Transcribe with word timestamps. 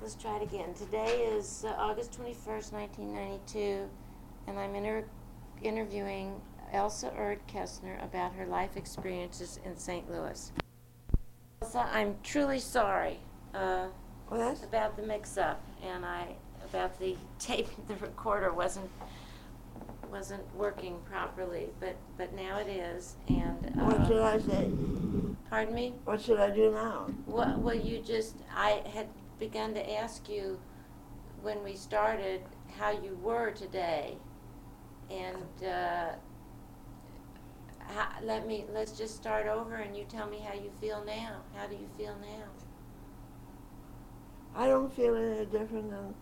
let's 0.00 0.14
try 0.14 0.36
it 0.36 0.42
again. 0.42 0.72
Today 0.74 1.28
is 1.30 1.64
uh, 1.66 1.74
August 1.76 2.18
21st, 2.18 2.72
1992, 2.72 3.88
and 4.46 4.58
I'm 4.58 4.74
inter- 4.74 5.04
interviewing 5.62 6.40
Elsa 6.72 7.12
Erd 7.18 7.40
Ketzner 7.46 8.02
about 8.02 8.32
her 8.34 8.46
life 8.46 8.76
experiences 8.76 9.60
in 9.64 9.76
St. 9.76 10.10
Louis. 10.10 10.52
Elsa, 11.62 11.86
I'm 11.92 12.16
truly 12.22 12.58
sorry 12.58 13.20
uh, 13.54 13.88
about 14.30 14.96
the 14.96 15.02
mix-up, 15.02 15.62
and 15.82 16.06
I 16.06 16.28
about 16.64 16.98
the 16.98 17.16
tape. 17.38 17.68
The 17.88 17.96
recorder 17.96 18.52
wasn't 18.52 18.90
wasn't 20.10 20.42
working 20.56 20.96
properly, 21.08 21.68
but 21.78 21.94
but 22.16 22.34
now 22.34 22.58
it 22.58 22.68
is. 22.68 23.16
And 23.28 23.76
what 23.76 24.06
should 24.06 24.18
uh, 24.18 24.24
I 24.24 24.38
say? 24.38 24.70
pardon 25.50 25.74
me. 25.74 25.94
What 26.04 26.20
should 26.20 26.38
I 26.38 26.50
do 26.50 26.70
now? 26.70 27.06
Well, 27.26 27.58
well, 27.58 27.74
you 27.74 28.00
just, 28.00 28.36
I 28.54 28.82
had 28.94 29.08
begun 29.40 29.74
to 29.74 29.92
ask 29.92 30.28
you 30.28 30.60
when 31.42 31.64
we 31.64 31.74
started 31.74 32.42
how 32.78 32.90
you 32.90 33.18
were 33.22 33.50
today. 33.50 34.16
And, 35.10 35.66
uh, 35.68 36.10
how, 37.80 38.08
let 38.22 38.46
me, 38.46 38.66
let's 38.72 38.92
just 38.92 39.16
start 39.16 39.48
over 39.48 39.76
and 39.76 39.96
you 39.96 40.04
tell 40.08 40.28
me 40.28 40.38
how 40.38 40.54
you 40.54 40.70
feel 40.80 41.02
now. 41.04 41.40
How 41.56 41.66
do 41.66 41.74
you 41.74 41.88
feel 41.96 42.14
now? 42.20 42.44
I 44.54 44.68
don't 44.68 44.94
feel 44.94 45.16
any 45.16 45.46
different 45.46 45.90
than. 45.90 46.14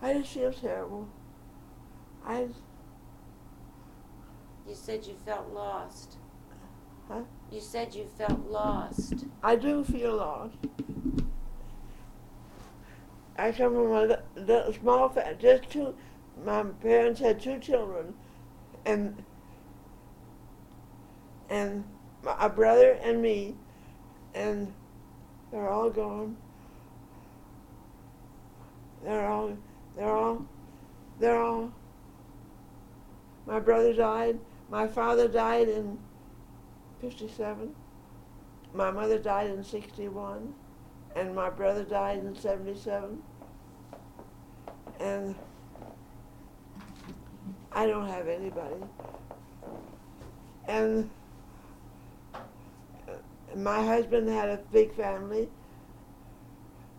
I 0.00 0.14
just 0.14 0.32
feel 0.32 0.52
terrible. 0.52 1.08
I, 2.24 2.48
You 4.70 4.74
said 4.76 5.04
you 5.04 5.14
felt 5.26 5.52
lost. 5.52 6.16
Huh? 7.10 7.22
You 7.50 7.60
said 7.60 7.92
you 7.94 8.06
felt 8.16 8.46
lost. 8.48 9.24
I 9.42 9.56
do 9.56 9.82
feel 9.82 10.16
lost. 10.16 10.54
I 13.36 13.50
come 13.50 13.74
from 13.74 13.90
a 13.90 14.02
li- 14.04 14.16
little 14.36 14.72
small 14.72 15.08
family, 15.08 15.36
just 15.40 15.68
two. 15.70 15.94
My 16.44 16.62
parents 16.62 17.18
had 17.20 17.40
two 17.40 17.58
children, 17.58 18.14
and 18.86 19.24
and 21.48 21.84
my, 22.22 22.36
a 22.38 22.48
brother 22.48 22.92
and 23.02 23.20
me, 23.20 23.56
and 24.34 24.72
they're 25.50 25.68
all 25.68 25.90
gone. 25.90 26.36
They're 29.02 29.26
all, 29.26 29.56
they're 29.96 30.16
all, 30.16 30.46
they're 31.18 31.42
all. 31.42 31.72
My 33.46 33.58
brother 33.58 33.92
died. 33.94 34.38
My 34.68 34.86
father 34.86 35.26
died 35.26 35.68
in 35.68 35.98
57. 37.00 37.74
My 38.72 38.90
mother 38.90 39.18
died 39.18 39.50
in 39.50 39.64
61, 39.64 40.54
and 41.16 41.34
my 41.34 41.50
brother 41.50 41.84
died 41.84 42.18
in 42.18 42.36
77. 42.36 43.22
And 45.00 45.34
I 47.72 47.86
don't 47.86 48.08
have 48.08 48.28
anybody. 48.28 48.76
And 50.68 51.10
uh, 52.34 52.38
my 53.56 53.84
husband 53.84 54.28
had 54.28 54.50
a 54.50 54.58
big 54.72 54.94
family. 54.94 55.48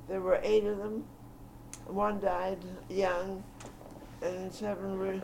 There 0.10 0.22
were 0.22 0.40
eight 0.44 0.66
of 0.66 0.78
them. 0.78 1.06
One 1.86 2.20
died 2.20 2.60
young, 2.90 3.44
and 4.22 4.54
seven 4.54 4.98
were 4.98 5.22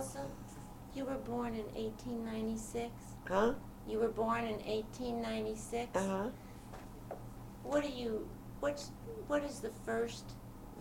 Elsa, 0.00 0.24
you 0.94 1.04
were 1.04 1.18
born 1.18 1.54
in 1.54 1.66
1896. 1.74 2.90
huh? 3.28 3.52
You 3.86 3.98
were 3.98 4.08
born 4.08 4.46
in 4.46 4.54
1896. 4.54 5.94
Uh 5.94 6.00
huh. 6.00 6.28
What 7.64 7.82
do 7.82 7.90
you 7.90 8.26
what's 8.60 8.92
what 9.26 9.44
is 9.44 9.60
the 9.60 9.72
first 9.84 10.24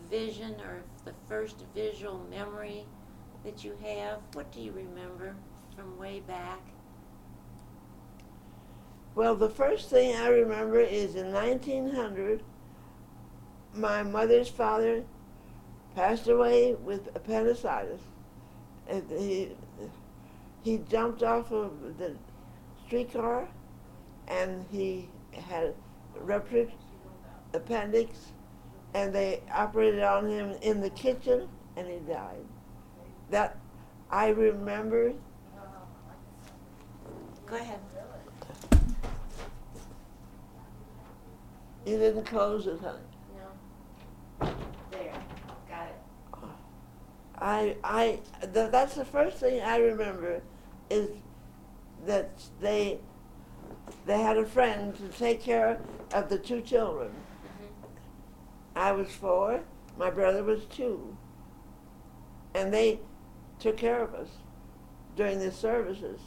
vision 0.09 0.55
or 0.61 0.83
the 1.03 1.11
first 1.27 1.65
visual 1.75 2.25
memory 2.29 2.85
that 3.43 3.61
you 3.61 3.75
have? 3.83 4.19
What 4.31 4.53
do 4.53 4.61
you 4.61 4.71
remember 4.71 5.35
from 5.75 5.97
way 5.97 6.21
back? 6.21 6.61
Well, 9.15 9.35
the 9.35 9.49
first 9.49 9.89
thing 9.89 10.15
I 10.15 10.29
remember 10.29 10.79
is 10.79 11.15
in 11.15 11.33
1900, 11.33 12.41
my 13.73 14.01
mother's 14.01 14.47
father 14.47 15.03
passed 15.93 16.29
away 16.29 16.75
with 16.75 17.13
appendicitis. 17.17 17.99
And 18.89 19.03
he, 19.09 19.49
he 20.63 20.77
jumped 20.89 21.23
off 21.23 21.51
of 21.51 21.97
the 21.97 22.15
streetcar 22.85 23.47
and 24.27 24.65
he 24.71 25.09
had 25.47 25.73
ruptured 26.19 26.71
appendix 27.53 28.31
and 28.93 29.13
they 29.13 29.41
operated 29.53 30.01
on 30.01 30.27
him 30.27 30.55
in 30.61 30.81
the 30.81 30.89
kitchen 30.89 31.47
and 31.77 31.87
he 31.87 31.99
died. 31.99 32.45
That 33.29 33.57
I 34.09 34.29
remember 34.29 35.13
Go 37.45 37.55
ahead. 37.55 37.79
you 41.83 41.97
didn't 41.97 42.25
close 42.25 42.67
it, 42.67 42.79
honey. 42.79 42.99
No. 44.39 44.53
There. 44.91 45.13
Got 45.67 45.87
it. 45.87 45.95
I, 47.41 47.77
I, 47.83 48.19
th- 48.41 48.71
that's 48.71 48.95
the 48.95 49.05
first 49.05 49.37
thing 49.37 49.61
I 49.61 49.77
remember 49.77 50.41
is 50.89 51.09
that 52.05 52.29
they, 52.59 52.99
they 54.05 54.21
had 54.21 54.37
a 54.37 54.45
friend 54.45 54.95
to 54.97 55.07
take 55.17 55.41
care 55.41 55.79
of 56.13 56.29
the 56.29 56.37
two 56.37 56.61
children. 56.61 57.11
Mhm. 57.45 57.87
I 58.75 58.91
was 58.91 59.09
four, 59.11 59.61
my 59.97 60.09
brother 60.09 60.43
was 60.43 60.65
two. 60.65 61.15
And 62.55 62.73
they 62.73 62.99
took 63.59 63.77
care 63.77 64.01
of 64.03 64.13
us 64.15 64.29
during 65.15 65.39
the 65.39 65.51
services. 65.51 66.19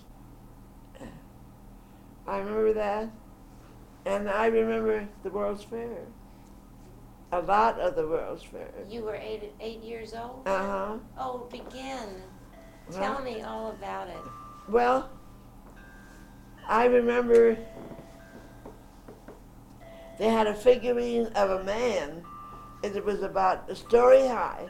I 2.26 2.38
remember 2.38 2.72
that. 2.74 3.10
And 4.06 4.28
I 4.30 4.46
remember 4.46 5.08
the 5.24 5.30
World's 5.30 5.64
Fair. 5.64 6.06
A 7.32 7.40
lot 7.40 7.80
of 7.80 7.96
the 7.96 8.06
World's 8.06 8.42
Fair. 8.42 8.68
You 8.88 9.02
were 9.04 9.14
eight 9.14 9.54
eight 9.58 9.82
years 9.82 10.12
old? 10.14 10.42
Uh 10.46 10.58
huh. 10.58 10.96
Oh, 11.18 11.48
begin. 11.50 12.22
Tell 12.90 13.14
Well- 13.14 13.22
me 13.22 13.40
all 13.42 13.70
about 13.70 14.08
it. 14.08 14.20
Well, 14.68 15.08
I 16.68 16.84
remember 16.86 17.56
they 20.18 20.28
had 20.28 20.46
a 20.46 20.54
figurine 20.54 21.26
of 21.28 21.50
a 21.50 21.64
man, 21.64 22.22
and 22.84 22.94
it 22.94 23.04
was 23.04 23.22
about 23.22 23.68
a 23.70 23.74
story 23.74 24.26
high, 24.26 24.68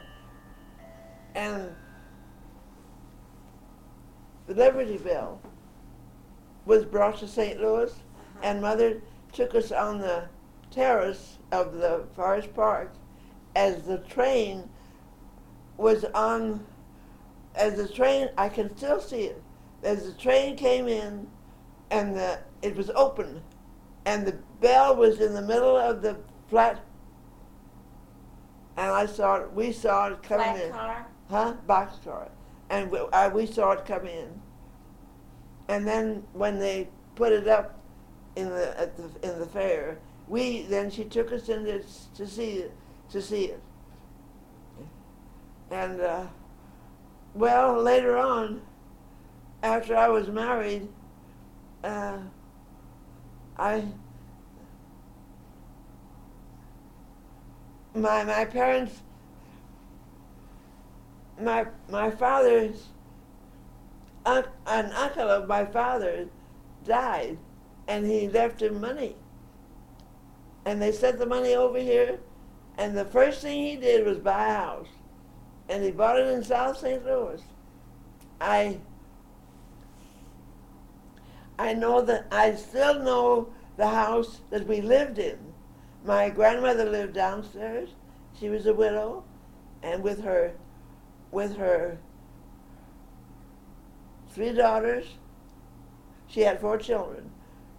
and 1.35 1.75
the 4.47 4.53
Liberty 4.55 4.97
Bell 4.97 5.39
was 6.65 6.85
brought 6.85 7.17
to 7.17 7.27
St. 7.27 7.59
Louis, 7.59 7.93
and 8.41 8.61
Mother 8.61 9.01
took 9.33 9.53
us 9.53 9.71
on 9.71 9.99
the 9.99 10.23
terrace 10.73 11.37
of 11.51 11.73
the 11.73 12.05
Forest 12.15 12.53
Park 12.53 12.93
as 13.55 13.83
the 13.83 13.99
train 13.99 14.69
was 15.77 16.05
on, 16.15 16.65
as 17.55 17.75
the 17.75 17.87
train, 17.87 18.29
I 18.37 18.49
can 18.49 18.75
still 18.75 18.99
see 18.99 19.23
it, 19.23 19.41
as 19.83 20.05
the 20.05 20.13
train 20.13 20.55
came 20.55 20.87
in 20.87 21.27
and 21.91 22.15
the, 22.15 22.39
it 22.61 22.75
was 22.75 22.89
open 22.91 23.41
and 24.05 24.25
the 24.25 24.37
bell 24.61 24.95
was 24.95 25.19
in 25.19 25.33
the 25.33 25.41
middle 25.41 25.77
of 25.77 26.01
the 26.01 26.17
flat 26.49 26.83
and 28.75 28.89
I 28.91 29.05
saw 29.05 29.35
it, 29.35 29.53
we 29.53 29.71
saw 29.71 30.07
it 30.07 30.23
coming 30.23 30.61
in. 30.61 30.71
car? 30.71 31.05
Huh? 31.29 31.53
Boxcar. 31.67 32.29
And 32.69 32.89
we, 32.89 32.99
I, 33.13 33.27
we 33.27 33.45
saw 33.45 33.71
it 33.71 33.85
come 33.85 34.07
in. 34.07 34.41
And 35.67 35.87
then 35.87 36.23
when 36.33 36.59
they 36.59 36.89
put 37.15 37.31
it 37.31 37.47
up 37.47 37.79
in 38.35 38.49
the 38.49 38.79
at 38.79 38.97
the 38.97 39.03
in 39.27 39.39
the 39.39 39.45
fair, 39.45 39.99
we 40.33 40.63
then 40.63 40.89
she 40.89 41.03
took 41.03 41.31
us 41.31 41.47
in 41.47 41.63
to, 41.63 41.79
to 42.15 42.25
see 42.25 42.65
to 43.11 43.21
see 43.21 43.45
it. 43.45 43.61
And 45.69 46.01
uh, 46.01 46.25
well, 47.35 47.79
later 47.79 48.17
on, 48.17 48.63
after 49.61 49.95
I 49.95 50.09
was 50.09 50.29
married, 50.29 50.87
uh, 51.83 52.17
I 53.59 53.85
my 57.93 58.23
my 58.23 58.45
parents 58.45 59.01
my 61.39 61.67
my 61.91 62.09
father's 62.09 62.87
an 64.25 64.91
uncle 64.93 65.29
of 65.29 65.47
my 65.47 65.63
father 65.63 66.27
died 66.85 67.37
and 67.87 68.03
he 68.07 68.27
left 68.29 68.63
him 68.63 68.81
money 68.81 69.15
and 70.65 70.81
they 70.81 70.91
sent 70.91 71.19
the 71.19 71.25
money 71.25 71.55
over 71.55 71.77
here 71.77 72.19
and 72.77 72.97
the 72.97 73.05
first 73.05 73.41
thing 73.41 73.63
he 73.63 73.75
did 73.75 74.05
was 74.05 74.17
buy 74.17 74.47
a 74.47 74.53
house 74.53 74.87
and 75.69 75.83
he 75.83 75.91
bought 75.91 76.19
it 76.19 76.27
in 76.27 76.43
South 76.43 76.77
St. 76.77 77.05
Louis. 77.05 77.41
I 78.41 78.79
I 81.57 81.73
know 81.73 82.01
that 82.01 82.25
I 82.31 82.55
still 82.55 82.99
know 82.99 83.49
the 83.77 83.87
house 83.87 84.41
that 84.49 84.67
we 84.67 84.81
lived 84.81 85.19
in. 85.19 85.37
My 86.03 86.29
grandmother 86.29 86.89
lived 86.89 87.13
downstairs. 87.13 87.89
She 88.37 88.49
was 88.49 88.65
a 88.65 88.73
widow, 88.73 89.23
and 89.81 90.03
with 90.03 90.23
her 90.23 90.53
with 91.31 91.57
her 91.57 91.97
three 94.29 94.51
daughters, 94.51 95.05
she 96.27 96.41
had 96.41 96.59
four 96.59 96.77
children. 96.77 97.29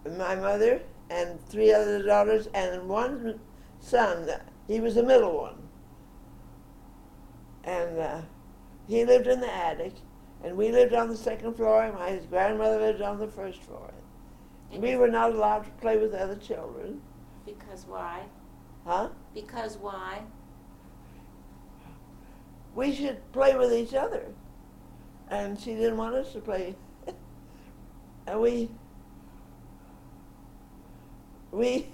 My 0.05 0.35
mother 0.35 0.81
and 1.09 1.39
three 1.47 1.73
other 1.73 2.01
daughters 2.01 2.47
and 2.53 2.87
one 2.87 3.39
son. 3.79 4.29
He 4.67 4.79
was 4.79 4.95
the 4.95 5.03
middle 5.03 5.37
one. 5.37 5.69
And 7.63 7.99
uh, 7.99 8.21
he 8.87 9.05
lived 9.05 9.27
in 9.27 9.39
the 9.39 9.53
attic, 9.53 9.93
and 10.43 10.55
we 10.55 10.71
lived 10.71 10.93
on 10.93 11.09
the 11.09 11.17
second 11.17 11.55
floor, 11.55 11.83
and 11.83 11.95
my 11.95 12.19
grandmother 12.29 12.79
lived 12.79 13.01
on 13.01 13.19
the 13.19 13.27
first 13.27 13.61
floor. 13.61 13.93
And 14.71 14.81
We 14.81 14.95
were 14.95 15.07
not 15.07 15.31
allowed 15.31 15.65
to 15.65 15.71
play 15.71 15.97
with 15.97 16.13
other 16.13 16.35
children. 16.35 17.01
Because 17.45 17.85
why? 17.87 18.23
Huh? 18.85 19.09
Because 19.33 19.77
why? 19.77 20.23
We 22.75 22.93
should 22.93 23.31
play 23.31 23.55
with 23.55 23.71
each 23.71 23.93
other. 23.93 24.25
And 25.29 25.59
she 25.59 25.73
didn't 25.75 25.97
want 25.97 26.15
us 26.15 26.33
to 26.33 26.39
play. 26.39 26.75
and 28.27 28.39
we 28.39 28.69
we 31.55 31.87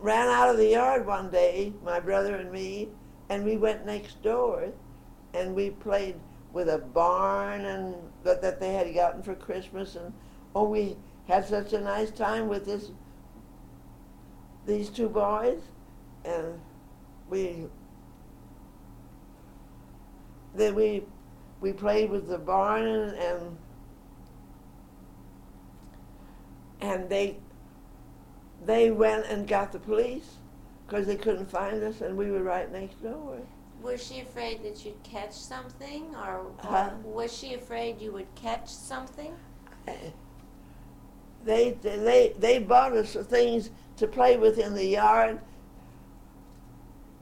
ran 0.00 0.28
out 0.28 0.48
of 0.48 0.56
the 0.56 0.68
yard 0.68 1.06
one 1.06 1.30
day, 1.30 1.72
my 1.84 2.00
brother 2.00 2.36
and 2.36 2.50
me, 2.50 2.88
and 3.28 3.44
we 3.44 3.56
went 3.56 3.84
next 3.84 4.22
door 4.22 4.72
and 5.34 5.54
we 5.54 5.70
played 5.70 6.16
with 6.52 6.68
a 6.68 6.78
barn 6.78 7.64
and 7.64 7.94
that, 8.24 8.42
that 8.42 8.60
they 8.60 8.72
had 8.72 8.92
gotten 8.94 9.22
for 9.22 9.34
Christmas 9.34 9.96
and 9.96 10.12
oh 10.54 10.64
we 10.64 10.96
had 11.28 11.46
such 11.46 11.72
a 11.72 11.80
nice 11.80 12.10
time 12.10 12.48
with 12.48 12.66
this 12.66 12.90
these 14.66 14.88
two 14.88 15.08
boys 15.08 15.60
and 16.24 16.60
we 17.28 17.66
then 20.54 20.74
we 20.74 21.04
we 21.60 21.72
played 21.72 22.10
with 22.10 22.26
the 22.28 22.38
barn 22.38 22.84
and 22.84 23.12
and, 23.16 23.56
and 26.80 27.08
they 27.08 27.36
they 28.64 28.90
went 28.90 29.26
and 29.26 29.46
got 29.48 29.72
the 29.72 29.78
police 29.78 30.36
because 30.86 31.06
they 31.06 31.16
couldn't 31.16 31.50
find 31.50 31.82
us 31.82 32.00
and 32.00 32.16
we 32.16 32.30
were 32.30 32.42
right 32.42 32.70
next 32.70 33.02
door. 33.02 33.38
Was 33.82 34.04
she 34.06 34.20
afraid 34.20 34.62
that 34.62 34.84
you'd 34.84 35.02
catch 35.02 35.32
something, 35.32 36.14
or, 36.14 36.40
or 36.40 36.54
Huh? 36.58 36.90
was 37.02 37.34
she 37.36 37.54
afraid 37.54 38.00
you 38.00 38.12
would 38.12 38.32
catch 38.34 38.68
something? 38.68 39.32
They 41.44 41.70
they 41.82 42.34
they 42.38 42.58
bought 42.58 42.92
us 42.92 43.14
things 43.14 43.70
to 43.96 44.06
play 44.06 44.36
with 44.36 44.58
in 44.58 44.74
the 44.74 44.84
yard, 44.84 45.40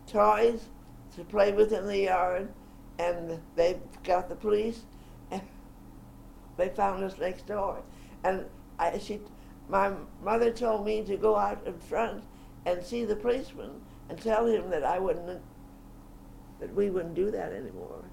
toys 0.07 0.69
to 1.17 1.25
play 1.25 1.53
with 1.53 1.73
in 1.73 1.87
the 1.87 1.99
yard, 1.99 2.49
and 2.99 3.41
they 3.55 3.79
got 4.03 4.29
the 4.29 4.35
police, 4.35 4.81
and 5.31 5.43
they 6.57 6.69
found 6.69 7.05
us 7.05 7.17
next 7.19 7.47
door. 7.47 7.81
And 8.25 8.45
I, 8.79 8.99
she, 8.99 9.21
my 9.69 9.93
mother 10.23 10.51
told 10.51 10.85
me 10.85 11.03
to 11.03 11.17
go 11.17 11.37
out 11.37 11.67
in 11.67 11.79
front 11.79 12.23
and 12.67 12.83
see 12.83 13.05
the 13.05 13.17
policeman 13.17 13.71
and 14.09 14.21
tell 14.21 14.47
him 14.47 14.71
that 14.71 14.85
I 14.85 14.99
wouldn't, 14.99 15.41
that 16.61 16.75
we 16.75 16.91
wouldn't 16.91 17.15
do 17.15 17.31
that 17.31 17.53
anymore. 17.53 18.05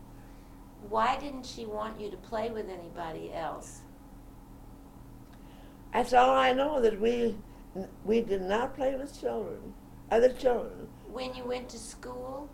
Why 0.89 1.17
didn't 1.17 1.45
she 1.45 1.65
want 1.65 1.99
you 1.99 2.11
to 2.11 2.17
play 2.17 2.51
with 2.51 2.69
anybody 2.69 3.33
else? 3.33 3.81
That's 5.93 6.13
all 6.13 6.35
I 6.35 6.51
know. 6.51 6.81
That 6.81 6.99
we 6.99 7.35
we 8.03 8.21
did 8.21 8.41
not 8.41 8.75
play 8.75 8.95
with 8.95 9.19
children, 9.19 9.73
other 10.11 10.31
children. 10.31 10.87
When 11.11 11.33
you 11.33 11.45
went 11.45 11.69
to 11.69 11.77
school, 11.79 12.49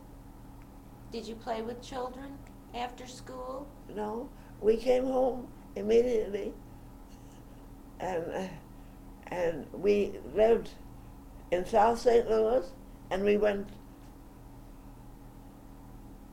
did 1.12 1.28
you 1.28 1.36
play 1.36 1.62
with 1.62 1.82
children 1.82 2.38
after 2.76 3.08
school? 3.08 3.68
No, 3.96 4.30
we 4.62 4.78
came 4.78 5.06
home 5.06 5.48
immediately, 5.76 6.54
and 8.00 8.24
uh, 8.34 8.48
and 9.32 9.66
we 9.74 10.12
lived 10.36 10.70
in 11.52 11.66
South 11.66 12.00
St. 12.00 12.30
Louis, 12.30 12.66
and 13.10 13.24
we 13.24 13.38
went. 13.38 13.68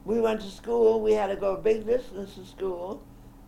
We 0.05 0.21
went 0.21 0.41
to 0.41 0.51
school. 0.51 1.01
We 1.01 1.13
had 1.13 1.29
to 1.29 1.37
go 1.37 1.55
a 1.55 1.59
big 1.59 1.87
distance 1.87 2.35
to 2.35 2.45
school, 2.45 3.03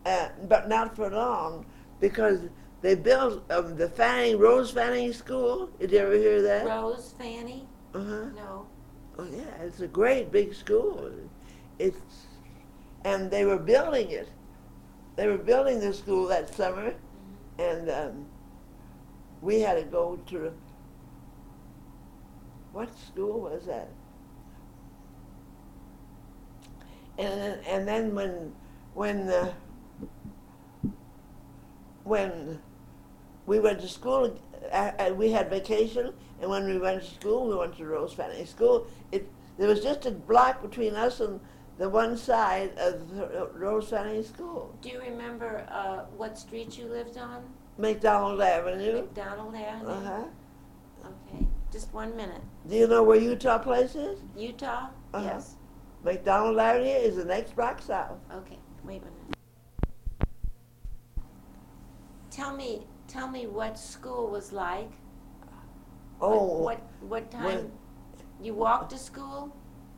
uh, 0.07 0.29
but 0.49 0.69
not 0.69 0.95
for 0.95 1.11
long, 1.11 1.65
because 2.01 2.41
they 2.83 2.95
built 2.95 3.51
um, 3.51 3.77
the 3.77 3.89
Fanning 3.89 4.39
Rose 4.39 4.71
Fanning 4.71 5.13
School. 5.13 5.71
Did 5.79 5.93
you 5.93 5.99
ever 5.99 6.15
hear 6.15 6.43
that? 6.43 6.67
Rose, 6.67 7.15
Fanny? 7.19 7.67
Uh 7.95 7.99
huh. 7.99 8.25
No. 8.37 8.67
Oh 9.19 9.27
yeah, 9.31 9.63
it's 9.63 9.81
a 9.81 9.89
great 9.89 10.31
big 10.31 10.55
school. 10.55 11.11
It's 11.79 12.27
and 13.05 13.31
they 13.31 13.45
were 13.45 13.59
building 13.59 14.11
it. 14.11 14.29
They 15.17 15.27
were 15.27 15.39
building 15.39 15.81
the 15.81 15.93
school 15.93 16.27
that 16.29 16.55
summer, 16.55 16.95
and 17.59 17.91
um, 17.91 18.27
we 19.43 19.61
had 19.61 19.75
to 19.75 19.85
go 19.85 20.19
to 20.27 20.53
what 22.73 22.89
school 22.99 23.41
was 23.41 23.67
that? 23.67 23.89
And 27.19 27.61
and 27.67 27.87
then 27.87 28.15
when 28.15 28.55
when 28.95 29.29
uh, 29.29 29.53
when 32.05 32.61
we 33.47 33.59
went 33.59 33.81
to 33.81 33.89
school, 33.89 34.39
uh, 34.73 34.93
uh, 34.99 35.15
we 35.15 35.31
had 35.31 35.51
vacation, 35.51 36.13
and 36.41 36.51
when 36.51 36.67
we 36.67 36.79
went 36.79 37.03
to 37.03 37.11
school, 37.11 37.49
we 37.49 37.57
went 37.57 37.77
to 37.77 37.85
Rose 37.85 38.13
Fanning 38.15 38.47
School. 38.47 38.87
It 39.11 39.29
there 39.59 39.69
was 39.69 39.83
just 39.83 40.07
a 40.07 40.11
block 40.11 40.63
between 40.63 40.95
us 40.95 41.21
and 41.21 41.41
the 41.81 41.89
one 41.89 42.15
side 42.15 42.79
of 42.79 43.17
the 43.17 43.49
Rose 43.55 43.89
Fanning 43.89 44.23
School, 44.23 44.77
Do 44.83 44.91
you 44.91 45.01
remember 45.01 45.67
uh, 45.71 46.05
what 46.15 46.39
street 46.39 46.77
you 46.77 46.85
lived 46.85 47.17
on? 47.17 47.43
McDonald 47.81 48.41
Avenue. 48.43 48.93
McDonald 49.03 49.55
Avenue? 49.55 49.89
Uh 49.91 50.01
huh. 50.01 50.25
Okay, 51.05 51.47
just 51.73 51.93
one 51.95 52.15
minute. 52.15 52.43
Do 52.69 52.77
you 52.77 52.87
know 52.87 53.03
where 53.03 53.19
Utah 53.19 53.59
Place 53.59 53.95
is? 53.95 54.21
Utah? 54.37 54.89
Uh-huh. 55.15 55.25
Yes. 55.25 55.57
McDonald 56.05 56.59
Avenue 56.59 56.89
is 56.91 57.17
the 57.17 57.25
next 57.25 57.57
block 57.57 57.81
south. 57.81 58.19
Okay, 58.33 58.59
wait 58.85 59.01
a 59.03 59.05
minute. 59.07 59.37
Tell 62.31 62.55
me, 62.55 62.87
tell 63.09 63.29
me 63.29 63.47
what 63.47 63.79
school 63.79 64.29
was 64.29 64.53
like. 64.53 64.91
Oh, 66.21 66.59
What, 66.63 66.81
what 67.01 67.31
time? 67.31 67.45
when- 67.45 67.73
You 68.43 68.55
walked 68.55 68.91
to 68.91 68.99
school? 68.99 69.55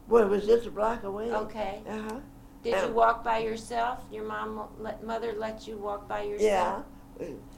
well, 0.08 0.22
it 0.24 0.28
was 0.28 0.46
just 0.46 0.66
a 0.66 0.70
block 0.70 1.02
away. 1.04 1.32
Okay. 1.32 1.82
Uh 1.88 1.98
huh. 2.08 2.20
Did 2.62 2.74
you 2.80 2.88
Um, 2.88 2.94
walk 2.94 3.24
by 3.24 3.38
yourself? 3.38 4.04
Your 4.12 4.24
mom, 4.24 4.68
let, 4.78 5.02
mother 5.02 5.32
let 5.36 5.66
you 5.66 5.78
walk 5.78 6.06
by 6.08 6.22
yourself? 6.22 6.78
Uh, 6.80 6.82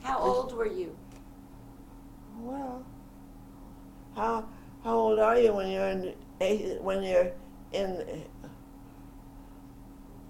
How 0.01 0.19
old 0.19 0.53
were 0.53 0.67
you? 0.67 0.95
Well, 2.39 2.85
how 4.15 4.45
how 4.83 4.97
old 4.97 5.19
are 5.19 5.39
you 5.39 5.53
when 5.53 5.69
you're 5.69 5.87
in 5.87 6.13
eighth, 6.41 6.81
when 6.81 7.03
you're 7.03 7.31
in? 7.71 8.25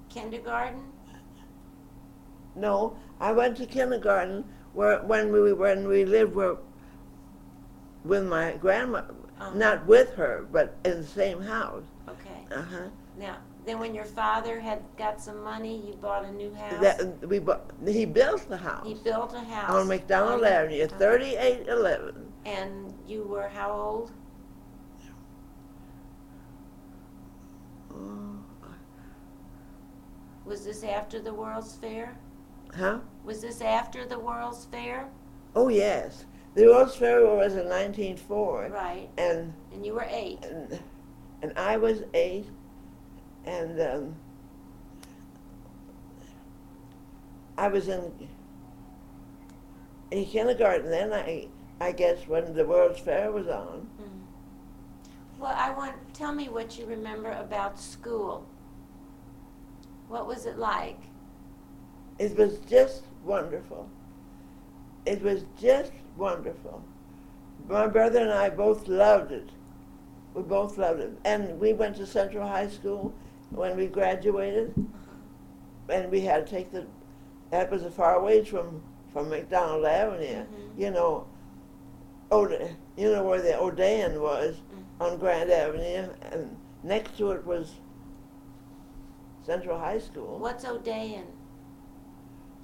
Kindergarten? 0.09 0.91
No, 2.55 2.95
I 3.19 3.33
went 3.33 3.57
to 3.57 3.65
kindergarten 3.65 4.45
where 4.73 4.99
when 5.03 5.31
we 5.31 5.51
when 5.53 5.87
we 5.87 6.05
lived 6.05 6.35
where 6.35 6.55
with 8.05 8.23
my 8.25 8.53
grandma, 8.53 9.01
Uh-huh. 9.39 9.51
not 9.53 9.85
with 9.87 10.13
her, 10.15 10.47
but 10.51 10.77
in 10.85 11.01
the 11.01 11.07
same 11.07 11.41
house. 11.41 11.83
Okay. 12.07 12.45
Uh 12.51 12.61
huh. 12.61 12.89
Now, 13.17 13.37
then 13.65 13.79
when 13.79 13.95
your 13.95 14.05
father 14.05 14.59
had 14.59 14.81
got 14.97 15.19
some 15.19 15.43
money, 15.43 15.81
you 15.87 15.93
bought 15.95 16.23
a 16.25 16.31
new 16.31 16.53
house? 16.53 16.79
That 16.81 17.27
we 17.27 17.39
bought, 17.39 17.71
he 17.87 18.05
built 18.05 18.47
the 18.47 18.57
house 18.57 18.85
He 18.85 18.93
built 18.93 19.33
a 19.33 19.39
house? 19.39 19.71
on 19.71 19.87
McDonald 19.87 20.41
on- 20.43 20.47
Avenue, 20.47 20.87
thirty-eight 20.87 21.67
eleven. 21.67 22.31
And 22.45 22.93
you 23.07 23.23
were 23.23 23.47
how 23.47 23.71
old? 23.71 24.11
Oh, 27.91 28.37
was 30.45 30.65
this 30.65 30.83
after 30.83 31.19
the 31.19 31.33
World's 31.33 31.75
Fair? 31.75 32.15
Huh? 32.75 32.99
Was 33.23 33.41
this 33.41 33.61
after 33.61 34.05
the 34.05 34.19
World's 34.19 34.65
Fair? 34.65 35.07
Oh 35.55 35.69
yes, 35.69 36.25
the 36.53 36.67
World's 36.67 36.95
Fair 36.95 37.25
was 37.25 37.55
in 37.55 37.67
nineteen 37.69 38.17
four, 38.17 38.67
Right. 38.71 39.09
and 39.17 39.53
And 39.73 39.85
you 39.85 39.93
were 39.93 40.05
eight. 40.09 40.43
and, 40.45 40.79
and 41.41 41.57
I 41.57 41.77
was 41.77 42.03
eight, 42.13 42.45
and 43.45 43.81
um, 43.81 44.15
I 47.57 47.67
was 47.67 47.87
in 47.87 48.11
in 50.11 50.25
kindergarten 50.25 50.89
then. 50.89 51.13
I 51.13 51.47
I 51.79 51.91
guess 51.91 52.27
when 52.27 52.53
the 52.53 52.65
World's 52.65 52.99
Fair 52.99 53.31
was 53.31 53.47
on. 53.47 53.87
Mm. 54.01 54.15
Well, 55.37 55.53
I 55.55 55.71
want, 55.71 55.93
tell 56.13 56.31
me 56.31 56.47
what 56.47 56.79
you 56.79 56.85
remember 56.85 57.31
about 57.31 57.77
school. 57.77 58.45
What 60.07 60.27
was 60.27 60.45
it 60.45 60.57
like? 60.57 60.99
It 62.17 62.37
was 62.37 62.59
just 62.59 63.03
wonderful. 63.25 63.89
It 65.05 65.21
was 65.21 65.43
just 65.59 65.91
wonderful. 66.15 66.81
My 67.67 67.87
brother 67.87 68.19
and 68.19 68.31
I 68.31 68.49
both 68.49 68.87
loved 68.87 69.31
it. 69.33 69.49
We 70.33 70.43
both 70.43 70.77
loved 70.77 71.01
it. 71.01 71.17
And 71.25 71.59
we 71.59 71.73
went 71.73 71.97
to 71.97 72.05
Central 72.05 72.47
High 72.47 72.69
School 72.69 73.13
when 73.55 73.75
we 73.77 73.87
graduated. 73.87 74.73
And 75.89 76.11
we 76.11 76.21
had 76.21 76.45
to 76.45 76.51
take 76.51 76.71
the, 76.71 76.85
that 77.51 77.69
was 77.71 77.83
a 77.83 77.91
far 77.91 78.21
ways 78.21 78.47
from, 78.47 78.81
from 79.13 79.29
McDonald 79.29 79.85
Avenue. 79.85 80.43
Mhm. 80.45 80.79
You 80.79 80.91
know, 80.91 81.27
Ode, 82.31 82.75
you 82.97 83.11
know 83.11 83.23
where 83.23 83.41
the 83.41 83.57
Odeon 83.57 84.19
was 84.21 84.57
on 84.99 85.17
Grand 85.17 85.51
Avenue. 85.51 86.09
And 86.31 86.55
next 86.83 87.17
to 87.17 87.31
it 87.31 87.45
was 87.45 87.75
Central 89.45 89.77
High 89.77 89.99
School. 89.99 90.39
What's 90.39 90.65
Odeon? 90.65 91.25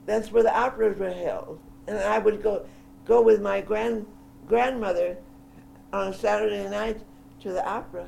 That's 0.08 0.32
where 0.32 0.42
the 0.44 0.58
operas 0.58 0.98
were 0.98 1.12
held, 1.12 1.60
and 1.88 1.98
I 2.00 2.18
would 2.18 2.42
go 2.42 2.66
go 3.06 3.22
with 3.22 3.40
my 3.40 3.62
grand 3.62 4.08
grandmother 4.48 5.18
on 5.94 6.08
a 6.08 6.14
Saturday 6.14 6.68
night 6.70 7.02
to 7.42 7.52
the 7.52 7.64
opera. 7.68 8.08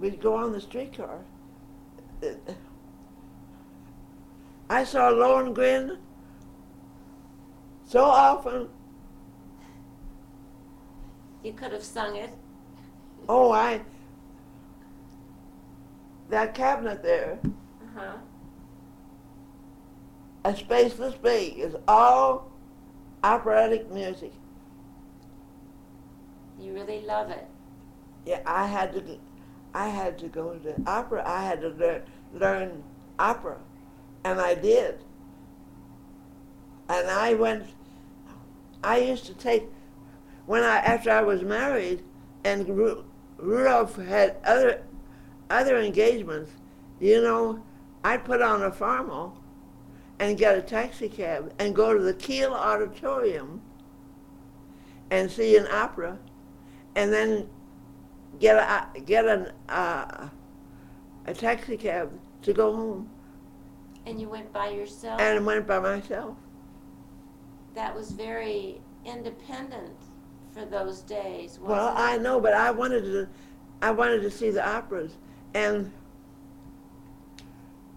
We'd 0.00 0.22
go 0.22 0.34
on 0.34 0.52
the 0.52 0.60
streetcar. 0.60 1.18
I 4.70 4.84
saw 4.84 5.10
Lohengrin 5.10 5.98
so 7.84 8.04
often. 8.04 8.68
You 11.42 11.52
could 11.52 11.72
have 11.72 11.84
sung 11.84 12.16
it. 12.16 12.30
Oh, 13.28 13.52
I 13.52 13.80
that 16.28 16.54
cabinet 16.54 17.02
there, 17.02 17.38
Uh-huh. 17.42 18.18
a 20.44 20.52
spaceless 20.52 21.20
big, 21.22 21.58
is 21.58 21.74
all 21.86 22.50
operatic 23.24 23.90
music. 23.90 24.32
You 26.58 26.74
really 26.74 27.00
love 27.06 27.30
it. 27.30 27.46
Yeah, 28.26 28.42
I 28.44 28.66
had 28.66 28.92
to, 28.92 29.18
I 29.78 29.86
had 29.86 30.18
to 30.18 30.26
go 30.26 30.54
to 30.54 30.58
the 30.58 30.74
opera. 30.90 31.22
I 31.24 31.44
had 31.44 31.60
to 31.60 31.68
learn, 31.68 32.02
learn 32.34 32.82
opera, 33.16 33.58
and 34.24 34.40
I 34.40 34.54
did. 34.54 34.98
And 36.88 37.08
I 37.08 37.34
went. 37.34 37.64
I 38.82 38.98
used 38.98 39.26
to 39.26 39.34
take, 39.34 39.68
when 40.46 40.64
I 40.64 40.78
after 40.78 41.12
I 41.12 41.22
was 41.22 41.42
married, 41.42 42.02
and 42.42 42.68
Ru- 42.68 43.04
Rudolph 43.36 43.94
had 43.94 44.38
other, 44.44 44.82
other 45.48 45.78
engagements. 45.78 46.50
You 46.98 47.22
know, 47.22 47.62
I'd 48.02 48.24
put 48.24 48.42
on 48.42 48.64
a 48.64 48.72
formal, 48.72 49.40
and 50.18 50.36
get 50.36 50.58
a 50.58 50.62
taxi 50.62 51.08
cab 51.08 51.52
and 51.60 51.72
go 51.72 51.96
to 51.96 52.02
the 52.02 52.14
Kiel 52.14 52.52
Auditorium. 52.52 53.62
And 55.10 55.30
see 55.30 55.56
an 55.56 55.68
opera, 55.68 56.18
and 56.94 57.12
then 57.12 57.48
get 58.40 58.56
a 58.56 59.00
get 59.00 59.26
an 59.26 59.52
uh, 59.68 60.28
a 61.26 61.34
taxi 61.34 61.76
cab 61.76 62.10
to 62.42 62.52
go 62.52 62.74
home, 62.74 63.10
And 64.06 64.20
you 64.20 64.28
went 64.28 64.52
by 64.52 64.68
yourself. 64.70 65.20
and 65.20 65.44
went 65.44 65.66
by 65.66 65.78
myself. 65.80 66.36
that 67.74 67.94
was 67.94 68.10
very 68.10 68.80
independent 69.04 69.94
for 70.52 70.64
those 70.64 71.02
days, 71.02 71.58
wasn't 71.58 71.68
Well, 71.68 71.88
it? 71.88 71.94
I 72.00 72.16
know, 72.18 72.40
but 72.40 72.54
I 72.54 72.70
wanted 72.70 73.02
to, 73.04 73.28
I 73.82 73.90
wanted 73.90 74.22
to 74.22 74.30
see 74.30 74.50
the 74.50 74.66
operas, 74.66 75.16
and 75.54 75.92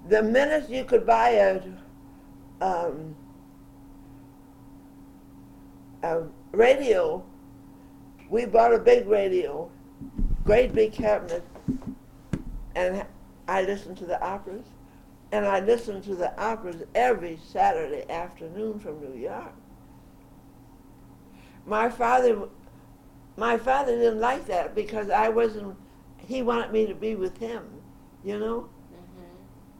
the 0.09 0.21
minute 0.21 0.69
you 0.69 0.83
could 0.83 1.05
buy 1.05 1.29
a, 1.29 1.61
um, 2.61 3.15
a 6.03 6.23
radio, 6.51 7.23
we 8.29 8.45
bought 8.45 8.73
a 8.73 8.79
big 8.79 9.07
radio, 9.07 9.69
great 10.43 10.73
big 10.73 10.93
cabinet, 10.93 11.43
and 12.75 13.05
I 13.47 13.61
listened 13.63 13.97
to 13.97 14.05
the 14.05 14.21
operas, 14.23 14.65
and 15.31 15.45
I 15.45 15.59
listened 15.59 16.03
to 16.05 16.15
the 16.15 16.37
operas 16.41 16.83
every 16.95 17.39
Saturday 17.43 18.09
afternoon 18.09 18.79
from 18.79 19.01
New 19.01 19.17
York. 19.19 19.53
My 21.65 21.89
father 21.89 22.47
my 23.37 23.57
father 23.57 23.95
didn't 23.97 24.19
like 24.19 24.45
that 24.47 24.75
because 24.75 25.09
I 25.09 25.29
wasn't. 25.29 25.75
He 26.17 26.41
wanted 26.41 26.71
me 26.71 26.85
to 26.85 26.93
be 26.93 27.15
with 27.15 27.37
him, 27.37 27.63
you 28.23 28.37
know. 28.37 28.69
Mhm. 28.93 29.25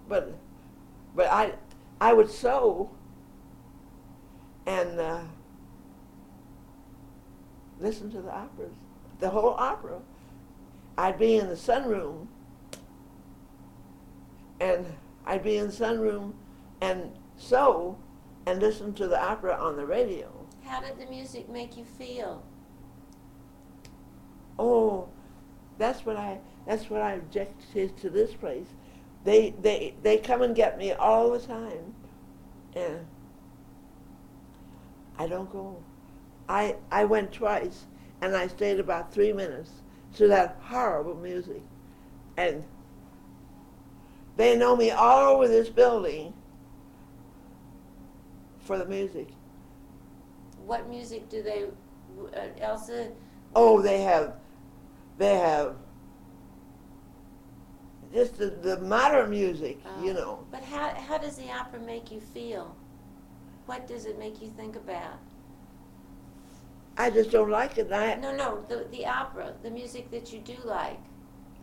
But, 0.08 0.34
but 1.15 1.27
I, 1.27 1.53
I 2.00 2.13
would 2.13 2.30
sew. 2.30 2.89
And 4.65 5.00
uh, 5.00 5.22
listen 7.80 8.12
to 8.12 8.22
the 8.22 8.32
operas, 8.34 8.74
the 9.20 9.30
whole 9.30 9.56
opera. 9.58 10.00
I'd 11.01 11.17
be 11.17 11.38
in 11.38 11.50
the 11.50 11.55
sunroom, 11.55 12.27
and 14.60 14.86
I'd 15.25 15.43
be 15.43 15.58
in 15.58 15.65
the 15.65 15.74
sunroom, 15.74 16.34
and 16.79 17.12
sew, 17.38 17.98
and 18.46 18.62
listen 18.62 18.93
to 18.93 19.08
the 19.08 19.20
opera 19.20 19.58
on 19.60 19.77
the 19.77 19.86
radio. 19.88 20.31
How 20.63 20.79
did 20.79 21.00
the 21.00 21.08
music 21.08 21.50
make 21.50 21.75
you 21.75 21.86
feel? 21.86 22.43
Oh, 24.60 25.10
that's 25.79 26.05
what 26.05 26.17
I 26.17 26.38
that's 26.67 26.88
what 26.91 27.01
I 27.01 27.13
object 27.13 27.74
to, 27.74 27.88
to 27.88 28.12
this 28.12 28.36
place. 28.36 28.67
They 29.24 29.55
they 29.60 29.96
they 30.03 30.20
come 30.20 30.43
and 30.43 30.55
get 30.55 30.77
me 30.77 30.91
all 30.91 31.31
the 31.31 31.39
time, 31.39 31.96
and 32.75 33.08
I 35.17 35.25
don't 35.25 35.51
go. 35.51 35.81
I 36.48 36.75
I 36.91 37.05
went 37.05 37.31
twice, 37.31 37.88
and 38.22 38.36
I 38.36 38.46
stayed 38.46 38.79
about 38.79 39.12
three 39.12 39.34
minutes 39.34 39.81
to 40.15 40.27
that 40.27 40.58
horrible 40.62 41.15
music, 41.15 41.62
and 42.38 42.63
they 44.38 44.58
know 44.58 44.75
me 44.75 44.91
all 44.91 45.36
over 45.36 45.48
this 45.48 45.70
building 45.70 46.34
for 48.60 48.77
the 48.77 48.86
music. 48.86 49.30
What 50.65 50.89
music 50.89 51.30
do 51.30 51.41
they, 51.41 51.65
uh, 52.38 52.48
Elsa? 52.60 53.12
Oh, 53.56 53.82
they 53.82 54.01
have, 54.01 54.36
they 55.18 55.36
have 55.36 55.75
just 58.13 58.38
the, 58.38 58.50
the 58.50 58.77
modern 58.80 59.30
music, 59.30 59.80
you 60.01 60.12
uh, 60.12 60.15
know. 60.15 60.48
But 60.51 60.63
how 60.63 60.89
how 60.89 61.18
does 61.18 61.38
the 61.38 61.50
opera 61.50 61.80
make 61.80 62.12
you 62.12 62.20
feel? 62.20 62.75
What 63.65 63.88
does 63.88 64.06
it 64.06 64.20
make 64.20 64.41
you 64.41 64.50
think 64.50 64.75
about? 64.75 65.20
I 67.01 67.10
just 67.10 67.31
don't 67.31 67.50
like 67.50 67.77
it. 67.79 67.91
I, 67.91 68.13
No, 68.15 68.31
no, 68.36 68.63
the 68.70 68.86
the 68.91 69.05
opera, 69.08 69.53
the 69.63 69.72
music 69.72 70.12
that 70.12 70.31
you 70.31 70.39
do 70.39 70.55
like. 70.63 71.00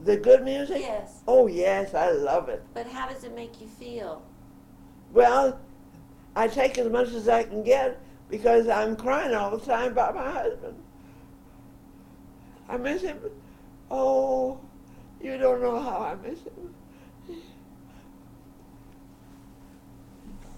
the 0.04 0.16
good 0.16 0.42
music? 0.42 0.80
Yes, 0.80 1.22
Oh, 1.28 1.46
yes, 1.46 1.94
I 1.94 2.10
love 2.10 2.48
it. 2.48 2.62
but 2.74 2.86
how 2.88 3.08
does 3.08 3.22
it 3.24 3.34
make 3.34 3.60
you 3.60 3.68
feel? 3.68 4.22
Well, 5.12 5.60
I 6.34 6.48
take 6.48 6.76
as 6.78 6.90
much 6.90 7.08
as 7.10 7.28
I 7.28 7.44
can 7.44 7.62
get 7.62 8.00
because 8.28 8.68
I'm 8.68 8.96
crying 8.96 9.32
all 9.34 9.56
the 9.56 9.64
time 9.64 9.92
about 9.92 10.14
my 10.16 10.30
husband. 10.30 10.76
I 12.68 12.76
miss 12.76 13.02
him. 13.02 13.18
Oh, 13.90 14.58
you 15.22 15.38
don't 15.38 15.60
know 15.62 15.78
how 15.80 15.98
I 15.98 16.14
miss 16.28 16.40
him. 16.40 16.74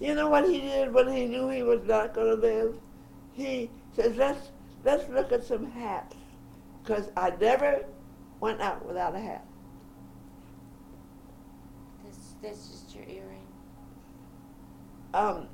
You 0.00 0.14
know 0.14 0.28
what 0.30 0.48
he 0.48 0.60
did 0.60 0.92
when 0.94 1.08
he 1.12 1.26
knew 1.26 1.48
he 1.50 1.62
was 1.62 1.82
not 1.86 2.14
going 2.14 2.34
to 2.34 2.40
live? 2.40 2.74
He 3.34 3.70
says, 3.94 4.16
let's, 4.16 4.48
let's 4.84 5.08
look 5.08 5.32
at 5.32 5.44
some 5.44 5.70
hats. 5.70 6.16
Because 6.82 7.10
I 7.16 7.30
never 7.40 7.84
went 8.40 8.60
out 8.60 8.84
without 8.84 9.14
a 9.14 9.20
hat. 9.20 9.44
That's 12.04 12.34
that's 12.42 12.68
just 12.68 12.94
your 12.94 13.04
earring. 13.04 13.46
Um, 15.12 15.48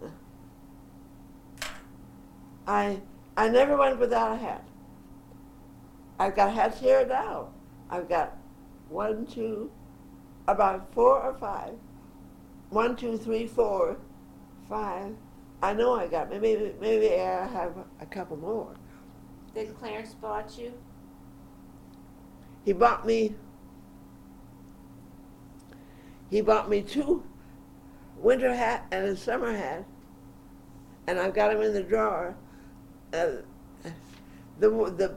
I 2.67 3.01
I 3.37 3.49
never 3.49 3.77
went 3.77 3.99
without 3.99 4.33
a 4.33 4.37
hat. 4.37 4.65
I've 6.19 6.35
got 6.35 6.55
hats 6.55 6.81
here 6.81 7.05
now. 7.05 7.49
I've 7.91 8.09
got 8.09 8.37
one, 8.89 9.27
two, 9.27 9.71
about 10.49 10.93
four 10.95 11.21
or 11.21 11.35
five. 11.35 11.75
One, 12.71 12.97
two, 12.97 13.19
three, 13.19 13.47
four, 13.47 13.99
five. 14.69 15.15
I 15.63 15.73
know 15.73 15.95
I 15.95 16.07
got 16.07 16.31
maybe 16.31 16.73
maybe 16.81 17.15
I 17.15 17.47
have 17.47 17.75
a 18.01 18.07
couple 18.07 18.37
more. 18.37 18.75
That 19.57 19.75
Clarence 19.79 20.13
bought 20.13 20.59
you? 20.59 20.75
He 22.67 22.75
bought 22.75 23.07
me. 23.07 23.35
He 26.29 26.43
bought 26.43 26.69
me 26.69 26.83
two 26.83 27.25
winter 28.19 28.55
hat 28.55 28.85
and 28.93 29.07
a 29.07 29.17
summer 29.17 29.57
hat, 29.57 29.87
and 31.07 31.19
I've 31.19 31.33
got 31.33 31.55
them 31.55 31.63
in 31.63 31.73
the 31.73 31.83
drawer. 31.83 32.37
Uh, 33.15 33.29
the 34.61 34.69
the 34.69 35.15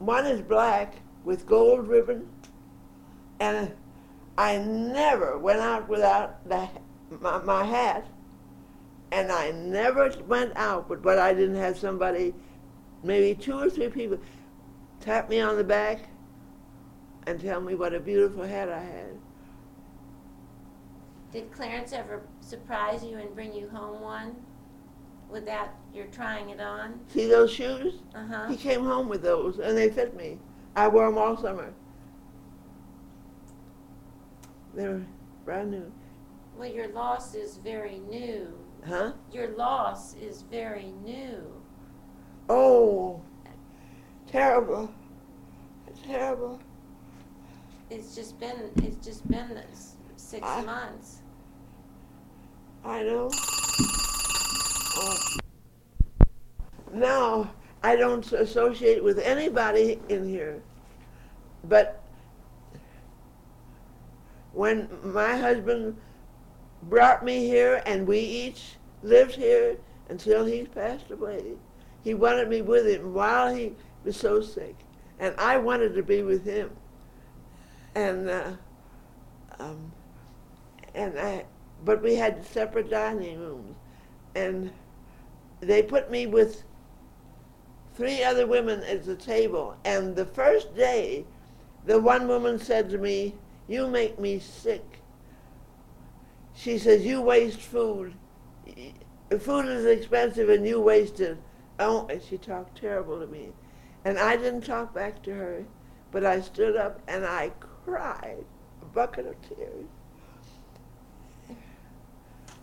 one 0.00 0.26
is 0.26 0.42
black 0.42 0.96
with 1.24 1.46
gold 1.46 1.88
ribbon, 1.88 2.28
and 3.40 3.72
I 4.36 4.58
never 4.58 5.38
went 5.38 5.60
out 5.60 5.88
without 5.88 6.46
the, 6.46 6.68
my, 7.20 7.38
my 7.38 7.64
hat, 7.64 8.06
and 9.12 9.32
I 9.32 9.50
never 9.52 10.12
went 10.28 10.54
out 10.56 10.90
but 10.90 11.00
but 11.00 11.18
I 11.18 11.32
didn't 11.32 11.56
have 11.56 11.78
somebody, 11.78 12.34
maybe 13.02 13.34
two 13.34 13.58
or 13.58 13.70
three 13.70 13.88
people, 13.88 14.18
tap 15.00 15.28
me 15.28 15.40
on 15.40 15.56
the 15.56 15.64
back 15.64 16.08
and 17.26 17.40
tell 17.40 17.60
me 17.60 17.74
what 17.74 17.94
a 17.94 18.00
beautiful 18.00 18.44
hat 18.44 18.68
I 18.68 18.80
had. 18.80 19.16
Did 21.32 21.50
Clarence 21.52 21.92
ever 21.92 22.22
surprise 22.40 23.02
you 23.02 23.16
and 23.18 23.34
bring 23.34 23.54
you 23.54 23.68
home 23.68 24.02
one 24.02 24.36
without 25.30 25.70
your 25.94 26.06
trying 26.06 26.50
it 26.50 26.60
on? 26.60 27.00
See 27.08 27.26
those 27.26 27.50
shoes? 27.50 27.94
Uh 28.14 28.26
huh. 28.26 28.48
He 28.48 28.56
came 28.56 28.84
home 28.84 29.08
with 29.08 29.22
those, 29.22 29.58
and 29.58 29.76
they 29.76 29.88
fit 29.88 30.14
me. 30.14 30.38
I 30.76 30.88
wore 30.88 31.06
them 31.06 31.18
all 31.18 31.36
summer. 31.36 31.72
They 34.74 34.88
were 34.88 35.02
brand 35.44 35.70
new. 35.70 35.90
Well, 36.56 36.70
your 36.70 36.88
loss 36.88 37.34
is 37.34 37.56
very 37.56 37.98
new. 38.10 38.52
Huh? 38.86 39.12
Your 39.32 39.48
loss 39.56 40.14
is 40.14 40.42
very 40.42 40.92
new. 41.04 41.61
Oh, 42.54 43.18
terrible. 44.30 44.92
Terrible. 46.04 46.60
It's 47.88 48.14
just 48.14 48.38
been 48.38 48.70
it's 48.82 49.02
just 49.02 49.26
been 49.26 49.58
six 50.16 50.46
I- 50.46 50.62
months. 50.62 51.22
I 52.84 53.04
know. 53.04 53.30
Oh. 54.98 55.16
Now, 56.92 57.50
I 57.82 57.96
don't 57.96 58.30
associate 58.32 59.02
with 59.02 59.18
anybody 59.18 59.98
in 60.10 60.28
here. 60.28 60.62
But 61.64 62.02
when 64.52 64.90
my 65.02 65.38
husband 65.38 65.96
brought 66.82 67.24
me 67.24 67.46
here 67.46 67.82
and 67.86 68.06
we 68.06 68.18
each 68.18 68.74
lived 69.02 69.36
here 69.36 69.78
until 70.10 70.44
he 70.44 70.64
passed 70.64 71.10
away, 71.10 71.54
he 72.02 72.14
wanted 72.14 72.48
me 72.48 72.62
with 72.62 72.86
him 72.86 73.14
while 73.14 73.54
he 73.54 73.72
was 74.04 74.16
so 74.16 74.40
sick. 74.40 74.76
And 75.18 75.34
I 75.38 75.56
wanted 75.58 75.94
to 75.94 76.02
be 76.02 76.22
with 76.22 76.44
him. 76.44 76.70
And, 77.94 78.28
uh, 78.28 78.52
um, 79.58 79.92
and 80.94 81.18
I, 81.18 81.44
but 81.84 82.02
we 82.02 82.14
had 82.14 82.44
separate 82.44 82.90
dining 82.90 83.38
rooms. 83.38 83.76
And 84.34 84.72
they 85.60 85.82
put 85.82 86.10
me 86.10 86.26
with 86.26 86.64
three 87.94 88.24
other 88.24 88.46
women 88.46 88.82
at 88.82 89.04
the 89.04 89.14
table. 89.16 89.76
And 89.84 90.16
the 90.16 90.26
first 90.26 90.74
day, 90.74 91.24
the 91.86 92.00
one 92.00 92.26
woman 92.26 92.58
said 92.58 92.90
to 92.90 92.98
me, 92.98 93.34
You 93.68 93.86
make 93.86 94.18
me 94.18 94.38
sick. 94.40 95.00
She 96.54 96.78
says, 96.78 97.04
You 97.04 97.20
waste 97.20 97.60
food. 97.60 98.14
Food 99.38 99.66
is 99.66 99.84
expensive 99.84 100.48
and 100.48 100.66
you 100.66 100.80
waste 100.80 101.20
it. 101.20 101.38
Oh, 101.82 102.06
and 102.08 102.22
she 102.22 102.38
talked 102.38 102.78
terrible 102.78 103.18
to 103.18 103.26
me. 103.26 103.52
And 104.04 104.18
I 104.18 104.36
didn't 104.36 104.62
talk 104.62 104.94
back 104.94 105.22
to 105.24 105.34
her, 105.34 105.64
but 106.12 106.24
I 106.24 106.40
stood 106.40 106.76
up 106.76 107.00
and 107.08 107.24
I 107.24 107.50
cried 107.84 108.44
a 108.80 108.84
bucket 108.86 109.26
of 109.26 109.34
tears. 109.42 109.86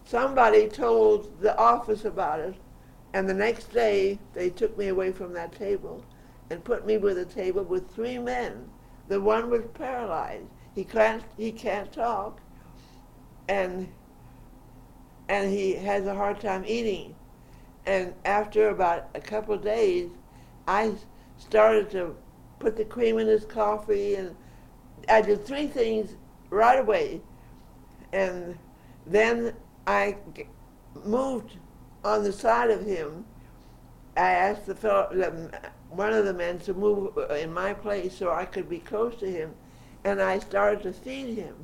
Somebody 0.06 0.68
told 0.68 1.40
the 1.42 1.56
office 1.58 2.06
about 2.06 2.40
it, 2.40 2.56
and 3.14 3.30
the 3.30 3.34
next 3.34 3.74
day 3.74 4.20
they 4.34 4.50
took 4.50 4.78
me 4.78 4.88
away 4.88 5.12
from 5.12 5.34
that 5.34 5.52
table 5.52 6.04
and 6.50 6.64
put 6.64 6.86
me 6.86 6.98
with 6.98 7.18
a 7.18 7.26
table 7.26 7.64
with 7.64 7.94
three 7.94 8.18
men. 8.18 8.70
The 9.08 9.22
one 9.22 9.50
was 9.50 9.66
paralyzed. 9.74 10.48
He 10.74 10.84
can't 10.84 11.24
he 11.38 11.52
can't 11.52 11.92
talk 11.92 12.40
and 13.48 13.92
and 15.28 15.52
he 15.52 15.74
has 15.74 16.06
a 16.06 16.16
hard 16.16 16.40
time 16.40 16.64
eating. 16.66 17.16
And 17.90 18.14
after 18.24 18.70
about 18.70 19.10
a 19.16 19.20
couple 19.20 19.56
of 19.56 19.64
days 19.64 20.12
I 20.68 20.94
started 21.40 21.90
to 21.90 22.16
put 22.60 22.78
the 22.78 22.86
cream 22.86 23.18
in 23.18 23.26
his 23.26 23.46
coffee 23.46 24.14
and 24.14 24.36
I 25.10 25.22
did 25.22 25.44
three 25.44 25.66
things 25.66 26.16
right 26.52 26.78
away. 26.78 27.20
And 28.14 28.60
then 29.08 29.56
I 29.88 30.18
moved 31.04 31.58
on 32.04 32.24
the 32.24 32.32
side 32.32 32.70
of 32.70 32.86
him. 32.86 33.26
I 34.16 34.34
asked 34.34 34.68
the 34.68 34.76
fellow, 34.76 35.50
one 35.90 36.14
of 36.14 36.26
the 36.26 36.34
men 36.34 36.60
to 36.60 36.76
move 36.76 37.18
uh, 37.18 37.34
in 37.34 37.52
my 37.52 37.74
place 37.74 38.16
so 38.16 38.32
I 38.32 38.46
could 38.46 38.70
be 38.70 38.78
close 38.78 39.16
to 39.16 39.32
him, 39.32 39.56
and 40.04 40.22
I 40.22 40.38
started 40.38 40.84
to 40.84 40.94
feed 40.94 41.36
him. 41.36 41.56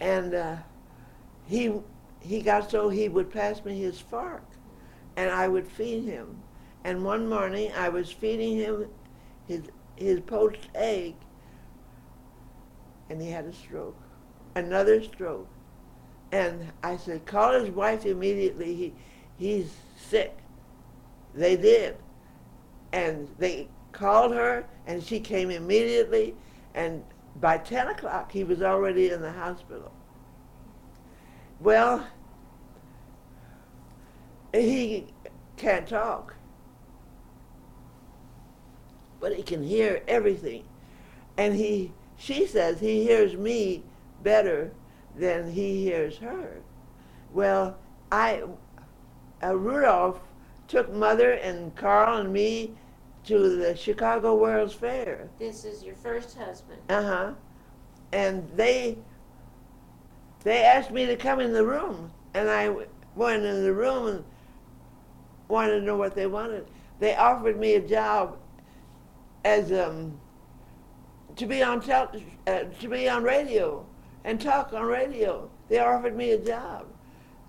And 0.00 0.34
uh, 0.34 0.56
he 1.46 1.72
he 2.26 2.42
got 2.42 2.70
so 2.70 2.88
he 2.88 3.08
would 3.08 3.30
pass 3.30 3.64
me 3.64 3.78
his 3.78 4.00
fork, 4.00 4.44
and 5.16 5.30
I 5.30 5.48
would 5.48 5.66
feed 5.66 6.04
him. 6.04 6.42
And 6.84 7.04
one 7.04 7.28
morning 7.28 7.72
I 7.76 7.88
was 7.88 8.10
feeding 8.10 8.56
him 8.56 8.86
his 9.46 9.62
his 9.96 10.20
poached 10.20 10.68
egg, 10.74 11.14
and 13.08 13.20
he 13.20 13.30
had 13.30 13.46
a 13.46 13.52
stroke, 13.52 14.00
another 14.54 15.02
stroke. 15.02 15.48
And 16.32 16.72
I 16.82 16.96
said, 16.96 17.24
call 17.24 17.52
his 17.52 17.70
wife 17.70 18.04
immediately. 18.04 18.74
He, 18.74 18.92
he's 19.38 19.72
sick. 19.96 20.36
They 21.34 21.56
did. 21.56 21.96
And 22.92 23.28
they 23.38 23.68
called 23.92 24.32
her, 24.32 24.66
and 24.86 25.02
she 25.02 25.20
came 25.20 25.50
immediately. 25.50 26.34
And 26.74 27.04
by 27.40 27.58
10 27.58 27.88
o'clock, 27.88 28.32
he 28.32 28.44
was 28.44 28.60
already 28.60 29.10
in 29.10 29.22
the 29.22 29.32
hospital. 29.32 29.92
Well, 31.60 32.06
he 34.62 35.06
can't 35.56 35.88
talk, 35.88 36.34
but 39.20 39.34
he 39.34 39.42
can 39.42 39.62
hear 39.62 40.02
everything. 40.06 40.64
And 41.36 41.54
he, 41.54 41.92
she 42.16 42.46
says 42.46 42.80
he 42.80 43.02
hears 43.04 43.36
me 43.36 43.82
better 44.22 44.72
than 45.16 45.50
he 45.50 45.82
hears 45.82 46.18
her. 46.18 46.60
Well, 47.32 47.76
I, 48.10 48.42
uh, 49.42 49.56
Rudolph 49.56 50.20
took 50.68 50.92
mother 50.92 51.32
and 51.32 51.74
Carl 51.76 52.18
and 52.18 52.32
me 52.32 52.72
to 53.24 53.56
the 53.56 53.76
Chicago 53.76 54.36
World's 54.36 54.72
Fair. 54.74 55.28
This 55.38 55.64
is 55.64 55.82
your 55.82 55.96
first 55.96 56.36
husband. 56.36 56.80
Uh 56.88 57.02
huh. 57.02 57.32
And 58.12 58.48
they 58.54 58.98
they 60.44 60.62
asked 60.62 60.92
me 60.92 61.06
to 61.06 61.16
come 61.16 61.40
in 61.40 61.52
the 61.52 61.64
room, 61.66 62.12
and 62.34 62.48
I 62.48 62.66
w- 62.66 62.86
went 63.16 63.44
in 63.44 63.64
the 63.64 63.72
room 63.72 64.06
and 64.06 64.24
wanted 65.48 65.80
to 65.80 65.84
know 65.84 65.96
what 65.96 66.14
they 66.14 66.26
wanted. 66.26 66.66
They 66.98 67.14
offered 67.14 67.58
me 67.58 67.74
a 67.74 67.80
job 67.80 68.38
as 69.44 69.72
um 69.72 70.18
to 71.36 71.46
be 71.46 71.62
on 71.62 71.80
tel- 71.80 72.12
uh, 72.46 72.64
to 72.80 72.88
be 72.88 73.08
on 73.08 73.22
radio 73.22 73.86
and 74.24 74.40
talk 74.40 74.72
on 74.72 74.84
radio. 74.84 75.50
They 75.68 75.78
offered 75.78 76.16
me 76.16 76.30
a 76.32 76.38
job. 76.38 76.86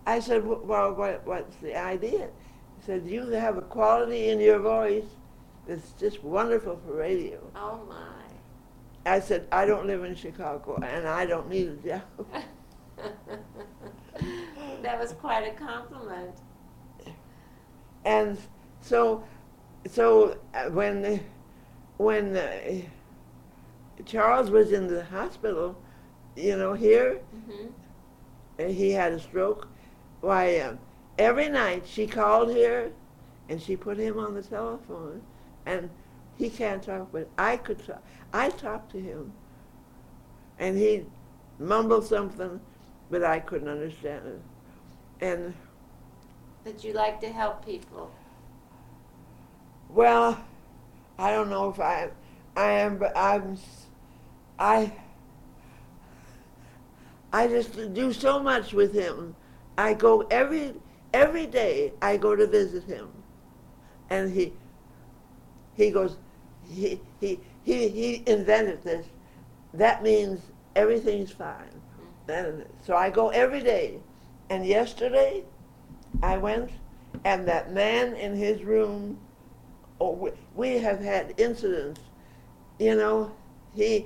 I 0.05 0.19
said, 0.19 0.45
"Well, 0.45 0.93
what, 0.93 1.25
what's 1.25 1.55
the 1.57 1.75
idea?" 1.75 2.29
He 2.77 2.85
said, 2.85 3.07
"You 3.07 3.27
have 3.31 3.57
a 3.57 3.61
quality 3.61 4.29
in 4.29 4.39
your 4.39 4.59
voice 4.59 5.05
that's 5.67 5.91
just 5.93 6.23
wonderful 6.23 6.79
for 6.85 6.93
radio." 6.93 7.39
Oh 7.55 7.81
my. 7.87 8.27
I 9.07 9.21
said, 9.21 9.47
I 9.51 9.65
don't 9.65 9.87
live 9.87 10.03
in 10.03 10.15
Chicago 10.15 10.75
and 10.83 11.07
I 11.07 11.25
don't 11.25 11.49
need 11.49 11.69
a 11.69 11.75
job. 11.75 12.01
that 14.81 14.99
was 14.99 15.13
quite 15.13 15.47
a 15.47 15.51
compliment. 15.51 16.35
And 18.07 18.37
so, 18.81 19.23
so 19.85 20.37
uh, 20.55 20.69
when, 20.69 21.19
when 21.97 22.37
uh, 22.37 22.81
Charles 24.05 24.49
was 24.49 24.71
in 24.71 24.87
the 24.87 25.03
hospital, 25.03 25.77
you 26.35 26.57
know, 26.57 26.73
here, 26.73 27.19
hmm 27.47 27.67
he 28.59 28.89
had 28.91 29.11
a 29.13 29.19
stroke, 29.19 29.67
why, 30.21 30.57
um, 30.61 30.79
every 31.19 31.47
night 31.47 31.83
she 31.85 32.07
called 32.07 32.49
here 32.49 32.91
and 33.49 33.61
she 33.61 33.75
put 33.75 33.97
him 33.97 34.17
on 34.17 34.33
the 34.33 34.41
telephone 34.41 35.21
and 35.67 35.89
he 36.37 36.49
can't 36.49 36.81
talk, 36.81 37.09
but 37.11 37.29
I 37.37 37.57
could 37.57 37.85
talk. 37.85 38.01
I 38.33 38.49
talked 38.49 38.91
to 38.93 38.99
him 38.99 39.31
and 40.57 40.75
he 40.77 41.05
mumbled 41.59 42.05
something, 42.05 42.59
but 43.11 43.23
I 43.23 43.39
couldn't 43.39 43.67
understand 43.69 44.25
it. 44.25 44.41
And 45.21 45.53
That 46.67 46.83
you 46.83 46.91
like 46.91 47.21
to 47.21 47.29
help 47.29 47.65
people. 47.65 48.11
Well, 49.87 50.37
I 51.17 51.31
don't 51.31 51.49
know 51.49 51.69
if 51.69 51.79
I, 51.79 52.09
I 52.57 52.71
am, 52.71 52.97
but 52.97 53.15
I'm, 53.15 53.57
I, 54.59 54.91
I 57.31 57.47
just 57.47 57.93
do 57.93 58.11
so 58.11 58.43
much 58.43 58.73
with 58.73 58.93
him. 58.93 59.33
I 59.77 59.93
go 59.93 60.27
every 60.29 60.73
every 61.13 61.45
day. 61.45 61.93
I 62.01 62.17
go 62.17 62.35
to 62.35 62.45
visit 62.45 62.83
him, 62.83 63.07
and 64.09 64.29
he, 64.29 64.51
he 65.75 65.89
goes, 65.89 66.17
he 66.69 66.99
he 67.21 67.39
he 67.63 67.87
he 67.87 68.23
invented 68.27 68.83
this. 68.83 69.05
That 69.73 70.03
means 70.03 70.41
everything's 70.75 71.31
fine. 71.31 71.81
Mm-hmm. 72.27 72.29
And 72.29 72.65
so 72.85 72.93
I 72.93 73.09
go 73.09 73.29
every 73.29 73.61
day. 73.61 73.99
And 74.49 74.65
yesterday, 74.65 75.45
I 76.21 76.37
went, 76.37 76.71
and 77.23 77.47
that 77.47 77.73
man 77.73 78.15
in 78.15 78.35
his 78.35 78.63
room. 78.63 79.19
Oh, 79.99 80.11
we, 80.11 80.31
we 80.55 80.77
have 80.77 80.99
had 80.99 81.33
incidents, 81.37 82.01
you 82.79 82.95
know. 82.95 83.31
He 83.75 84.05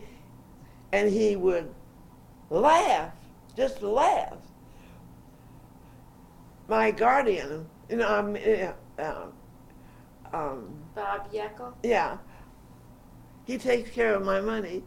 and 0.92 1.10
he 1.10 1.36
would 1.36 1.74
laugh, 2.50 3.14
just 3.56 3.82
laugh. 3.82 4.38
My 6.68 6.92
guardian, 6.92 7.68
you 7.90 7.98
know, 7.98 8.08
um, 8.08 8.36
yeah, 8.36 8.74
um, 10.34 10.68
Bob 10.96 11.32
Yeckel? 11.32 11.74
yeah, 11.84 12.18
he 13.46 13.58
takes 13.58 13.90
care 13.92 14.16
of 14.16 14.24
my 14.24 14.40
money, 14.40 14.84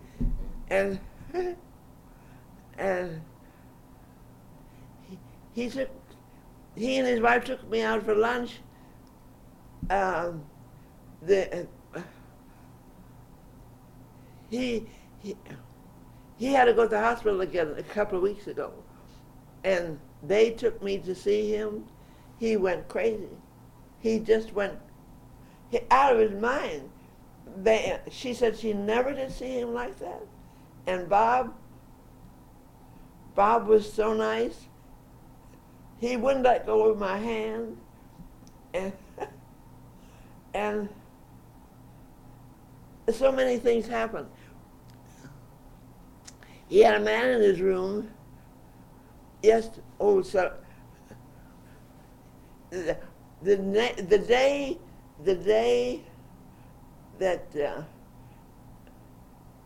and 0.68 0.98
and 2.78 3.20
he, 5.02 5.18
he 5.52 5.68
took 5.68 5.90
he 6.76 6.98
and 6.98 7.06
his 7.06 7.20
wife 7.20 7.44
took 7.44 7.68
me 7.68 7.82
out 7.82 8.02
for 8.02 8.14
lunch. 8.14 8.58
Um, 9.90 10.44
the 11.22 11.66
uh, 11.94 12.00
he 14.50 14.86
he 15.20 15.36
he 16.36 16.52
had 16.52 16.64
to 16.66 16.72
go 16.72 16.84
to 16.84 16.88
the 16.88 17.00
hospital 17.00 17.40
again 17.40 17.74
a 17.76 17.82
couple 17.82 18.16
of 18.16 18.22
weeks 18.22 18.46
ago, 18.46 18.72
and 19.62 19.98
they 20.22 20.50
took 20.50 20.82
me 20.82 20.98
to 20.98 21.14
see 21.14 21.50
him. 21.50 21.84
He 22.38 22.56
went 22.56 22.88
crazy. 22.88 23.28
He 24.00 24.18
just 24.18 24.52
went 24.52 24.78
he, 25.70 25.80
out 25.90 26.14
of 26.14 26.18
his 26.18 26.40
mind. 26.40 26.90
They, 27.56 27.98
she 28.10 28.34
said 28.34 28.58
she 28.58 28.72
never 28.72 29.12
did 29.12 29.30
see 29.30 29.60
him 29.60 29.72
like 29.72 29.98
that. 30.00 30.22
And 30.86 31.08
Bob, 31.08 31.54
Bob 33.34 33.66
was 33.66 33.90
so 33.90 34.12
nice. 34.12 34.66
He 36.04 36.18
wouldn't 36.18 36.44
let 36.44 36.66
go 36.66 36.90
of 36.90 36.98
my 36.98 37.16
hand, 37.16 37.78
and 38.74 38.92
and 40.54 40.88
so 43.10 43.32
many 43.32 43.56
things 43.56 43.88
happened. 43.88 44.26
He 46.68 46.80
had 46.80 46.96
a 46.96 47.00
man 47.00 47.30
in 47.30 47.40
his 47.40 47.58
room. 47.58 48.10
Yes, 49.42 49.70
oh, 49.98 50.20
so 50.20 50.52
the 52.68 52.98
the, 53.40 53.56
the 54.06 54.18
day 54.18 54.76
the 55.24 55.34
day 55.34 56.02
that 57.18 57.46
uh, 57.56 57.82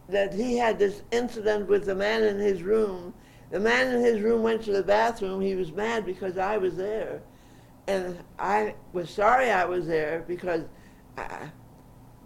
that 0.09 0.33
he 0.33 0.57
had 0.57 0.79
this 0.79 1.03
incident 1.11 1.69
with 1.69 1.85
the 1.85 1.97
man 1.97 2.23
in 2.23 2.39
his 2.39 2.63
room. 2.63 3.13
The 3.51 3.61
man 3.61 3.95
in 3.95 4.03
his 4.03 4.21
room 4.21 4.43
went 4.43 4.63
to 4.65 4.73
the 4.73 4.83
bathroom. 4.83 5.41
He 5.41 5.55
was 5.55 5.73
mad 5.73 6.05
because 6.05 6.37
I 6.37 6.59
was 6.59 6.77
there, 6.77 7.23
and 7.87 8.19
I 8.39 8.75
was 8.93 9.09
sorry 9.11 9.51
I 9.51 9.65
was 9.65 9.87
there 9.87 10.25
because 10.27 10.65
I, 11.17 11.51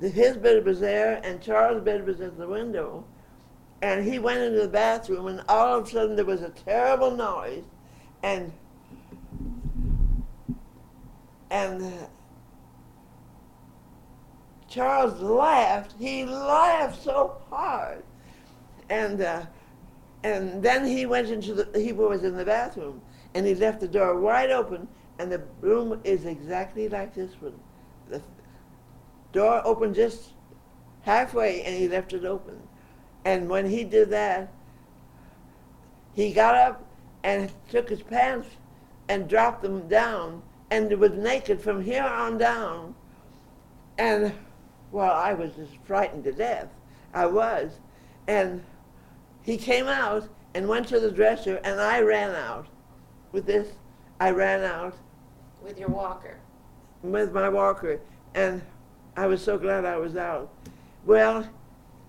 his 0.00 0.36
bed 0.36 0.64
was 0.64 0.80
there 0.80 1.20
and 1.22 1.40
Charles' 1.40 1.84
bed 1.84 2.06
was 2.06 2.20
at 2.20 2.36
the 2.36 2.48
window, 2.48 3.04
and 3.82 4.04
he 4.04 4.18
went 4.18 4.40
into 4.40 4.60
the 4.60 4.68
bathroom, 4.68 5.28
and 5.28 5.42
all 5.48 5.78
of 5.78 5.86
a 5.86 5.90
sudden 5.90 6.16
there 6.16 6.24
was 6.24 6.42
a 6.42 6.50
terrible 6.50 7.10
noise, 7.12 7.64
and 8.22 8.52
and. 11.50 11.82
Uh, 11.82 12.06
Charles 14.72 15.20
laughed. 15.20 15.92
He 15.98 16.24
laughed 16.24 17.02
so 17.02 17.36
hard, 17.50 18.02
and 18.88 19.20
uh, 19.20 19.42
and 20.24 20.62
then 20.62 20.86
he 20.86 21.06
went 21.06 21.28
into 21.30 21.54
the. 21.54 21.78
He 21.78 21.92
was 21.92 22.24
in 22.24 22.36
the 22.36 22.44
bathroom, 22.44 23.00
and 23.34 23.46
he 23.46 23.54
left 23.54 23.80
the 23.80 23.88
door 23.88 24.18
wide 24.20 24.50
open, 24.50 24.88
and 25.18 25.30
the 25.30 25.42
room 25.60 26.00
is 26.04 26.24
exactly 26.26 26.88
like 26.88 27.14
this 27.14 27.32
one. 27.40 27.58
The 28.08 28.22
door 29.32 29.62
opened 29.64 29.94
just 29.94 30.30
halfway, 31.02 31.62
and 31.62 31.76
he 31.76 31.88
left 31.88 32.12
it 32.12 32.24
open. 32.24 32.60
And 33.24 33.48
when 33.48 33.68
he 33.68 33.84
did 33.84 34.10
that, 34.10 34.52
he 36.12 36.32
got 36.32 36.54
up 36.54 36.84
and 37.22 37.50
took 37.68 37.88
his 37.88 38.02
pants 38.02 38.48
and 39.08 39.28
dropped 39.28 39.62
them 39.62 39.88
down, 39.88 40.42
and 40.70 40.90
was 40.98 41.12
naked 41.12 41.60
from 41.60 41.82
here 41.82 42.02
on 42.02 42.38
down, 42.38 42.94
and 43.98 44.32
well, 44.92 45.12
I 45.12 45.32
was 45.32 45.52
just 45.54 45.72
frightened 45.84 46.24
to 46.24 46.32
death. 46.32 46.68
I 47.14 47.26
was. 47.26 47.72
And 48.28 48.62
he 49.42 49.56
came 49.56 49.86
out 49.86 50.28
and 50.54 50.68
went 50.68 50.86
to 50.88 51.00
the 51.00 51.10
dresser, 51.10 51.56
and 51.64 51.80
I 51.80 52.00
ran 52.00 52.34
out 52.34 52.66
with 53.32 53.46
this. 53.46 53.68
I 54.20 54.30
ran 54.30 54.62
out 54.62 54.94
With 55.62 55.78
your 55.78 55.88
walker? 55.88 56.38
with 57.02 57.32
my 57.32 57.48
walker, 57.48 58.00
and 58.34 58.62
I 59.16 59.26
was 59.26 59.42
so 59.42 59.58
glad 59.58 59.84
I 59.84 59.96
was 59.96 60.16
out. 60.16 60.52
Well, 61.04 61.48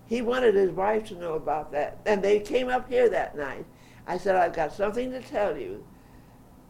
he 0.06 0.22
wanted 0.22 0.54
his 0.54 0.70
wife 0.70 1.04
to 1.08 1.14
know 1.16 1.34
about 1.34 1.72
that, 1.72 1.98
and 2.06 2.22
they 2.22 2.38
came 2.38 2.68
up 2.68 2.88
here 2.88 3.08
that 3.08 3.36
night. 3.36 3.64
I 4.06 4.18
said, 4.18 4.36
I've 4.36 4.52
got 4.52 4.72
something 4.72 5.10
to 5.10 5.20
tell 5.20 5.56
you. 5.56 5.84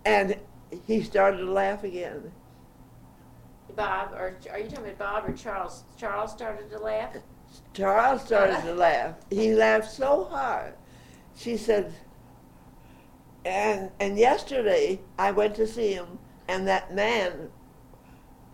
And 0.07 0.39
he 0.87 1.03
started 1.03 1.39
to 1.39 1.51
laugh 1.51 1.85
again. 1.85 2.33
Bob, 3.77 4.13
or 4.13 4.37
are 4.51 4.59
you 4.59 4.69
talking 4.69 4.85
about 4.91 4.99
Bob 4.99 5.29
or 5.29 5.33
Charles? 5.37 5.83
Charles 5.99 6.31
started 6.31 6.71
to 6.71 6.79
laugh? 6.79 7.17
Charles 7.75 8.23
started 8.23 8.63
to 8.63 8.73
laugh. 8.73 9.17
He 9.31 9.53
laughed 9.53 9.91
so 9.91 10.25
hard. 10.25 10.75
She 11.37 11.57
said, 11.57 11.93
and 13.45 13.91
and 13.99 14.17
yesterday 14.17 15.01
I 15.19 15.33
went 15.33 15.57
to 15.57 15.67
see 15.67 15.93
him, 15.93 16.19
and 16.49 16.67
that 16.69 16.95
man 16.95 17.51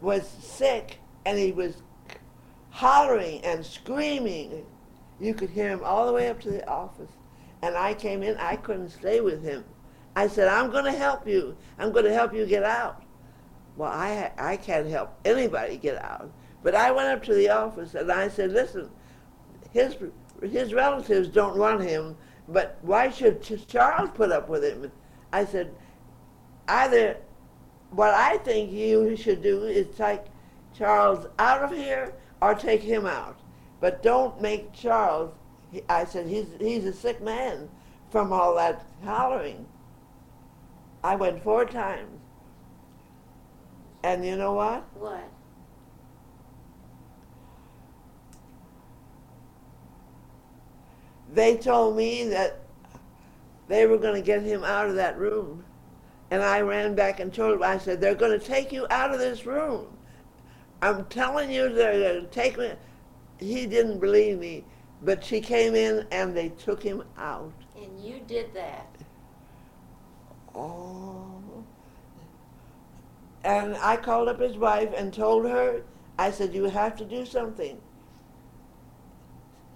was 0.01 0.27
sick, 0.27 0.99
and 1.27 1.39
he 1.39 1.53
was 1.53 1.83
hollering 2.71 3.45
and 3.45 3.65
screaming. 3.65 4.65
You 5.21 5.35
could 5.35 5.51
hear 5.51 5.69
him 5.69 5.83
all 5.85 6.07
the 6.07 6.15
way 6.15 6.29
up 6.29 6.41
to 6.41 6.51
the 6.51 6.67
office. 6.67 7.11
And 7.61 7.77
I 7.77 7.93
came 7.93 8.23
in. 8.23 8.39
I 8.39 8.57
couldn't 8.57 8.89
stay 8.89 9.21
with 9.21 9.43
him. 9.43 9.65
I 10.17 10.29
said, 10.29 10.49
"I'm 10.49 10.71
going 10.71 10.87
to 10.87 10.93
help 10.93 11.29
you. 11.29 11.57
I'm 11.79 11.93
going 11.93 12.07
to 12.07 12.15
help 12.15 12.33
you 12.33 12.47
get 12.47 12.63
out." 12.63 13.03
Well, 13.77 13.93
I 13.93 14.33
I 14.39 14.57
can't 14.57 14.89
help 14.89 15.15
anybody 15.27 15.77
get 15.77 16.03
out. 16.03 16.33
But 16.63 16.75
I 16.75 16.91
went 16.91 17.09
up 17.09 17.23
to 17.25 17.35
the 17.35 17.51
office 17.51 17.95
and 17.95 18.11
I 18.11 18.29
said, 18.29 18.53
"Listen, 18.53 18.89
his 19.73 19.97
his 20.43 20.73
relatives 20.75 21.29
don't 21.29 21.57
want 21.57 21.83
him, 21.83 22.17
but 22.49 22.79
why 22.83 23.11
should 23.11 23.43
Charles 23.69 24.11
put 24.11 24.33
up 24.33 24.49
with 24.49 24.65
him?" 24.65 24.91
I 25.33 25.45
said, 25.45 25.75
"Either 26.69 27.17
what 27.91 28.15
I 28.15 28.39
think 28.39 28.73
you 28.73 29.17
should 29.17 29.43
do 29.43 29.65
is 29.65 29.95
take 29.97 30.23
Charles 30.75 31.27
out 31.39 31.63
of 31.63 31.71
here 31.73 32.15
or 32.41 32.55
take 32.55 32.83
him 32.83 33.07
out, 33.07 33.39
but 33.81 34.03
don't 34.03 34.41
make 34.41 34.73
Charles." 34.73 35.33
I 35.89 36.05
said, 36.05 36.27
"He's 36.27 36.47
he's 36.59 36.85
a 36.85 36.93
sick 36.93 37.21
man 37.21 37.69
from 38.11 38.33
all 38.33 38.55
that 38.57 38.85
hollering." 39.05 39.67
I 41.03 41.17
went 41.17 41.43
four 41.43 41.65
times. 41.65 42.21
And 44.03 44.25
you 44.25 44.37
know 44.37 44.55
what? 44.55 44.85
What? 44.95 45.29
They 51.33 51.57
told 51.57 51.97
me 51.97 52.25
that 52.29 52.61
they 53.69 53.87
were 53.87 53.99
going 53.99 54.15
to 54.15 54.23
get 54.23 54.43
him 54.43 54.65
out 54.65 54.89
of 54.89 54.97
that 54.97 55.17
room. 55.19 55.65
And 56.31 56.43
I 56.43 56.61
ran 56.61 56.95
back 56.95 57.21
and 57.21 57.33
told 57.33 57.55
him, 57.55 57.63
I 57.63 57.79
said, 57.79 58.01
they're 58.01 58.15
going 58.15 58.39
to 58.39 58.45
take 58.45 58.73
you 58.73 58.87
out 58.91 59.13
of 59.13 59.19
this 59.19 59.47
room. 59.47 59.87
I'm 60.83 61.05
telling 61.07 61.51
you, 61.51 61.69
they're 61.69 62.15
going 62.15 62.25
to 62.25 62.31
take 62.31 62.59
me. 62.59 62.73
He 63.39 63.67
didn't 63.67 63.99
believe 64.01 64.39
me, 64.39 64.65
but 65.03 65.25
she 65.25 65.41
came 65.41 65.75
in 65.75 66.07
and 66.11 66.37
they 66.37 66.51
took 66.51 66.83
him 66.83 67.03
out. 67.17 67.53
And 67.77 68.01
you 68.03 68.21
did 68.27 68.53
that. 68.55 68.87
Oh. 70.55 71.43
And 73.45 73.77
I 73.77 73.97
called 73.97 74.29
up 74.29 74.41
his 74.41 74.57
wife 74.57 74.91
and 74.97 75.13
told 75.13 75.49
her, 75.49 75.83
I 76.19 76.31
said, 76.31 76.55
you 76.55 76.65
have 76.65 76.97
to 76.97 77.05
do 77.05 77.25
something. 77.25 77.81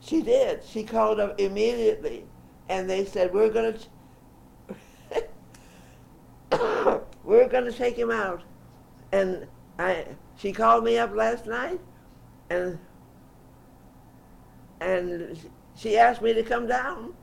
She 0.04 0.22
did. 0.22 0.62
She 0.64 0.84
called 0.84 1.18
up 1.18 1.40
immediately. 1.40 2.26
And 2.68 2.88
they 2.88 3.04
said, 3.04 3.32
we're 3.32 3.50
going 3.50 3.74
to, 6.50 7.00
we're 7.24 7.48
going 7.48 7.64
to 7.64 7.72
take 7.72 7.96
him 7.96 8.10
out. 8.10 8.42
And 9.12 9.46
I, 9.78 10.06
she 10.36 10.52
called 10.52 10.84
me 10.84 10.98
up 10.98 11.14
last 11.14 11.46
night 11.46 11.80
and, 12.50 12.78
and 14.80 15.38
she 15.76 15.96
asked 15.96 16.22
me 16.22 16.34
to 16.34 16.42
come 16.42 16.66
down 16.66 17.14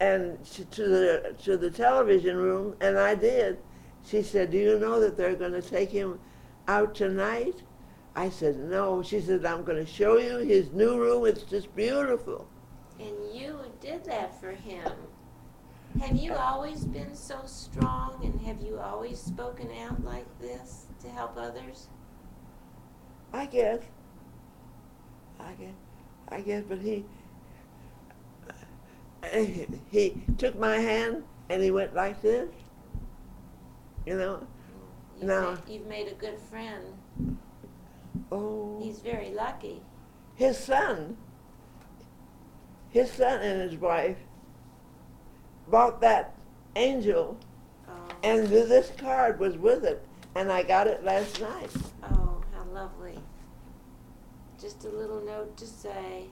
and 0.00 0.42
to 0.44 0.88
the 0.88 1.34
to 1.42 1.56
the 1.56 1.70
television 1.70 2.36
room, 2.36 2.76
and 2.80 2.98
I 2.98 3.14
did. 3.14 3.58
She 4.04 4.22
said, 4.22 4.50
"Do 4.50 4.58
you 4.58 4.78
know 4.78 5.00
that 5.00 5.16
they're 5.16 5.34
going 5.34 5.52
to 5.52 5.62
take 5.62 5.90
him 5.90 6.18
out 6.68 6.94
tonight?" 6.94 7.62
I 8.16 8.28
said, 8.28 8.58
no. 8.58 9.02
She 9.02 9.20
said, 9.20 9.44
I'm 9.44 9.64
going 9.64 9.84
to 9.84 9.90
show 9.90 10.18
you 10.18 10.38
his 10.38 10.72
new 10.72 10.98
room. 11.00 11.26
It's 11.26 11.42
just 11.42 11.74
beautiful. 11.76 12.46
And 12.98 13.14
you 13.32 13.58
did 13.80 14.04
that 14.04 14.38
for 14.40 14.50
him. 14.50 14.92
Have 16.00 16.16
you 16.16 16.34
always 16.34 16.84
been 16.84 17.14
so 17.14 17.40
strong 17.46 18.20
and 18.24 18.40
have 18.42 18.60
you 18.60 18.78
always 18.78 19.18
spoken 19.18 19.68
out 19.82 20.04
like 20.04 20.26
this 20.40 20.86
to 21.02 21.08
help 21.08 21.36
others? 21.36 21.88
I 23.32 23.46
guess. 23.46 23.80
I 25.38 25.52
guess. 25.52 25.74
I 26.28 26.40
guess, 26.42 26.62
but 26.68 26.78
he, 26.78 27.04
he, 29.90 30.22
took 30.38 30.58
my 30.58 30.76
hand 30.76 31.24
and 31.48 31.62
he 31.62 31.70
went 31.70 31.94
like 31.94 32.22
this. 32.22 32.48
You 34.06 34.16
know? 34.16 34.46
You've, 35.16 35.26
No. 35.26 35.50
made, 35.50 35.74
you've 35.74 35.86
made 35.86 36.08
a 36.08 36.14
good 36.14 36.38
friend. 36.38 36.84
Oh. 38.32 38.78
He's 38.82 39.00
very 39.00 39.30
lucky. 39.30 39.82
his 40.34 40.58
son, 40.58 41.16
his 42.90 43.10
son 43.12 43.40
and 43.40 43.60
his 43.60 43.78
wife 43.78 44.16
bought 45.68 46.00
that 46.00 46.34
angel, 46.76 47.38
Oh, 47.88 47.92
and 48.22 48.46
this 48.48 48.90
card 48.96 49.38
was 49.38 49.56
with 49.56 49.84
it, 49.84 50.04
and 50.34 50.50
I 50.50 50.62
got 50.62 50.86
it 50.86 51.04
last 51.04 51.40
night. 51.40 51.70
oh, 52.04 52.42
how 52.52 52.64
lovely. 52.72 53.18
Just 54.60 54.84
a 54.84 54.88
little 54.88 55.20
note 55.24 55.56
to 55.58 55.66
say, 55.66 56.24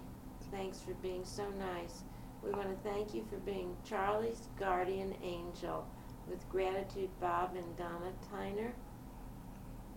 thanks 0.50 0.78
for 0.80 0.94
being 0.94 1.24
so 1.24 1.44
nice. 1.58 2.02
We 2.42 2.50
want 2.50 2.68
to 2.70 2.88
thank 2.88 3.14
you 3.14 3.24
for 3.28 3.36
being 3.38 3.76
Charlie's 3.84 4.48
guardian 4.58 5.14
angel. 5.22 5.86
With 6.28 6.46
gratitude, 6.50 7.08
Bob 7.20 7.56
and 7.56 7.76
Donna 7.76 8.12
Tyner. 8.30 8.72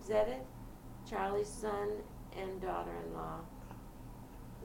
Is 0.00 0.08
that 0.08 0.28
it? 0.28 0.44
Charlie's 1.08 1.48
son 1.48 1.88
and 2.38 2.60
daughter-in-law. 2.60 3.38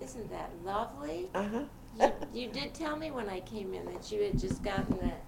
Isn't 0.02 0.30
that 0.32 0.52
lovely? 0.64 1.28
Uh 1.34 1.44
huh. 1.44 1.64
You, 2.00 2.12
you 2.34 2.48
did 2.50 2.74
tell 2.74 2.96
me 2.96 3.10
when 3.12 3.28
I 3.30 3.40
came 3.42 3.74
in 3.74 3.86
that 3.92 4.12
you 4.12 4.22
had 4.24 4.38
just 4.40 4.62
gotten 4.64 4.98
that, 5.00 5.22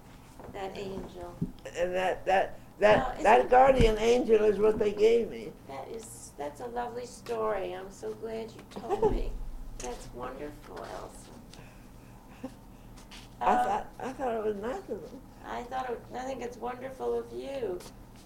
that 0.52 0.78
angel. 0.78 1.34
and 1.76 1.94
that 1.94 2.24
that 2.26 2.58
Oh, 2.82 3.12
that 3.22 3.50
guardian 3.50 3.98
angel 3.98 4.42
is 4.44 4.58
what 4.58 4.78
they 4.78 4.92
gave 4.92 5.28
me. 5.30 5.52
That 5.68 5.86
is, 5.94 6.30
that's 6.38 6.62
a 6.62 6.66
lovely 6.68 7.04
story. 7.04 7.74
I'm 7.74 7.90
so 7.90 8.14
glad 8.14 8.50
you 8.50 8.80
told 8.80 9.12
me. 9.12 9.30
That's 9.78 10.08
wonderful, 10.14 10.78
Elsa. 10.78 12.48
I 13.42 13.52
Um, 13.54 13.66
thought 13.66 13.86
I 14.00 14.12
thought 14.12 14.34
it 14.34 14.44
was 14.44 14.56
nice 14.56 14.80
of 14.88 15.02
them. 15.02 15.20
I 15.46 15.62
thought, 15.64 15.90
it, 15.90 16.00
I 16.14 16.20
think 16.20 16.40
it's 16.42 16.56
wonderful 16.56 17.18
of 17.18 17.30
you. 17.34 17.78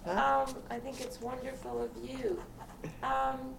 Huh? 0.05 0.45
Um, 0.47 0.55
I 0.69 0.79
think 0.79 1.01
it's 1.01 1.19
wonderful 1.19 1.81
of 1.81 1.89
you. 2.09 2.39
Um, 3.03 3.55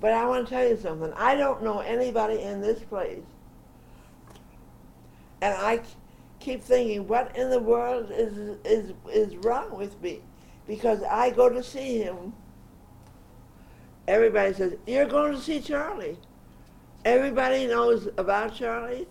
But 0.00 0.12
I 0.12 0.26
want 0.26 0.48
to 0.48 0.54
tell 0.54 0.66
you 0.68 0.76
something. 0.76 1.12
I 1.16 1.34
don't 1.36 1.62
know 1.62 1.80
anybody 1.80 2.40
in 2.42 2.60
this 2.60 2.80
place, 2.80 3.22
and 5.40 5.54
I 5.54 5.80
keep 6.40 6.62
thinking, 6.62 7.06
what 7.06 7.36
in 7.36 7.50
the 7.50 7.60
world 7.60 8.10
is 8.10 8.58
is 8.64 8.92
is 9.12 9.36
wrong 9.36 9.76
with 9.76 10.00
me? 10.02 10.20
Because 10.66 11.02
I 11.04 11.30
go 11.30 11.48
to 11.48 11.62
see 11.62 11.98
him. 11.98 12.32
Everybody 14.08 14.52
says 14.54 14.74
you're 14.86 15.06
going 15.06 15.32
to 15.34 15.40
see 15.40 15.60
Charlie. 15.60 16.18
Everybody 17.04 17.66
knows 17.66 18.08
about 18.16 18.54
Charlie, 18.54 19.06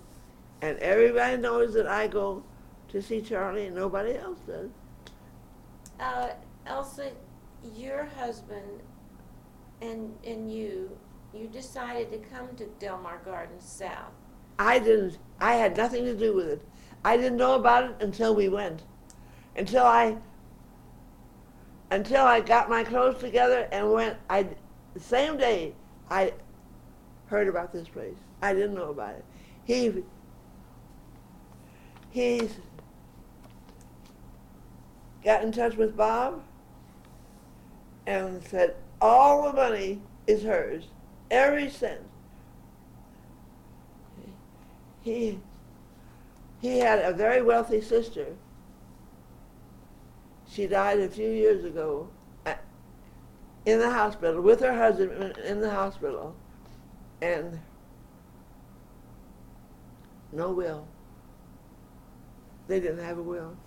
and 0.62 0.78
everybody 0.80 1.38
knows 1.38 1.74
that 1.74 1.88
I 1.88 2.08
go 2.08 2.44
to 2.90 3.02
see 3.02 3.22
Charlie, 3.22 3.68
and 3.68 3.76
nobody 3.76 4.16
else 4.18 4.40
does. 4.48 4.70
uh, 6.00 6.30
Elsa, 6.66 7.12
your 7.76 8.06
husband 8.06 8.82
and, 9.82 10.14
and 10.26 10.52
you, 10.52 10.98
you 11.34 11.48
decided 11.48 12.12
to 12.12 12.18
come 12.18 12.56
to 12.58 12.66
Delmar 12.80 13.22
Gardens 13.24 13.66
South. 13.66 14.14
I 14.60 14.80
didn't. 14.80 15.18
I 15.40 15.56
had 15.56 15.76
nothing 15.76 16.06
to 16.06 16.16
do 16.16 16.36
with 16.36 16.48
it. 16.48 16.62
I 17.04 17.18
didn't 17.18 17.38
know 17.38 17.56
about 17.56 17.86
it 17.86 17.96
until 18.00 18.36
we 18.36 18.48
went. 18.48 18.84
Until 19.56 19.86
I. 19.86 20.18
Until 21.90 22.24
I 22.24 22.42
got 22.42 22.70
my 22.70 22.84
clothes 22.84 23.20
together 23.20 23.68
and 23.72 23.92
went. 23.92 24.18
I 24.30 24.48
the 24.94 25.00
same 25.00 25.38
day 25.38 25.74
I 26.10 26.34
heard 27.26 27.48
about 27.48 27.74
this 27.74 27.88
place. 27.88 28.18
I 28.42 28.54
didn't 28.54 28.76
know 28.76 28.92
about 28.92 29.16
it. 29.16 29.26
He. 29.64 30.04
He's 32.12 32.58
got 35.24 35.44
in 35.44 35.52
touch 35.52 35.76
with 35.76 35.96
Bob 35.96 36.44
and 38.06 38.44
said 38.44 38.76
all 39.00 39.44
the 39.44 39.54
money 39.54 40.02
is 40.28 40.44
hers, 40.44 40.88
every 41.30 41.70
cent. 41.70 42.02
He 45.02 45.40
he 46.62 46.78
had 46.80 47.00
a 47.00 47.12
very 47.12 47.42
wealthy 47.42 47.82
sister. 47.82 48.36
She 50.48 50.68
died 50.68 51.00
a 51.00 51.10
few 51.10 51.30
years 51.30 51.64
ago 51.64 52.10
in 53.66 53.80
the 53.80 53.92
hospital 53.92 54.42
with 54.42 54.60
her 54.60 54.76
husband 54.76 55.38
in 55.38 55.62
the 55.62 55.72
hospital, 55.72 56.36
and 57.22 57.60
no 60.32 60.52
will. 60.52 60.88
They 62.68 62.80
didn't 62.80 63.04
have 63.04 63.18
a 63.18 63.24
will, 63.24 63.58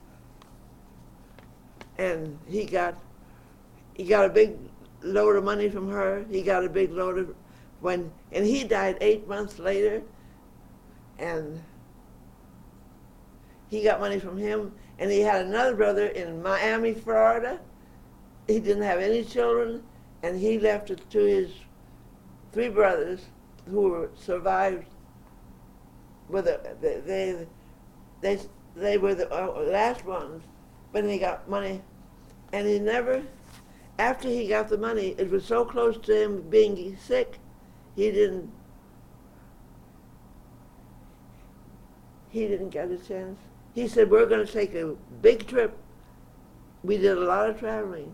and 1.99 2.39
he 2.47 2.65
got 2.65 2.95
he 3.95 4.05
got 4.05 4.25
a 4.25 4.29
big 4.29 4.57
load 5.03 5.37
of 5.37 5.45
money 5.45 5.69
from 5.69 5.89
her. 5.89 6.25
He 6.31 6.43
got 6.43 6.65
a 6.65 6.69
big 6.69 6.91
load 6.91 7.19
of 7.19 7.35
when, 7.81 8.11
and 8.33 8.45
he 8.45 8.65
died 8.65 8.99
eight 9.01 9.29
months 9.29 9.59
later. 9.59 10.03
And 11.19 11.63
he 13.71 13.83
got 13.83 14.01
money 14.01 14.19
from 14.19 14.37
him. 14.37 14.73
And 14.99 15.11
he 15.11 15.21
had 15.21 15.47
another 15.47 15.75
brother 15.75 16.07
in 16.07 16.43
Miami, 16.43 16.95
Florida. 16.95 17.61
He 18.49 18.59
didn't 18.59 18.83
have 18.83 18.99
any 18.99 19.25
children. 19.25 19.83
And 20.23 20.39
he 20.39 20.59
left 20.59 20.91
it 20.91 21.09
to 21.11 21.19
his 21.19 21.51
three 22.53 22.69
brothers 22.69 23.27
who 23.69 23.89
were 23.89 24.11
survived 24.15 24.87
with 26.29 26.47
they, 26.81 27.01
they 27.01 27.47
they 28.21 28.41
they 28.75 28.97
were 28.97 29.15
the 29.15 29.31
uh, 29.33 29.61
last 29.61 30.05
ones. 30.05 30.43
But 30.93 31.05
he 31.05 31.19
got 31.19 31.49
money. 31.49 31.83
And 32.53 32.67
he 32.67 32.79
never 32.79 33.23
after 33.99 34.29
he 34.29 34.49
got 34.49 34.69
the 34.69 34.79
money 34.79 35.15
it 35.19 35.31
was 35.31 35.45
so 35.45 35.65
close 35.65 35.97
to 35.99 36.23
him 36.23 36.43
being 36.51 36.97
sick 36.97 37.39
he 37.97 38.11
didn't 38.11 38.51
he 42.35 42.49
didn't 42.49 42.71
get 42.71 42.91
a 42.91 42.99
chance. 42.99 43.39
He 43.77 43.87
said, 43.87 44.11
we're 44.11 44.27
going 44.27 44.45
to 44.45 44.53
take 44.53 44.75
a 44.75 44.97
big 45.23 45.47
trip. 45.47 45.79
We 46.83 46.97
did 46.97 47.17
a 47.17 47.21
lot 47.21 47.49
of 47.49 47.61
traveling. 47.61 48.13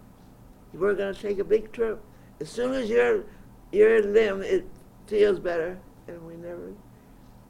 We're 0.74 0.94
going 0.94 1.14
to 1.14 1.20
take 1.20 1.38
a 1.38 1.44
big 1.44 1.72
trip. 1.72 2.04
As 2.38 2.50
soon 2.50 2.74
as 2.74 2.90
your, 2.90 3.24
your 3.72 4.02
limb, 4.02 4.42
it 4.42 4.66
feels 5.06 5.40
better. 5.40 5.78
And 6.06 6.20
we 6.26 6.36
never, 6.36 6.74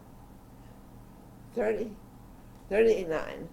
30, 1.58 1.90
39. 2.70 3.48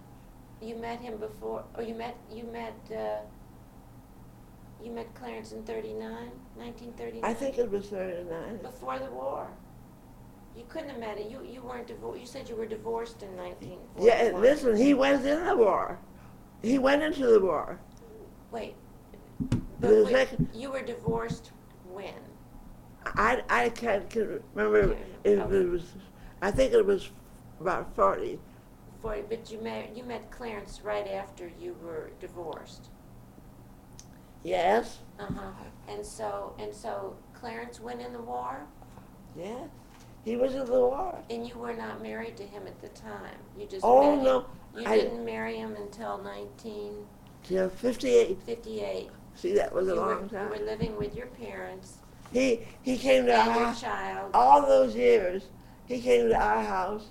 You 0.62 0.76
met 0.76 1.00
him 1.00 1.16
before, 1.16 1.64
or 1.76 1.82
you 1.82 1.94
met 1.94 2.16
you 2.32 2.44
met 2.44 2.74
uh, 2.96 3.18
you 4.82 4.92
met 4.92 5.12
Clarence 5.14 5.50
in 5.50 5.64
39, 5.64 6.00
1939. 6.54 7.28
I 7.28 7.34
think 7.34 7.58
it 7.58 7.68
was 7.68 7.88
39. 7.88 8.58
before 8.62 9.00
the 9.00 9.10
war. 9.10 9.48
You 10.56 10.64
couldn't 10.68 10.90
have 10.90 11.00
met 11.00 11.18
it. 11.18 11.28
You 11.28 11.44
you 11.44 11.62
weren't 11.62 11.88
divorced. 11.88 12.20
You 12.20 12.26
said 12.26 12.48
you 12.48 12.54
were 12.54 12.66
divorced 12.66 13.24
in 13.24 13.36
1941. 13.36 14.06
Yeah, 14.06 14.38
listen, 14.38 14.76
he 14.76 14.94
went 14.94 15.26
in 15.26 15.44
the 15.44 15.56
war. 15.56 15.98
He 16.62 16.78
went 16.78 17.02
into 17.02 17.26
the 17.26 17.40
war. 17.40 17.80
Wait. 18.52 18.76
But 19.80 19.90
wait, 19.90 20.08
second- 20.12 20.48
you 20.54 20.70
were 20.70 20.82
divorced 20.82 21.50
when? 21.92 22.14
I, 23.04 23.42
I 23.50 23.68
can't 23.70 24.08
can 24.08 24.40
remember 24.54 24.96
if 25.24 25.50
it 25.52 25.68
was, 25.68 25.92
I 26.40 26.50
think 26.50 26.72
it 26.72 26.84
was 26.84 27.10
about 27.60 27.94
40. 27.96 28.38
before, 28.96 29.18
but 29.28 29.50
you 29.50 29.60
met 29.60 29.96
you 29.96 30.04
met 30.04 30.30
Clarence 30.30 30.80
right 30.82 31.06
after 31.08 31.50
you 31.60 31.76
were 31.82 32.10
divorced. 32.20 32.88
Yes, 34.44 34.98
Uh 35.18 35.26
huh. 35.26 35.50
And 35.88 36.04
so 36.04 36.54
and 36.58 36.74
so 36.74 37.16
Clarence 37.34 37.80
went 37.80 38.00
in 38.00 38.12
the 38.12 38.20
war, 38.22 38.66
yeah. 39.36 39.66
He 40.24 40.36
was 40.36 40.54
in 40.54 40.64
the 40.66 40.72
war. 40.72 41.16
and 41.30 41.46
you 41.46 41.54
were 41.56 41.74
not 41.74 42.02
married 42.02 42.36
to 42.38 42.42
him 42.44 42.66
at 42.66 42.80
the 42.80 42.88
time. 42.88 43.36
You 43.58 43.66
just 43.66 43.84
Oh 43.84 44.02
met 44.02 44.18
him. 44.18 44.24
no, 44.24 44.46
You 44.76 44.86
I- 44.86 44.98
didn't 44.98 45.24
marry 45.24 45.56
him 45.56 45.76
until 45.76 46.18
1958. 46.18 47.06
till 47.44 47.68
58. 48.46 49.10
See, 49.34 49.54
that 49.54 49.72
was 49.72 49.88
a 49.88 49.94
you, 49.94 50.00
were, 50.00 50.06
long 50.14 50.22
you 50.24 50.28
time. 50.28 50.48
were 50.50 50.56
living 50.64 50.96
with 50.96 51.14
your 51.14 51.26
parents 51.26 51.98
He 52.32 52.66
he 52.82 52.96
came 52.98 53.26
to 53.26 53.36
our 53.36 53.44
your 53.44 53.54
house 53.66 53.80
child. 53.80 54.30
all 54.34 54.62
those 54.66 54.94
years. 54.96 55.44
He 55.86 56.00
came 56.00 56.28
to 56.28 56.34
our 56.36 56.62
house. 56.62 57.06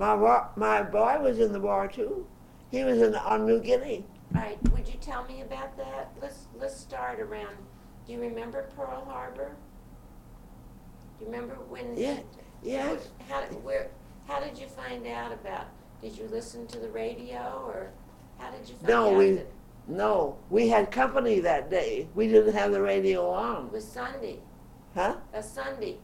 My 0.00 0.14
wa- 0.14 0.48
my 0.56 0.82
boy 0.82 1.18
was 1.20 1.38
in 1.38 1.52
the 1.52 1.60
war 1.60 1.86
too. 1.86 2.26
He 2.70 2.82
was 2.84 3.02
in 3.02 3.14
on 3.14 3.44
New 3.44 3.60
Guinea. 3.60 4.06
All 4.34 4.40
right, 4.40 4.58
would 4.72 4.88
you 4.88 4.94
tell 4.98 5.24
me 5.26 5.42
about 5.42 5.76
that? 5.76 6.10
Let's 6.22 6.46
let's 6.58 6.74
start 6.74 7.20
around. 7.20 7.54
Do 8.06 8.14
you 8.14 8.20
remember 8.22 8.62
Pearl 8.74 9.04
Harbor? 9.06 9.56
Do 11.18 11.26
you 11.26 11.30
remember 11.30 11.56
when? 11.68 11.98
Yeah, 11.98 12.16
yes. 12.62 13.08
How 13.28 13.42
where? 13.62 13.90
How 14.26 14.40
did 14.40 14.56
you 14.58 14.68
find 14.68 15.06
out 15.06 15.32
about? 15.32 15.66
Did 16.00 16.16
you 16.16 16.26
listen 16.28 16.66
to 16.68 16.78
the 16.78 16.88
radio 16.88 17.62
or 17.66 17.90
how 18.38 18.50
did 18.52 18.66
you 18.66 18.76
find 18.76 18.88
No, 18.88 19.10
out? 19.10 19.16
we- 19.18 19.30
that 19.32 19.46
No, 19.86 20.36
we 20.48 20.68
had 20.68 20.90
company 20.90 21.40
that 21.40 21.68
day. 21.68 22.08
We 22.14 22.26
didn't 22.26 22.54
have 22.54 22.72
the 22.72 22.80
radio 22.80 23.28
on. 23.28 23.44
it 23.44 23.58
on. 23.58 23.70
was 23.72 23.84
Sunday. 23.86 24.38
Huh? 24.94 25.16
A 25.34 25.42
Sunday. 25.42 25.98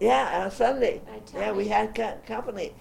Yeah, 0.00 0.44
on 0.44 0.50
Sunday. 0.50 1.02
I 1.14 1.18
tell 1.18 1.40
Yeah, 1.42 1.52
we 1.52 1.68
had 1.68 1.94
co- 1.94 2.16
company. 2.26 2.74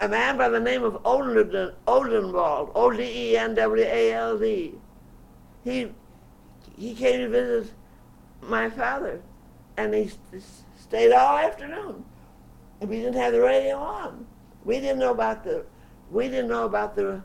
A 0.00 0.08
man 0.08 0.36
by 0.36 0.48
the 0.48 0.60
name 0.60 0.82
of 0.82 0.98
Olden, 1.04 1.72
Oldenwald, 1.86 2.72
O-D-E-N-W-A-L-D. 2.74 4.74
He 5.64 5.92
he 6.76 6.94
came 6.94 7.20
to 7.20 7.28
visit 7.28 7.72
my 8.40 8.70
father, 8.70 9.20
and 9.76 9.94
he 9.94 10.10
stayed 10.76 11.12
all 11.12 11.38
afternoon. 11.38 12.04
And 12.80 12.90
we 12.90 12.96
didn't 12.96 13.14
have 13.14 13.32
the 13.32 13.40
radio 13.40 13.76
on. 13.76 14.26
We 14.64 14.80
didn't 14.80 14.98
know 14.98 15.12
about 15.12 15.44
the 15.44 15.64
we 16.10 16.28
didn't 16.28 16.48
know 16.48 16.64
about 16.64 16.96
the 16.96 17.22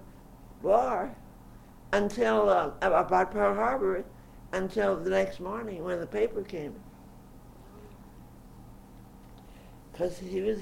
war 0.61 1.15
until 1.91 2.49
uh, 2.49 2.71
about 2.81 3.31
Pearl 3.31 3.55
Harbor 3.55 4.03
until 4.53 4.95
the 4.95 5.09
next 5.09 5.39
morning 5.39 5.83
when 5.83 5.99
the 5.99 6.07
paper 6.07 6.41
came. 6.41 6.75
Because 9.91 10.19
he 10.19 10.41
was, 10.41 10.59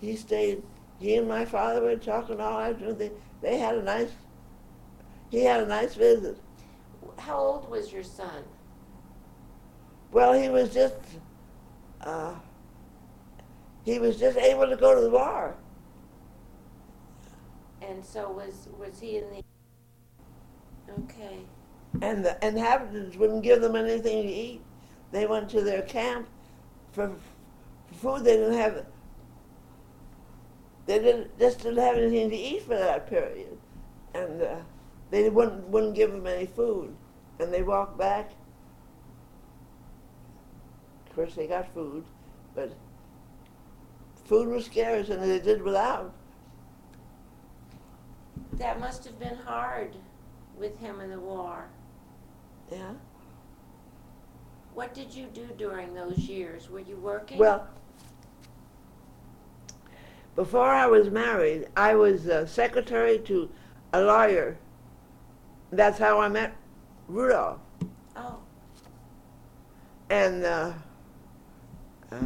he 0.00 0.16
stayed, 0.16 0.62
he 1.00 1.16
and 1.16 1.26
my 1.26 1.44
father 1.44 1.80
were 1.80 1.96
talking 1.96 2.40
all 2.40 2.60
afternoon. 2.60 2.98
They, 2.98 3.10
they 3.40 3.58
had 3.58 3.76
a 3.76 3.82
nice, 3.82 4.10
he 5.30 5.42
had 5.42 5.60
a 5.60 5.66
nice 5.66 5.94
visit. 5.94 6.36
How 7.18 7.38
old 7.38 7.70
was 7.70 7.92
your 7.92 8.02
son? 8.02 8.44
Well, 10.12 10.32
he 10.34 10.48
was 10.48 10.74
just, 10.74 10.96
uh, 12.02 12.34
he 13.84 13.98
was 13.98 14.18
just 14.18 14.36
able 14.36 14.68
to 14.68 14.76
go 14.76 14.94
to 14.94 15.00
the 15.00 15.10
bar. 15.10 15.54
And 17.80 18.04
so 18.04 18.30
was 18.30 18.68
was 18.78 19.00
he 19.00 19.16
in 19.18 19.24
the? 19.30 19.42
Okay. 21.02 21.40
And 22.02 22.24
the 22.24 22.36
inhabitants 22.46 23.16
wouldn't 23.16 23.42
give 23.42 23.62
them 23.62 23.74
anything 23.74 24.22
to 24.22 24.32
eat. 24.32 24.60
They 25.12 25.26
went 25.26 25.48
to 25.50 25.62
their 25.62 25.82
camp 25.82 26.28
for, 26.92 27.12
for 27.86 27.94
food. 27.94 28.24
They 28.24 28.36
didn't 28.36 28.54
have. 28.54 28.84
They 30.90 30.98
didn't 30.98 31.38
just 31.38 31.58
didn't 31.60 31.78
have 31.78 31.96
anything 31.96 32.30
to 32.30 32.36
eat 32.36 32.62
for 32.62 32.76
that 32.76 33.08
period, 33.08 33.56
and 34.12 34.42
uh, 34.42 34.56
they 35.12 35.30
wouldn't 35.30 35.68
wouldn't 35.68 35.94
give 35.94 36.10
them 36.10 36.26
any 36.26 36.46
food. 36.46 36.96
And 37.38 37.54
they 37.54 37.62
walked 37.62 37.96
back. 37.96 38.32
Of 41.06 41.14
course, 41.14 41.36
they 41.36 41.46
got 41.46 41.72
food, 41.72 42.02
but 42.56 42.72
food 44.24 44.48
was 44.48 44.64
scarce, 44.64 45.10
and 45.10 45.22
they 45.22 45.38
did 45.38 45.62
without. 45.62 46.12
That 48.54 48.80
must 48.80 49.04
have 49.04 49.20
been 49.20 49.36
hard 49.36 49.94
with 50.58 50.76
him 50.80 50.98
in 50.98 51.10
the 51.10 51.20
war. 51.20 51.68
Yeah. 52.68 52.94
What 54.74 54.92
did 54.92 55.14
you 55.14 55.26
do 55.32 55.48
during 55.56 55.94
those 55.94 56.18
years? 56.18 56.68
Were 56.68 56.80
you 56.80 56.96
working? 56.96 57.38
Well, 57.38 57.68
before 60.36 60.68
I 60.68 60.86
was 60.86 61.10
married, 61.10 61.68
I 61.76 61.94
was 61.94 62.28
uh, 62.28 62.46
secretary 62.46 63.18
to 63.20 63.50
a 63.92 64.00
lawyer. 64.00 64.56
That's 65.72 65.98
how 65.98 66.20
I 66.20 66.28
met 66.28 66.56
Rudolph. 67.08 67.58
oh, 68.16 68.38
And 70.08 70.44
uh, 70.44 70.72
uh, 72.12 72.16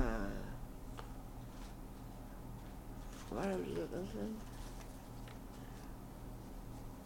what 3.31 3.47
was 3.47 4.09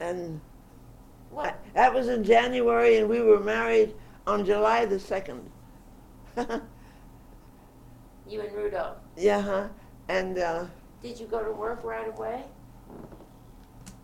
I? 0.00 0.04
And 0.04 0.40
what? 1.30 1.58
that 1.74 1.92
was 1.92 2.08
in 2.08 2.22
January, 2.24 2.98
and 2.98 3.08
we 3.08 3.20
were 3.20 3.40
married 3.40 3.94
on 4.26 4.44
July 4.44 4.84
the 4.84 4.98
second. 4.98 5.50
You 8.28 8.42
and 8.42 8.52
Rudolph. 8.54 8.98
yeah, 9.16 9.40
huh? 9.40 9.68
And 10.08 10.38
uh, 10.38 10.66
Did 11.02 11.18
you 11.20 11.26
go 11.26 11.42
to 11.44 11.52
work 11.52 11.84
right 11.84 12.08
away? 12.08 12.44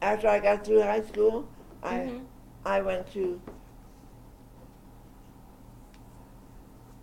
after 0.02 0.28
I 0.28 0.38
got 0.38 0.64
through 0.66 0.82
high 0.82 1.00
school, 1.02 1.48
I. 1.82 1.94
Mhm. 2.00 2.24
I 2.66 2.80
went 2.82 3.10
to 3.12 3.40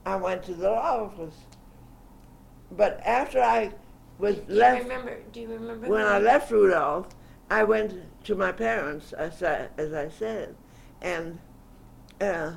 I 0.05 0.15
went 0.15 0.43
to 0.43 0.53
the 0.53 0.69
law 0.69 1.05
office. 1.05 1.35
But 2.71 2.99
after 3.05 3.41
I 3.41 3.71
was 4.19 4.35
do, 4.37 4.45
do 4.47 4.53
left 4.53 4.77
you 4.77 4.83
remember? 4.89 5.17
Do 5.31 5.39
you 5.41 5.47
remember? 5.49 5.87
when 5.87 6.01
who- 6.01 6.07
I 6.07 6.19
left 6.19 6.51
Rudolph, 6.51 7.07
I 7.49 7.63
went 7.63 8.23
to 8.25 8.35
my 8.35 8.51
parents 8.51 9.13
as 9.13 9.41
I, 9.43 9.67
as 9.77 9.93
I 9.93 10.09
said, 10.09 10.55
and 11.01 11.39
uh, 12.19 12.53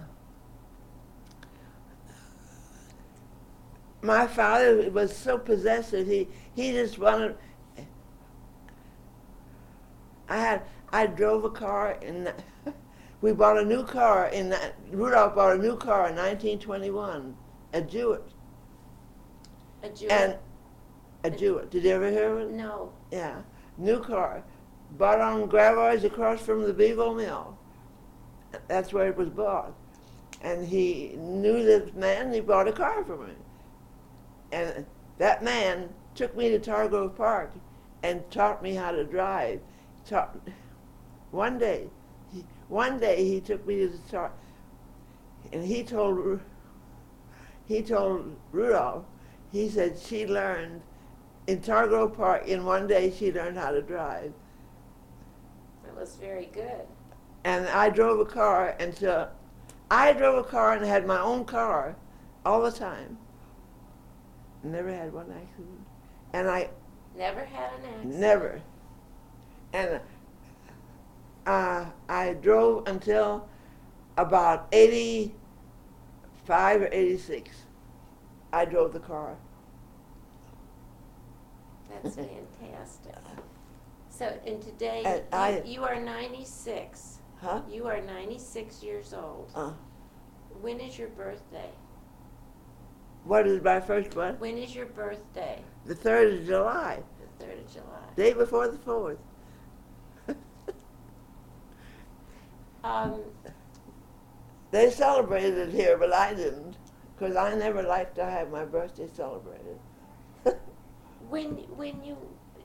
my 4.03 4.27
father 4.27 4.91
was 4.91 5.15
so 5.17 5.39
possessive. 5.39 6.07
He 6.07 6.29
he 6.55 6.73
just 6.73 6.99
wanted. 6.99 7.37
I 10.29 10.37
had 10.39 10.63
I 10.93 11.07
drove 11.07 11.45
a 11.45 11.51
car 11.51 11.99
in. 12.03 12.29
We 13.21 13.33
bought 13.33 13.57
a 13.57 13.65
new 13.65 13.85
car 13.85 14.27
in 14.27 14.51
that 14.51 14.75
Rudolph 14.93 15.35
bought 15.35 15.57
a 15.57 15.59
new 15.59 15.79
car 15.79 16.11
in 16.11 16.15
1921, 16.17 17.35
a 17.73 17.81
Jewett, 17.81 18.23
A 19.83 19.89
Jew? 19.89 20.09
and 20.11 20.37
a 21.23 21.31
Jewett. 21.31 21.71
Did 21.71 21.85
you 21.85 21.91
ever 21.93 22.11
hear 22.11 22.37
of 22.37 22.41
it? 22.41 22.51
no. 22.51 22.93
Yeah, 23.11 23.41
new 23.79 23.99
car, 24.01 24.45
bought 24.99 25.23
on 25.23 25.47
Gravois 25.47 26.05
across 26.05 26.43
from 26.43 26.65
the 26.65 26.75
Bevo 26.75 27.15
Mill. 27.15 27.57
That's 28.69 28.93
where 28.93 29.09
it 29.09 29.17
was 29.17 29.31
bought, 29.31 29.73
and 30.43 30.67
he 30.67 31.15
knew 31.17 31.65
this 31.65 31.95
man. 31.95 32.31
He 32.31 32.41
bought 32.41 32.69
a 32.69 32.73
car 32.73 33.03
for 33.07 33.17
me, 33.17 33.33
and 34.53 34.85
that 35.17 35.43
man 35.43 35.89
took 36.15 36.37
me 36.37 36.51
to 36.51 36.59
Tower 36.59 36.89
Grove 36.89 37.17
Park 37.17 37.53
and 38.03 38.29
taught 38.31 38.63
me 38.63 38.75
how 38.75 38.93
to 38.93 39.05
drive. 39.05 39.61
Taught 40.09 40.37
one 41.31 41.59
day, 41.59 41.89
he, 42.33 42.45
one 42.69 42.99
day 42.99 43.25
he 43.25 43.41
took 43.41 43.67
me 43.67 43.81
to 43.81 43.89
the 43.89 43.99
tar, 44.11 44.33
and 45.53 45.65
he 45.65 45.83
told 45.83 46.41
he 47.67 47.83
told 47.83 48.37
Rudolph. 48.53 49.05
He 49.51 49.69
said 49.69 49.99
she 49.99 50.27
learned 50.27 50.83
in 51.47 51.61
Tower 51.61 51.89
Grove 51.89 52.17
Park 52.17 52.47
in 52.47 52.65
one 52.65 52.87
day 52.87 53.11
she 53.11 53.33
learned 53.33 53.57
how 53.57 53.71
to 53.71 53.83
drive. 53.83 54.33
It 55.87 55.95
was 55.95 56.17
very 56.17 56.47
good. 56.47 56.87
And 57.45 57.67
I 57.69 57.89
drove 57.91 58.21
a 58.21 58.25
car 58.25 58.77
until 58.81 59.29
I 59.91 60.13
drove 60.13 60.39
a 60.39 60.49
car 60.49 60.75
and 60.75 60.85
had 60.85 61.07
my 61.07 61.21
own 61.21 61.45
car 61.45 61.97
all 62.45 62.63
the 62.63 62.73
time. 62.73 63.19
Never 64.63 64.91
had 64.91 65.13
one 65.13 65.31
accident. 65.31 65.84
And 66.35 66.51
I 66.51 66.69
Never 67.17 67.45
had 67.45 67.71
an 67.79 67.85
accident. 67.87 68.19
never. 68.19 68.61
And 69.73 70.01
uh, 71.47 71.85
I 72.09 72.33
drove 72.35 72.89
until 72.89 73.49
about 74.17 74.67
85 74.73 76.83
or 76.83 76.89
86. 76.91 77.57
I 78.53 78.65
drove 78.65 78.93
the 78.93 78.99
car. 78.99 79.37
That's 82.03 82.17
fantastic. 82.17 83.15
So, 84.11 84.37
and 84.45 84.61
today 84.61 85.03
And 85.05 85.21
you, 85.21 85.39
I- 85.39 85.63
you 85.65 85.85
are 85.85 86.01
96. 86.01 87.19
Huh? 87.41 87.61
You 87.71 87.87
are 87.87 88.01
96 88.01 88.83
years 88.83 89.15
old. 89.15 89.53
Uh, 89.55 89.71
When 90.61 90.81
is 90.81 90.99
your 90.99 91.09
birthday? 91.11 91.71
what 93.25 93.47
is 93.47 93.63
my 93.63 93.79
first 93.81 94.17
one? 94.17 94.35
When 94.41 94.59
is 94.59 94.75
your 94.75 94.87
birthday? 94.87 95.63
The 95.87 95.95
3rd 95.95 96.41
of 96.41 96.47
July. 96.47 97.03
The 97.39 97.45
Third 97.45 97.59
of 97.59 97.73
July. 97.73 97.85
Day 98.17 98.33
before 98.33 98.69
the 98.69 98.79
fourth. 98.79 99.19
Um, 102.85 103.23
They 104.71 104.91
celebrated 104.91 105.57
it 105.57 105.71
here, 105.71 105.97
but 105.97 106.13
I 106.13 106.35
didn't, 106.35 106.77
because 107.17 107.35
I 107.37 107.55
never 107.55 107.83
liked 107.83 108.15
to 108.17 108.25
have 108.25 108.51
my 108.51 108.65
birthday 108.65 109.09
celebrated. 109.15 109.79
when 111.31 111.51
when 111.77 112.03
you 112.05 112.17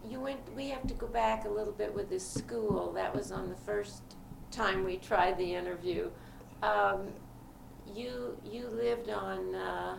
you 0.04 0.20
went, 0.20 0.40
we 0.56 0.70
have 0.70 0.86
to 0.88 0.94
go 0.94 1.08
back 1.08 1.46
a 1.46 1.50
little 1.50 1.72
bit 1.74 1.94
with 1.94 2.10
this 2.10 2.28
school. 2.28 2.92
That 2.94 3.16
was 3.16 3.32
on 3.32 3.50
the 3.50 3.56
first 3.56 4.02
time 4.52 4.84
we 4.84 4.98
tried 4.98 5.38
the 5.38 5.54
interview. 5.56 6.10
Um, 6.64 7.14
you 7.96 8.38
you 8.44 8.68
lived 8.68 9.10
on 9.10 9.56
uh, 9.56 9.98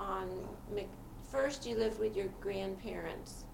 on 0.00 0.28
Mc, 0.74 0.88
first. 1.32 1.66
You 1.66 1.76
lived 1.76 1.98
with 1.98 2.14
your 2.16 2.28
grandparents. 2.40 3.44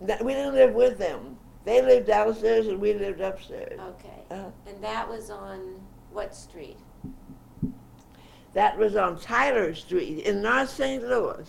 That- 0.00 0.24
We 0.24 0.34
didn't 0.34 0.54
live 0.54 0.74
with 0.74 0.98
them. 0.98 1.38
They 1.64 1.80
lived 1.82 2.06
downstairs 2.06 2.66
and 2.66 2.80
we 2.80 2.94
lived 2.94 3.20
upstairs. 3.20 3.78
Okay, 3.78 4.24
Uh, 4.30 4.50
and 4.66 4.82
that 4.82 5.08
was 5.08 5.30
on 5.30 5.80
what 6.12 6.34
street? 6.34 6.78
that 8.52 8.76
was 8.76 8.96
on 8.96 9.16
Tyler 9.20 9.72
Street 9.74 10.24
in 10.26 10.42
North 10.42 10.70
St. 10.70 11.02
Louis. 11.04 11.48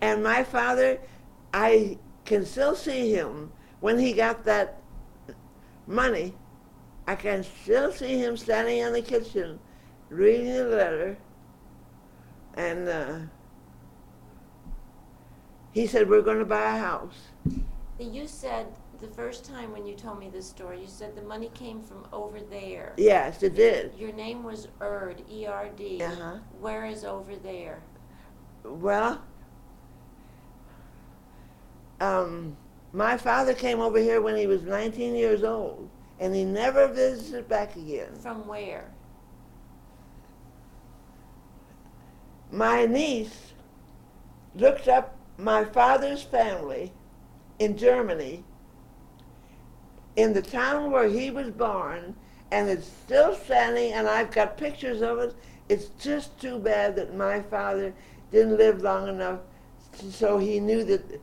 And 0.00 0.22
my 0.22 0.44
father, 0.44 1.00
I 1.52 1.98
can 2.24 2.44
still 2.46 2.76
see 2.76 3.12
him 3.12 3.52
when 3.80 3.98
he 3.98 4.12
got 4.12 4.44
that 4.44 4.80
money. 5.88 6.34
I 7.08 7.16
can 7.16 7.42
still 7.42 7.90
see 7.90 8.18
him 8.18 8.36
standing 8.36 8.78
in 8.78 8.92
the 8.92 9.02
kitchen 9.02 9.58
reading 10.10 10.46
the 10.54 10.64
letter. 10.66 11.18
And 12.54 12.88
uh, 12.88 13.18
he 15.72 15.86
said, 15.86 16.08
We're 16.08 16.22
going 16.22 16.38
to 16.38 16.44
buy 16.44 16.76
a 16.76 16.78
house. 16.78 17.28
You 17.98 18.26
said 18.26 18.66
the 19.00 19.08
first 19.08 19.44
time 19.44 19.72
when 19.72 19.86
you 19.86 19.94
told 19.94 20.18
me 20.18 20.28
this 20.28 20.48
story, 20.48 20.80
you 20.80 20.86
said 20.86 21.16
the 21.16 21.22
money 21.22 21.50
came 21.54 21.82
from 21.82 22.06
over 22.12 22.40
there. 22.40 22.94
Yes, 22.96 23.42
it 23.42 23.54
did. 23.54 23.94
Your 23.96 24.12
name 24.12 24.42
was 24.42 24.68
Erd, 24.80 25.22
E 25.30 25.46
R 25.46 25.68
D. 25.76 26.02
Uh-huh. 26.02 26.38
Where 26.60 26.86
is 26.86 27.04
over 27.04 27.36
there? 27.36 27.82
Well, 28.62 29.22
um, 32.00 32.56
my 32.92 33.16
father 33.16 33.54
came 33.54 33.80
over 33.80 33.98
here 33.98 34.20
when 34.20 34.36
he 34.36 34.46
was 34.46 34.62
19 34.62 35.14
years 35.14 35.44
old, 35.44 35.88
and 36.18 36.34
he 36.34 36.44
never 36.44 36.88
visited 36.88 37.48
back 37.48 37.76
again. 37.76 38.14
From 38.16 38.46
where? 38.46 38.90
My 42.50 42.84
niece 42.84 43.52
looked 44.56 44.88
up 44.88 45.16
my 45.42 45.64
father's 45.64 46.22
family 46.22 46.92
in 47.58 47.76
Germany, 47.76 48.44
in 50.16 50.32
the 50.32 50.42
town 50.42 50.90
where 50.90 51.08
he 51.08 51.30
was 51.30 51.50
born, 51.50 52.14
and 52.50 52.68
it's 52.68 52.86
still 52.86 53.34
standing, 53.34 53.92
and 53.92 54.08
I've 54.08 54.30
got 54.30 54.56
pictures 54.56 55.02
of 55.02 55.18
it. 55.18 55.34
It's 55.68 55.86
just 56.00 56.40
too 56.40 56.58
bad 56.58 56.96
that 56.96 57.14
my 57.14 57.40
father 57.42 57.92
didn't 58.32 58.58
live 58.58 58.82
long 58.82 59.08
enough 59.08 59.40
so 60.10 60.38
he 60.38 60.60
knew 60.60 60.84
that 60.84 61.20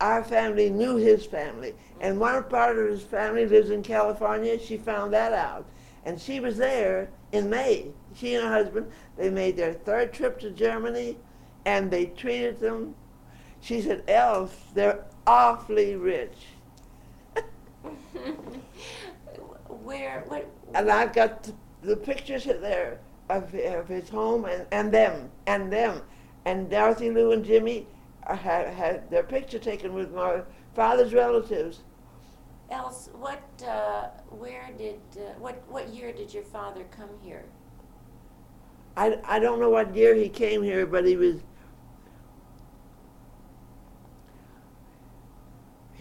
our 0.00 0.24
family 0.24 0.68
knew 0.70 0.96
his 0.96 1.24
family. 1.24 1.74
And 2.00 2.18
one 2.18 2.42
part 2.44 2.78
of 2.78 2.88
his 2.88 3.02
family 3.02 3.46
lives 3.46 3.70
in 3.70 3.82
California. 3.82 4.58
She 4.58 4.76
found 4.76 5.12
that 5.12 5.32
out. 5.32 5.66
And 6.04 6.20
she 6.20 6.40
was 6.40 6.56
there 6.56 7.08
in 7.30 7.48
May. 7.48 7.88
She 8.14 8.34
and 8.34 8.44
her 8.44 8.52
husband, 8.52 8.90
they 9.16 9.30
made 9.30 9.56
their 9.56 9.74
third 9.74 10.12
trip 10.12 10.40
to 10.40 10.50
Germany 10.50 11.16
and 11.64 11.90
they 11.90 12.06
treated 12.06 12.58
them. 12.58 12.94
She 13.62 13.80
said, 13.80 14.02
Else, 14.08 14.54
they're 14.74 15.04
awfully 15.24 15.94
rich. 15.94 16.36
where? 19.68 20.24
What? 20.26 20.50
And 20.74 20.90
I've 20.90 21.14
got 21.14 21.44
the, 21.44 21.54
the 21.82 21.96
pictures 21.96 22.44
there 22.44 22.98
of, 23.30 23.54
of 23.54 23.88
his 23.88 24.08
home 24.08 24.46
and, 24.46 24.66
and 24.72 24.92
them, 24.92 25.30
and 25.46 25.72
them. 25.72 26.02
And 26.44 26.68
Dorothy 26.68 27.10
Lou 27.10 27.30
and 27.30 27.44
Jimmy 27.44 27.86
uh, 28.26 28.34
had, 28.34 28.74
had 28.74 29.08
their 29.10 29.22
picture 29.22 29.60
taken 29.60 29.94
with 29.94 30.12
my 30.12 30.42
father's 30.74 31.14
relatives. 31.14 31.82
Else, 32.68 33.10
what? 33.14 33.42
Uh, 33.64 34.08
where 34.30 34.70
did? 34.76 34.98
Uh, 35.16 35.34
what? 35.38 35.62
What 35.68 35.88
year 35.90 36.10
did 36.12 36.34
your 36.34 36.42
father 36.42 36.82
come 36.90 37.10
here? 37.22 37.44
I, 38.96 39.18
I 39.24 39.38
don't 39.38 39.60
know 39.60 39.70
what 39.70 39.94
year 39.94 40.16
he 40.16 40.28
came 40.28 40.64
here, 40.64 40.84
but 40.84 41.06
he 41.06 41.16
was 41.16 41.36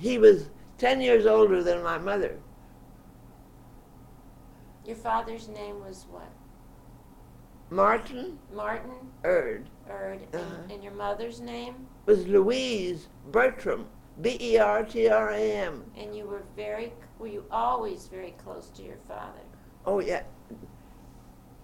he 0.02 0.18
was 0.18 0.50
ten 0.78 1.00
years 1.00 1.26
older 1.26 1.62
than 1.64 1.84
my 1.84 1.98
mother. 2.00 2.38
Your 4.86 4.96
father's 4.96 5.48
name 5.48 5.80
was 5.80 6.08
what? 6.10 6.30
Martin 7.70 8.38
Martin 8.54 8.92
Erd 9.24 9.70
Erd, 9.90 10.22
and, 10.34 10.42
Uh-huh. 10.42 10.74
and 10.74 10.84
your 10.84 10.94
mother's 10.94 11.40
name? 11.40 11.88
was 12.06 12.28
Louise 12.28 13.08
Bertram, 13.32 13.88
B 14.22 14.38
E 14.42 14.58
R 14.58 14.84
T 14.84 15.08
R 15.08 15.30
A 15.30 15.52
M. 15.54 15.86
And 15.96 16.16
you 16.16 16.26
were 16.26 16.44
very. 16.56 16.92
Were 17.20 17.28
you 17.28 17.46
always 17.52 18.08
very 18.08 18.32
close 18.44 18.70
to 18.72 18.82
your 18.84 18.98
father? 19.08 19.40
Oh 19.86 20.00
yeah. 20.00 20.24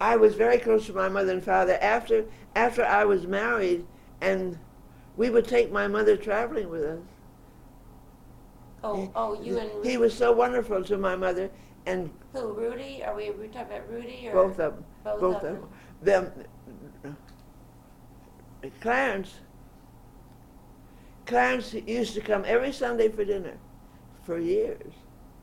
I 0.00 0.16
was 0.16 0.36
very 0.36 0.58
close 0.58 0.86
to 0.86 0.92
my 0.92 1.08
mother 1.08 1.32
and 1.32 1.44
father 1.44 1.76
after 1.82 2.24
after 2.54 2.84
I 2.84 3.04
was 3.04 3.26
married, 3.26 3.84
and 4.20 4.56
we 5.16 5.28
would 5.28 5.46
take 5.48 5.72
my 5.72 5.88
mother 5.88 6.16
traveling 6.16 6.70
with 6.70 6.84
us. 6.84 7.00
Oh, 8.84 9.10
oh, 9.14 9.42
you 9.42 9.58
and 9.58 9.70
Rudy. 9.74 9.90
He 9.90 9.96
was 9.96 10.16
so 10.16 10.32
wonderful 10.32 10.84
to 10.84 10.96
my 10.96 11.16
mother, 11.16 11.50
and 11.86 12.10
who? 12.32 12.52
Rudy? 12.52 13.02
Are 13.04 13.14
we? 13.14 13.30
We 13.30 13.48
talking 13.48 13.72
about 13.72 13.90
Rudy 13.90 14.28
or 14.28 14.32
both 14.32 14.60
of 14.60 14.74
them. 14.74 14.84
both, 15.04 15.36
of 15.36 15.42
them? 16.02 16.36
them. 17.02 17.16
Clarence. 18.80 19.40
Clarence 21.26 21.74
used 21.74 22.14
to 22.14 22.20
come 22.20 22.44
every 22.46 22.72
Sunday 22.72 23.08
for 23.08 23.24
dinner, 23.24 23.58
for 24.22 24.38
years, 24.38 24.92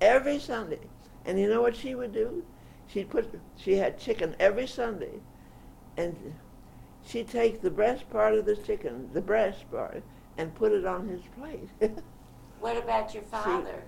every 0.02 0.40
Sunday. 0.40 0.80
And 1.26 1.40
you 1.40 1.50
know 1.50 1.62
what 1.62 1.76
she 1.76 1.96
would 1.96 2.14
do? 2.14 2.44
She'd 2.88 3.10
put. 3.10 3.40
She 3.58 3.76
had 3.76 4.00
chicken 4.00 4.36
every 4.40 4.68
Sunday, 4.68 5.20
and 5.98 6.16
she'd 7.06 7.28
take 7.28 7.62
the 7.62 7.70
breast 7.70 8.10
part 8.10 8.34
of 8.34 8.46
the 8.46 8.56
chicken, 8.56 9.10
the 9.12 9.22
breast 9.22 9.70
part, 9.70 10.04
and 10.38 10.56
put 10.56 10.72
it 10.72 10.86
on 10.86 11.08
his 11.08 11.22
plate. 11.38 11.70
What 12.66 12.78
about 12.78 13.14
your 13.14 13.22
father? 13.22 13.84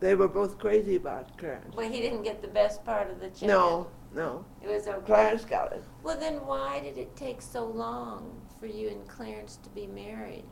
they 0.00 0.16
were 0.16 0.26
both 0.26 0.58
crazy 0.58 0.96
about 0.96 1.38
Clarence. 1.38 1.76
Well, 1.76 1.88
he 1.88 2.00
didn't 2.00 2.24
get 2.24 2.42
the 2.42 2.48
best 2.48 2.84
part 2.84 3.08
of 3.08 3.20
the 3.20 3.28
chicken. 3.28 3.46
No, 3.46 3.86
no. 4.12 4.44
It 4.60 4.68
was 4.68 4.88
okay. 4.88 5.06
Clarence 5.06 5.44
got 5.44 5.72
it. 5.72 5.84
Well, 6.02 6.18
then 6.18 6.44
why 6.44 6.80
did 6.80 6.98
it 6.98 7.14
take 7.14 7.40
so 7.40 7.64
long 7.64 8.40
for 8.58 8.66
you 8.66 8.88
and 8.88 9.06
Clarence 9.06 9.60
to 9.62 9.68
be 9.70 9.86
married? 9.86 10.42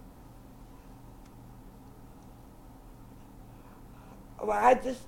Well, 4.40 4.56
I 4.56 4.74
just, 4.74 5.02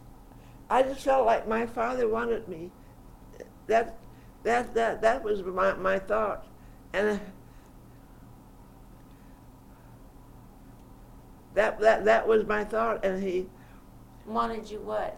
I 0.69 0.83
just 0.83 1.03
felt 1.03 1.25
like 1.25 1.47
my 1.47 1.67
father 1.67 2.09
wanted 2.09 2.49
me. 2.49 2.73
That, 3.69 3.97
that, 4.43 4.75
that, 4.75 5.03
that 5.03 5.23
was 5.23 5.45
my, 5.45 5.73
my 5.75 6.01
thought, 6.01 6.49
and 6.93 7.21
that, 11.57 11.81
that, 11.81 12.05
that 12.05 12.29
was 12.29 12.47
my 12.47 12.65
thought, 12.65 13.05
and 13.05 13.23
he, 13.23 13.49
Wanted 14.27 14.69
you 14.71 14.81
what? 14.81 15.17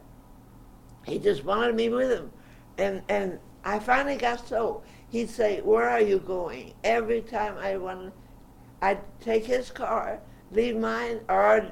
he 1.07 1.19
just 1.19 1.43
wanted 1.45 1.75
me 1.75 1.89
with 1.89 2.11
him, 2.11 2.31
and 2.77 3.03
and 3.09 3.39
I 3.65 3.79
finally 3.79 4.17
got 4.17 4.47
so 4.47 4.83
he'd 5.09 5.31
say, 5.31 5.61
"Where 5.63 5.89
are 5.89 6.01
you 6.01 6.19
going?" 6.19 6.75
Every 6.85 7.23
time 7.23 7.57
I 7.57 7.79
wanted, 7.79 8.13
I'd 8.83 9.01
take 9.21 9.47
his 9.47 9.71
car, 9.71 10.21
leave 10.53 10.77
mine, 10.77 11.21
or 11.29 11.67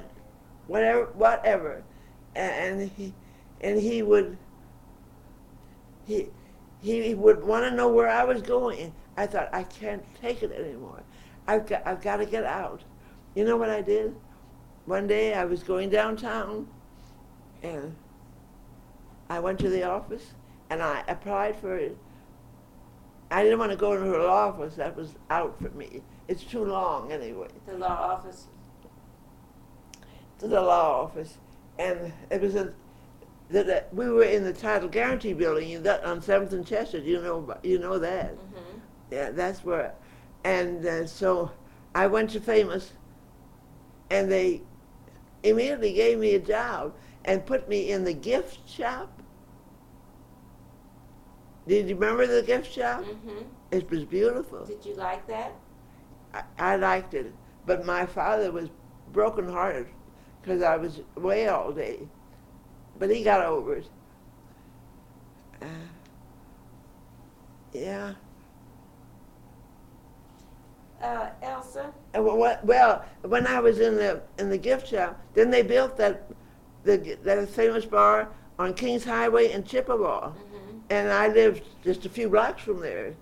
whatever, 0.65 1.05
whatever, 1.13 1.83
and, 2.35 2.79
and 2.79 2.91
he 2.91 3.13
and 3.61 3.79
he 3.79 4.01
would 4.01 4.37
he 6.07 6.29
he 6.81 7.13
would 7.13 7.43
want 7.43 7.65
to 7.65 7.71
know 7.75 7.89
where 7.89 8.09
I 8.09 8.23
was 8.23 8.41
going. 8.41 8.93
I 9.15 9.27
thought 9.27 9.49
I 9.53 9.63
can't 9.63 10.03
take 10.19 10.41
it 10.41 10.51
anymore. 10.51 11.03
I've 11.47 11.67
got 11.67 11.85
I've 11.85 12.01
got 12.01 12.17
to 12.17 12.25
get 12.25 12.43
out. 12.43 12.81
You 13.35 13.45
know 13.45 13.57
what 13.57 13.69
I 13.69 13.81
did? 13.81 14.15
One 14.87 15.05
day 15.05 15.33
I 15.33 15.43
was 15.43 15.63
going 15.63 15.89
downtown, 15.89 16.65
and 17.61 17.93
I 19.29 19.39
went 19.39 19.59
to 19.59 19.69
the 19.69 19.83
office 19.83 20.33
and 20.69 20.81
I 20.81 21.03
applied 21.09 21.57
for 21.59 21.75
it. 21.75 21.97
I 23.29 23.43
didn't 23.43 23.59
want 23.59 23.71
to 23.71 23.77
go 23.77 23.91
into 23.91 24.05
her 24.05 24.23
law 24.23 24.47
office. 24.47 24.75
That 24.75 24.95
was 24.95 25.15
out 25.29 25.59
for 25.61 25.69
me. 25.71 26.01
It's 26.29 26.43
too 26.43 26.63
long 26.63 27.11
anyway. 27.11 27.49
The 27.65 27.77
law 27.77 28.13
office. 28.13 28.47
To 30.39 30.47
the 30.47 30.61
law 30.61 31.03
office, 31.03 31.37
and 31.77 32.13
it 32.29 32.41
was 32.41 32.53
the, 33.49 33.83
we 33.91 34.09
were 34.09 34.23
in 34.23 34.43
the 34.43 34.53
title 34.53 34.87
guarantee 34.87 35.33
building 35.33 35.71
in 35.71 35.83
that, 35.83 36.05
on 36.05 36.21
Seventh 36.21 36.53
and 36.53 36.65
Chester. 36.65 36.99
You 36.99 37.21
know, 37.21 37.57
you 37.63 37.79
know 37.79 37.99
that. 37.99 38.29
hmm 38.35 38.79
Yeah, 39.11 39.31
that's 39.31 39.65
where, 39.65 39.93
and 40.45 40.85
uh, 40.85 41.07
so 41.07 41.51
I 41.95 42.07
went 42.07 42.29
to 42.31 42.39
Famous, 42.39 42.93
and 44.11 44.31
they 44.31 44.61
immediately 45.49 45.93
gave 45.93 46.19
me 46.19 46.35
a 46.35 46.39
job 46.39 46.93
and 47.25 47.45
put 47.45 47.67
me 47.69 47.91
in 47.91 48.03
the 48.03 48.13
gift 48.13 48.67
shop. 48.69 49.21
Did 51.67 51.89
you 51.89 51.95
remember 51.95 52.25
the 52.27 52.41
gift 52.41 52.71
shop? 52.71 53.03
hmm 53.03 53.43
It 53.71 53.89
was 53.89 54.05
beautiful. 54.05 54.65
Did 54.65 54.85
you 54.85 54.95
like 54.95 55.27
that? 55.27 55.53
I, 56.33 56.43
I 56.57 56.75
liked 56.77 57.13
it, 57.13 57.33
but 57.65 57.85
my 57.85 58.05
father 58.05 58.51
was 58.51 58.69
brokenhearted 59.11 59.87
because 60.41 60.61
I 60.61 60.77
was 60.77 61.01
away 61.17 61.47
all 61.47 61.71
day. 61.71 62.07
But 62.97 63.09
he 63.09 63.23
got 63.23 63.45
over 63.45 63.75
it. 63.75 63.89
Uh, 65.61 65.65
yeah. 67.73 68.13
Uh, 71.01 71.29
Elsa? 71.41 71.93
Uh, 72.15 72.21
Well, 72.21 72.59
well, 72.63 73.05
when 73.21 73.45
I 73.47 73.59
was 73.59 73.79
in 73.79 73.95
the 73.97 74.21
in 74.37 74.49
the 74.49 74.57
gift 74.57 74.87
shop, 74.87 75.19
then 75.33 75.51
they 75.51 75.61
built 75.61 75.97
that 75.97 76.29
the 76.83 77.17
that 77.23 77.49
Famous-Barr 77.49 78.29
on 78.57 78.73
Kings 78.73 79.03
Highway 79.05 79.51
in 79.51 79.63
Chippewa, 79.63 80.29
hmm 80.31 80.79
and 80.89 81.11
I 81.11 81.27
lived 81.27 81.63
just 81.83 82.05
a 82.05 82.09
few 82.09 82.29
blocks 82.29 82.63
from 82.63 82.79
there. 82.81 83.13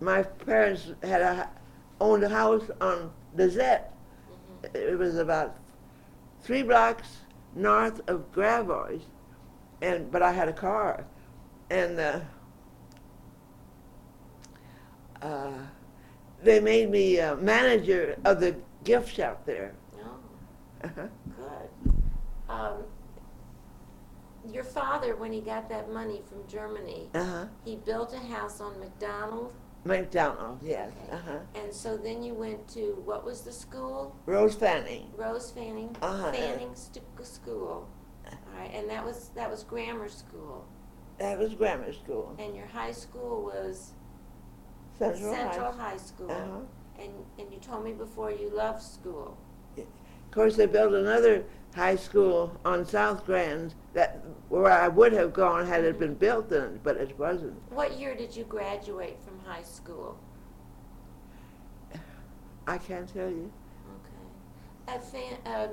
My 0.00 0.22
parents 0.22 0.92
had 1.02 1.22
a 1.22 1.48
owned 2.00 2.22
a 2.24 2.28
house 2.28 2.70
on 2.80 3.10
Lisette. 3.36 3.92
hmm 4.28 4.76
It 4.76 4.98
was 4.98 5.16
about 5.16 5.56
three 6.42 6.62
blocks 6.62 7.22
north 7.54 8.00
of 8.08 8.30
Gravois, 8.32 9.00
and 9.82 10.10
but 10.12 10.22
I 10.22 10.32
had 10.32 10.48
a 10.48 10.52
car, 10.52 11.04
and 11.70 11.98
uh, 11.98 12.20
uh, 15.22 15.58
they 16.46 16.60
made 16.60 16.90
me 16.90 17.20
uh, 17.20 17.36
manager 17.36 18.16
of 18.24 18.40
the 18.40 18.56
gift 18.84 19.14
shop 19.14 19.44
there. 19.44 19.74
Oh, 19.98 20.18
Uh-huh. 20.84 21.06
good. 21.36 21.92
Um, 22.48 22.84
your 24.52 24.64
father, 24.64 25.16
when 25.16 25.32
he 25.32 25.40
got 25.40 25.68
that 25.68 25.92
money 25.92 26.22
from 26.28 26.46
Germany, 26.48 27.10
Uh-huh. 27.14 27.46
he 27.64 27.76
built 27.76 28.14
a 28.14 28.18
house 28.18 28.60
on 28.60 28.78
McDonald, 28.78 29.52
McDonald, 29.84 30.58
yes. 30.62 30.90
Okay. 31.04 31.12
Uh-huh. 31.16 31.38
and 31.54 31.72
so 31.72 31.96
then 31.96 32.20
you 32.22 32.34
went 32.34 32.66
to 32.68 33.00
what 33.04 33.24
was 33.24 33.42
the 33.42 33.52
school? 33.52 34.16
Rose 34.26 34.54
Fanning. 34.56 35.12
Rose 35.16 35.50
Fanning. 35.52 35.94
Uh-huh. 36.02 36.32
Fanning 36.32 36.74
st- 36.74 37.04
School. 37.22 37.88
All 38.28 38.58
right, 38.60 38.70
and 38.74 38.88
that 38.90 39.04
was 39.04 39.30
that 39.34 39.48
was 39.50 39.62
grammar 39.64 40.08
school, 40.08 40.64
That 41.18 41.38
was 41.38 41.54
grammar 41.54 41.92
school. 41.92 42.34
and 42.38 42.54
your 42.56 42.66
high 42.66 42.92
school 42.92 43.42
was 43.42 43.92
Central, 44.98 45.32
Central 45.34 45.72
High. 45.72 45.90
High 45.90 45.96
School. 45.96 46.30
Uh-huh. 46.30 46.60
And 46.98 47.12
and 47.38 47.52
you 47.52 47.58
told 47.58 47.84
me 47.84 47.92
before 47.92 48.30
you 48.30 48.50
loved 48.50 48.82
school. 48.82 49.36
Of 49.76 49.84
course, 50.32 50.56
they 50.56 50.66
built 50.66 50.92
another 50.92 51.44
high 51.74 51.96
school 51.96 52.58
on 52.64 52.84
South 52.86 53.24
Grand 53.24 53.74
that 53.92 54.22
where 54.48 54.70
I 54.70 54.88
would 54.88 55.12
have 55.12 55.32
gone 55.32 55.66
had 55.66 55.84
it 55.84 55.98
been 55.98 56.14
built 56.14 56.48
then, 56.48 56.80
but 56.82 56.96
it 56.96 57.18
wasn't. 57.18 57.54
What 57.70 57.98
year 57.98 58.14
did 58.14 58.34
you 58.34 58.44
graduate 58.44 59.18
from 59.24 59.38
high 59.40 59.62
school? 59.62 60.18
I 62.66 62.78
can't 62.78 63.12
tell 63.12 63.28
you. 63.28 63.52
Okay. 64.88 64.98
Fan, 65.12 65.36
um, 65.46 65.70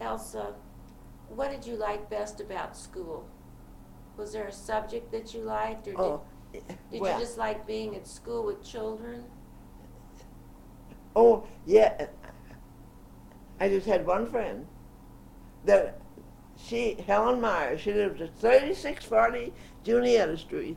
Elsa, 0.00 0.54
what 1.28 1.50
did 1.50 1.66
you 1.66 1.76
like 1.76 2.08
best 2.10 2.40
about 2.40 2.76
school? 2.76 3.26
Was 4.16 4.32
there 4.32 4.46
a 4.46 4.52
subject 4.52 5.10
that 5.12 5.32
you 5.34 5.40
liked, 5.40 5.88
or 5.88 6.00
Oh, 6.00 6.22
did, 6.52 7.00
well, 7.00 7.18
you 7.18 7.24
just 7.24 7.38
like 7.38 7.66
being 7.66 7.96
at 7.96 8.06
school 8.06 8.44
with 8.44 8.62
children? 8.62 9.24
oh 11.16 11.46
yeah. 11.66 12.06
I 13.60 13.68
just 13.68 13.86
had 13.86 14.06
one 14.06 14.26
friend. 14.26 14.66
That 15.64 16.00
she 16.56 16.96
Helen 17.06 17.40
Meyer. 17.40 17.78
She 17.78 17.92
lived 17.92 18.20
at 18.20 18.34
thirty 18.36 18.74
six 18.74 19.04
forty 19.04 19.52
Juniata 19.84 20.36
Street, 20.36 20.76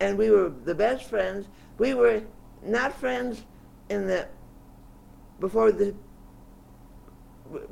and 0.00 0.18
we 0.18 0.30
were 0.30 0.50
the 0.64 0.74
best 0.74 1.04
friends. 1.04 1.46
We 1.78 1.94
were 1.94 2.22
not 2.62 2.98
friends 2.98 3.44
in 3.88 4.06
the 4.06 4.26
before 5.38 5.70
the 5.70 5.94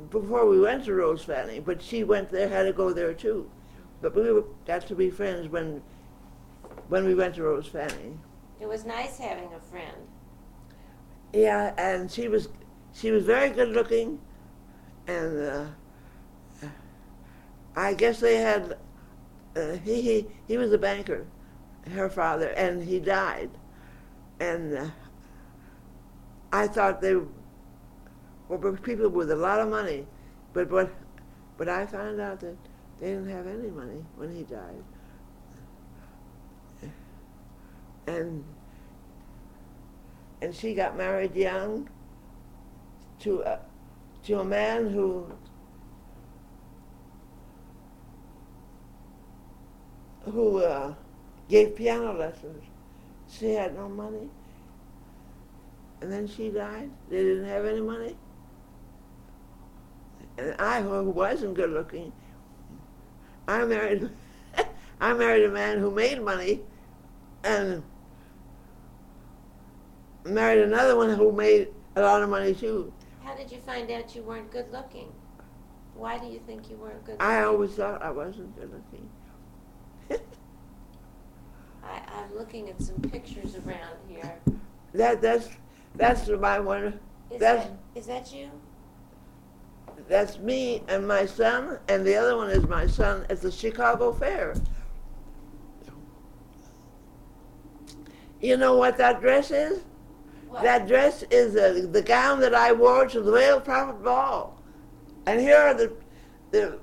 before 0.09 0.47
we 0.47 0.59
went 0.59 0.85
to 0.85 0.93
Rose 0.93 1.25
Valley, 1.25 1.59
but 1.59 1.81
she 1.81 2.03
went 2.03 2.29
there, 2.29 2.47
had 2.47 2.63
to 2.63 2.73
go 2.73 2.93
there 2.93 3.13
too. 3.13 3.49
But 4.01 4.15
we 4.15 4.31
were, 4.31 4.45
got 4.65 4.87
to 4.87 4.95
be 4.95 5.09
friends 5.09 5.49
when 5.49 5.81
when 6.89 7.05
we 7.05 7.15
went 7.15 7.35
to 7.35 7.43
Rose 7.43 7.67
Fanning. 7.67 8.19
It 8.59 8.67
was 8.67 8.85
nice 8.85 9.17
having 9.17 9.53
a 9.53 9.59
friend. 9.59 10.07
Yeah, 11.33 11.73
and 11.77 12.09
she 12.09 12.27
was 12.27 12.49
she 12.93 13.11
was 13.11 13.25
very 13.25 13.49
good 13.49 13.69
looking, 13.69 14.19
and 15.07 15.39
uh, 15.39 15.65
I 17.75 17.93
guess 17.93 18.19
they 18.19 18.37
had 18.37 18.77
uh, 19.55 19.73
he, 19.83 20.01
he 20.01 20.27
he 20.47 20.57
was 20.57 20.71
a 20.71 20.77
banker, 20.77 21.25
her 21.91 22.09
father, 22.09 22.47
and 22.49 22.81
he 22.83 22.99
died, 22.99 23.49
and 24.39 24.77
uh, 24.77 24.87
I 26.53 26.67
thought 26.67 27.01
they 27.01 27.15
were 28.47 28.77
people 28.77 29.09
with 29.09 29.31
a 29.31 29.35
lot 29.35 29.59
of 29.59 29.69
money, 29.69 30.07
but 30.53 30.71
what 30.71 30.89
but 31.57 31.67
I 31.67 31.85
found 31.85 32.21
out 32.21 32.39
that 32.41 32.55
they 32.99 33.07
didn't 33.07 33.29
have 33.29 33.47
any 33.47 33.69
money 33.69 34.03
when 34.15 34.33
he 34.33 34.43
died, 34.43 34.83
and 38.07 38.43
and 40.41 40.53
she 40.53 40.73
got 40.73 40.95
married 40.97 41.35
young 41.35 41.89
to 43.19 43.41
a, 43.41 43.59
to 44.23 44.39
a 44.39 44.43
man 44.43 44.89
who 44.89 45.25
who 50.25 50.59
uh, 50.59 50.93
gave 51.49 51.75
piano 51.75 52.13
lessons. 52.13 52.63
She 53.27 53.53
had 53.53 53.75
no 53.75 53.89
money, 53.89 54.29
and 56.01 56.11
then 56.11 56.27
she 56.27 56.49
died. 56.49 56.91
They 57.09 57.23
didn't 57.23 57.45
have 57.45 57.65
any 57.65 57.81
money, 57.81 58.15
and 60.37 60.55
I, 60.59 60.81
who 60.81 61.09
wasn't 61.09 61.55
good 61.55 61.71
looking, 61.71 62.11
I 63.47 63.65
married. 63.65 64.09
I 65.01 65.13
married 65.13 65.43
a 65.43 65.49
man 65.49 65.79
who 65.79 65.91
made 65.91 66.21
money, 66.21 66.61
and 67.43 67.83
married 70.25 70.63
another 70.63 70.95
one 70.95 71.09
who 71.15 71.31
made 71.31 71.69
a 71.95 72.01
lot 72.01 72.21
of 72.21 72.29
money 72.29 72.53
too. 72.53 72.91
How 73.23 73.35
did 73.35 73.51
you 73.51 73.59
find 73.65 73.89
out 73.91 74.15
you 74.15 74.23
weren't 74.23 74.51
good 74.51 74.71
looking? 74.71 75.11
Why 75.95 76.17
do 76.17 76.27
you 76.27 76.39
think 76.45 76.69
you 76.69 76.75
weren't 76.77 77.03
good 77.05 77.13
looking? 77.13 77.25
I 77.27 77.43
always 77.43 77.71
thought 77.71 78.01
I 78.01 78.11
wasn't 78.11 78.55
good 78.55 78.71
looking. 78.71 79.09
I, 81.83 82.01
I'm 82.13 82.35
looking 82.35 82.69
at 82.69 82.81
some 82.81 82.99
pictures 83.01 83.55
around 83.55 83.97
here. 84.07 84.39
that 84.93 85.21
that's 85.21 85.49
that's 85.95 86.27
my 86.27 86.59
one. 86.59 86.99
Is 87.31 87.39
That's- 87.39 87.67
that, 87.67 87.77
is 87.99 88.05
that 88.07 88.33
you? 88.33 88.49
That's 90.09 90.37
me 90.39 90.83
and 90.89 91.07
my 91.07 91.25
son, 91.25 91.79
and 91.87 92.05
the 92.05 92.15
other 92.15 92.35
one 92.35 92.49
is 92.51 92.67
my 92.67 92.85
son 92.85 93.25
at 93.29 93.41
the 93.41 93.49
Chicago 93.49 94.11
Fair. 94.11 94.53
You 98.41 98.57
know 98.57 98.75
what 98.75 98.97
that 98.97 99.21
dress 99.21 99.49
is? 99.51 99.81
That 100.61 100.87
dress 100.87 101.23
is 101.29 101.55
uh, 101.55 101.87
the 101.91 102.01
gown 102.01 102.39
that 102.41 102.53
I 102.55 102.71
wore 102.71 103.07
to 103.07 103.21
the 103.21 103.31
Veil 103.31 103.59
Prophet 103.59 104.03
Ball, 104.03 104.59
and 105.25 105.39
here 105.39 105.57
are 105.57 105.73
the 105.73 105.93
the 106.51 106.79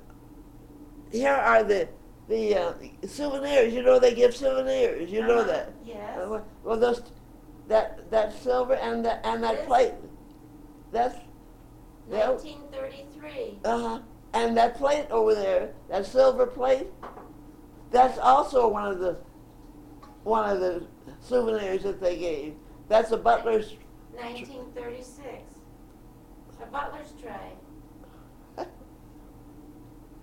here 1.11 1.33
are 1.33 1.63
the 1.63 1.87
the 2.27 2.55
uh, 2.55 2.73
souvenirs. 3.05 3.73
You 3.73 3.81
know 3.83 3.99
they 3.99 4.13
give 4.13 4.35
souvenirs. 4.35 5.11
You 5.11 5.21
know 5.25 5.39
Uh-huh. 5.39 5.47
that. 5.51 5.73
Yes. 5.83 6.17
Uh, 6.17 6.29
well- 6.29 6.45
well, 6.63 6.77
those 6.79 7.01
that 7.67 8.09
that 8.11 8.33
silver 8.41 8.75
and 8.75 9.03
that 9.05 9.21
and 9.25 9.43
that 9.43 9.57
This? 9.57 9.65
plate. 9.65 9.93
That's 10.91 11.15
1933. 12.09 13.59
uh 13.65 13.77
huh. 13.77 13.99
And 14.33 14.57
that 14.57 14.75
plate 14.75 15.05
over 15.11 15.35
there, 15.35 15.73
that 15.89 16.05
silver 16.05 16.45
plate, 16.47 16.87
that's 17.91 18.17
also 18.17 18.67
one 18.67 18.91
of 18.91 18.99
the 18.99 19.17
one 20.23 20.49
of 20.49 20.59
the 20.59 20.85
souvenirs 21.21 21.83
that 21.83 21.99
they 22.01 22.17
gave. 22.17 22.55
That's 22.93 23.11
a 23.11 23.17
butler's. 23.17 23.73
1936. 24.11 25.51
A 26.61 26.65
butler's 26.67 27.11
tray. 27.19 27.53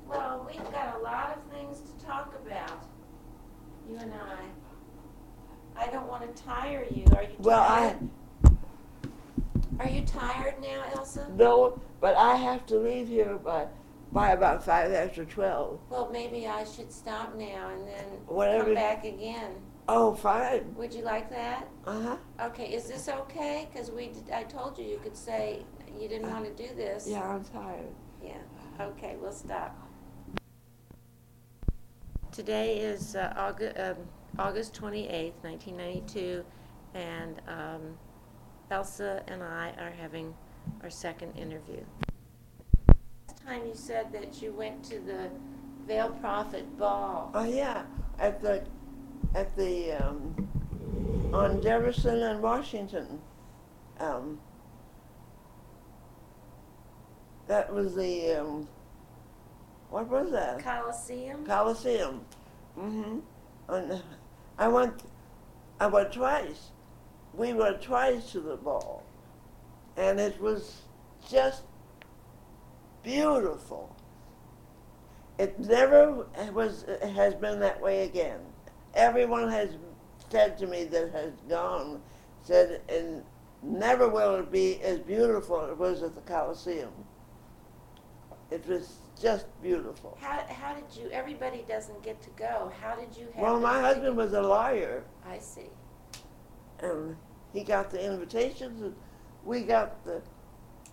Well, 0.09 0.47
we've 0.49 0.71
got 0.73 0.95
a 0.97 1.03
lot 1.03 1.37
of 1.37 1.53
things 1.53 1.81
to 1.81 2.05
talk 2.07 2.33
about, 2.47 2.85
you 3.89 3.97
and 3.97 4.13
I. 4.15 5.83
I 5.85 5.91
don't 5.91 6.07
want 6.07 6.37
to 6.37 6.43
tire 6.45 6.87
you. 6.95 7.05
Are 7.17 7.25
you 7.25 7.35
Well, 7.41 7.61
I? 7.61 7.97
Are 9.81 9.89
you 9.89 10.03
tired 10.03 10.55
now, 10.61 10.85
Elsa? 10.95 11.27
no, 11.37 11.81
but 12.01 12.17
I 12.17 12.37
have 12.37 12.67
to 12.67 12.77
leave 12.79 13.09
here 13.09 13.35
by 13.37 13.67
by 14.13 14.31
about 14.31 14.65
five 14.65 14.93
after 14.93 15.25
twelve. 15.25 15.81
Well, 15.91 16.09
maybe 16.13 16.47
I 16.47 16.63
should 16.65 16.93
stop 16.93 17.35
now 17.37 17.71
and 17.71 17.87
then 17.89 18.05
Whatever. 18.27 18.67
come 18.67 18.75
back 18.75 19.05
again. 19.05 19.57
Oh, 19.89 20.15
fine. 20.15 20.75
Would 20.77 20.95
you 20.95 21.03
like 21.03 21.31
that? 21.31 21.69
Uh 21.87 22.01
huh. 22.01 22.17
Okay, 22.47 22.73
is 22.73 22.85
this 22.89 23.09
okay? 23.09 23.69
Because 23.73 23.91
we, 23.91 24.09
did- 24.09 24.31
I 24.33 24.45
told 24.45 24.79
you 24.79 24.85
you 24.85 24.99
could 25.03 25.17
say 25.17 25.65
you 26.01 26.09
didn't 26.09 26.31
want 26.31 26.45
to 26.45 26.69
do 26.69 26.75
this. 26.75 27.07
Yeah, 27.09 27.23
I'm 27.29 27.45
tired. 27.45 27.87
Yeah, 28.23 28.39
okay, 28.81 29.17
we'll 29.21 29.33
stop. 29.33 29.77
Today 32.31 32.79
is 32.79 33.17
uh, 33.17 33.33
August, 33.37 33.77
um, 33.79 33.97
August 34.39 34.75
28th, 34.81 35.33
1992, 35.43 36.45
and 36.95 37.43
um, 37.49 37.99
Elsa 38.71 39.23
and 39.27 39.43
I 39.43 39.73
are 39.79 39.91
having 39.91 40.33
our 40.83 40.91
second 40.91 41.33
interview. 41.37 41.83
Last 43.29 43.45
time 43.45 43.67
you 43.67 43.75
said 43.75 44.13
that 44.13 44.41
you 44.41 44.53
went 44.53 44.85
to 44.85 45.01
the 45.01 45.29
Veil 45.87 46.11
Prophet 46.21 46.79
Ball. 46.79 47.31
Oh 47.35 47.45
yeah, 47.45 47.83
at 48.21 48.41
the 48.41 48.63
at 49.35 49.57
the 49.57 49.93
um, 49.93 50.49
on 51.33 51.63
Jefferson 51.63 52.23
and 52.23 52.43
Washington. 52.43 53.21
Um, 53.99 54.41
that 57.47 57.73
was 57.73 57.95
the 57.95 58.33
um, 58.33 58.69
what 59.91 60.09
was 60.09 60.31
that? 60.31 60.63
Coliseum? 60.63 61.45
Coliseum. 61.45 62.25
Mm-hmm. 62.79 63.19
And 63.69 64.03
I 64.59 64.69
went. 64.69 65.03
I 65.81 65.87
went 65.87 66.13
twice. 66.13 66.71
We 67.35 67.53
went 67.53 67.83
twice 67.83 68.33
to 68.33 68.41
the 68.41 68.57
ball, 68.57 69.05
and 69.97 70.21
it 70.21 70.41
was 70.41 70.83
just 71.29 71.63
beautiful. 73.03 73.95
It 75.39 75.59
never 75.59 76.27
was 76.53 76.85
has 77.15 77.35
been 77.35 77.61
that 77.61 77.81
way 77.81 78.05
again. 78.05 78.41
Everyone 78.95 79.49
has 79.51 79.71
said 80.31 80.59
to 80.59 80.67
me 80.67 80.85
that 80.85 81.11
has 81.13 81.33
gone 81.49 82.01
said, 82.43 82.81
and 82.89 83.23
never 83.63 84.09
will 84.09 84.37
it 84.37 84.51
be 84.51 84.81
as 84.83 84.99
beautiful 85.01 85.61
as 85.61 85.71
it 85.71 85.79
was 85.79 86.03
at 86.03 86.15
the 86.15 86.21
Coliseum. 86.23 86.93
It 88.51 88.67
was 88.67 88.97
just 89.21 89.47
beautiful. 89.63 90.17
How, 90.21 90.45
how 90.49 90.75
did 90.75 90.85
you, 90.97 91.11
everybody 91.11 91.65
doesn't 91.69 92.03
get 92.03 92.21
to 92.23 92.31
go. 92.31 92.73
How 92.81 92.97
did 92.97 93.17
you 93.17 93.27
have? 93.35 93.43
Well, 93.43 93.61
my 93.61 93.81
husband 93.81 94.17
was 94.17 94.33
a 94.33 94.43
lawyer, 94.43 95.05
I 95.27 95.39
see. 95.39 95.69
and 96.81 97.17
he 97.53 97.63
got 97.63 97.91
the 97.91 98.05
invitations, 98.05 98.81
and 98.83 98.95
we 99.45 99.63
got 99.63 100.05
the 100.05 100.23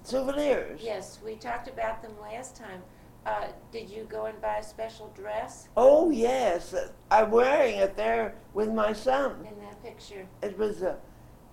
souvenirs. 0.04 0.82
Yes, 0.84 1.20
we 1.24 1.36
talked 1.36 1.68
about 1.68 2.02
them 2.02 2.14
last 2.22 2.56
time. 2.56 2.82
Uh, 3.28 3.48
did 3.74 3.90
you 3.90 4.06
go 4.06 4.26
and 4.28 4.40
buy 4.42 4.56
a 4.56 4.64
special 4.64 5.12
dress 5.14 5.68
Oh 5.76 6.10
yes, 6.12 6.74
I'm 7.12 7.30
wearing 7.30 7.76
it 7.76 7.98
there 7.98 8.36
with 8.54 8.72
my 8.72 8.94
son. 8.94 9.46
in 9.46 9.60
that 9.60 9.84
picture? 9.84 10.26
It 10.42 10.58
was 10.58 10.82
a, 10.82 10.96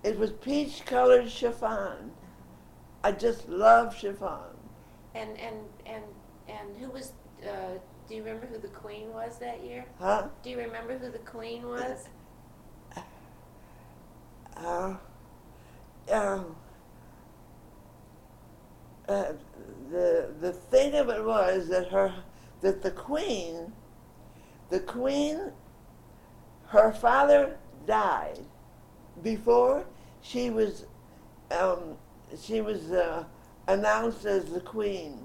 it 0.01 0.17
was 0.17 0.31
peach-colored 0.31 1.29
chiffon. 1.29 2.11
I 3.03 3.11
just 3.11 3.49
love 3.49 3.93
chiffon. 3.93 4.55
And 5.15 5.37
and 5.37 5.57
and 5.85 6.03
and 6.47 6.77
who 6.77 6.89
was? 6.91 7.11
Uh, 7.43 7.77
do 8.07 8.15
you 8.15 8.23
remember 8.23 8.45
who 8.45 8.57
the 8.57 8.69
queen 8.69 9.11
was 9.11 9.37
that 9.39 9.61
year? 9.61 9.85
Huh? 9.99 10.29
Do 10.43 10.49
you 10.51 10.57
remember 10.57 10.97
who 10.97 11.11
the 11.11 11.19
queen 11.19 11.67
was? 11.67 12.07
Uh, 14.55 14.95
uh, 16.09 16.39
the 19.07 20.29
the 20.41 20.51
thing 20.51 20.95
of 20.95 21.09
it 21.09 21.23
was 21.23 21.67
that 21.69 21.89
her 21.89 22.13
that 22.61 22.81
the 22.81 22.91
queen, 22.91 23.73
the 24.69 24.79
queen, 24.79 25.51
her 26.67 26.91
father 26.91 27.57
died 27.85 28.39
before 29.21 29.85
she 30.21 30.49
was 30.49 30.85
um, 31.51 31.97
she 32.41 32.61
was 32.61 32.91
uh, 32.91 33.23
announced 33.67 34.25
as 34.25 34.45
the 34.45 34.59
queen 34.59 35.19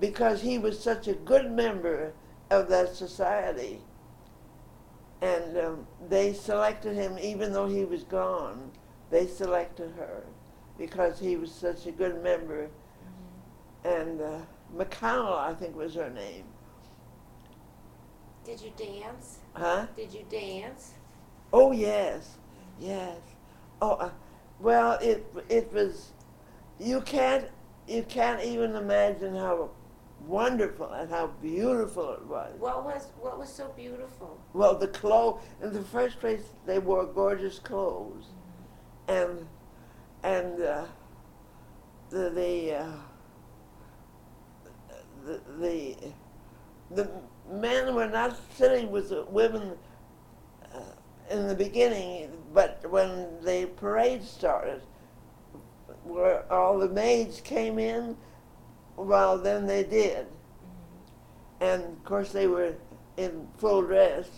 because 0.00 0.40
he 0.42 0.58
was 0.58 0.78
such 0.78 1.06
a 1.08 1.14
good 1.14 1.50
member 1.50 2.12
of 2.50 2.68
that 2.68 2.94
society. 2.94 3.80
And 5.22 5.56
um, 5.58 5.86
they 6.08 6.32
selected 6.32 6.94
him 6.94 7.18
even 7.20 7.52
though 7.52 7.68
he 7.68 7.84
was 7.84 8.04
gone. 8.04 8.70
They 9.10 9.26
selected 9.26 9.92
her 9.96 10.24
because 10.78 11.20
he 11.20 11.36
was 11.36 11.52
such 11.52 11.86
a 11.86 11.92
good 11.92 12.22
member. 12.22 12.70
And 13.84 14.20
uh, 14.20 14.38
McConnell, 14.76 15.38
I 15.38 15.54
think, 15.54 15.76
was 15.76 15.94
her 15.94 16.10
name. 16.10 16.44
Did 18.44 18.60
you 18.60 18.72
dance? 18.76 19.38
Huh? 19.54 19.86
Did 19.96 20.12
you 20.12 20.24
dance? 20.30 20.94
Oh 21.52 21.72
yes, 21.72 22.36
yes. 22.78 23.18
Oh, 23.82 23.92
uh, 23.92 24.10
well, 24.60 24.98
it 25.00 25.26
it 25.48 25.72
was. 25.72 26.12
You 26.78 27.00
can't 27.00 27.46
you 27.86 28.02
can't 28.04 28.42
even 28.42 28.76
imagine 28.76 29.34
how 29.34 29.70
wonderful 30.26 30.90
and 30.92 31.10
how 31.10 31.28
beautiful 31.42 32.12
it 32.12 32.24
was. 32.26 32.54
What 32.58 32.84
was 32.84 33.08
what 33.20 33.38
was 33.38 33.48
so 33.48 33.68
beautiful? 33.76 34.40
Well, 34.52 34.76
the 34.76 34.88
clothes. 34.88 35.40
In 35.62 35.72
the 35.72 35.82
first 35.82 36.20
place, 36.20 36.42
they 36.66 36.78
wore 36.78 37.04
gorgeous 37.04 37.58
clothes, 37.58 38.26
and 39.08 39.46
and 40.22 40.62
uh, 40.62 40.84
the 42.10 42.30
the, 42.30 42.74
uh, 42.74 42.92
the 45.24 45.40
the 45.58 45.96
the 46.90 47.10
men 47.50 47.94
were 47.94 48.08
not 48.08 48.36
sitting 48.56 48.90
with 48.90 49.10
the 49.10 49.24
women 49.28 49.72
uh, 50.74 50.80
in 51.30 51.46
the 51.46 51.54
beginning, 51.54 52.30
but 52.52 52.84
when 52.90 53.42
the 53.44 53.66
parade 53.76 54.22
started, 54.22 54.82
where 56.04 56.50
all 56.52 56.78
the 56.78 56.88
maids 56.88 57.40
came 57.40 57.78
in, 57.78 58.16
well, 58.96 59.38
then 59.38 59.66
they 59.66 59.84
did, 59.84 60.26
and 61.60 61.82
of 61.82 62.04
course 62.04 62.32
they 62.32 62.46
were 62.46 62.74
in 63.16 63.46
full 63.58 63.82
dress, 63.82 64.28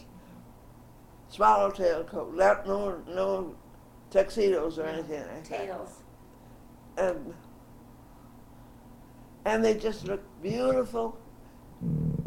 swallowtail 1.28 2.04
coat, 2.04 2.34
not 2.34 2.66
no 2.66 3.02
no 3.08 3.54
tuxedos 4.10 4.78
or 4.78 4.84
anything 4.84 5.20
like 5.20 5.48
that. 5.48 5.66
Tails. 5.66 6.02
And 6.98 7.34
and 9.44 9.64
they 9.64 9.74
just 9.74 10.06
looked 10.06 10.42
beautiful, 10.42 11.18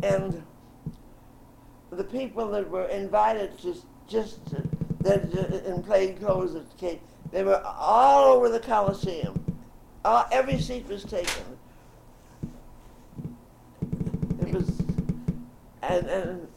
and 0.03 0.43
the 1.91 2.03
people 2.03 2.49
that 2.49 2.69
were 2.69 2.85
invited 2.85 3.57
to 3.59 3.75
just 4.07 4.45
to, 4.47 4.63
that 5.01 5.23
uh, 5.35 5.69
in 5.69 5.81
plain 5.83 6.17
clothes 6.17 6.53
that 6.53 6.77
came, 6.77 6.99
they 7.31 7.43
were 7.43 7.61
all 7.63 8.33
over 8.33 8.49
the 8.49 8.59
Coliseum. 8.59 9.39
All, 10.03 10.25
every 10.31 10.59
seat 10.59 10.87
was 10.87 11.03
taken. 11.03 11.43
It 14.41 14.53
was, 14.53 14.69
and 15.81 16.07
and 16.07 16.47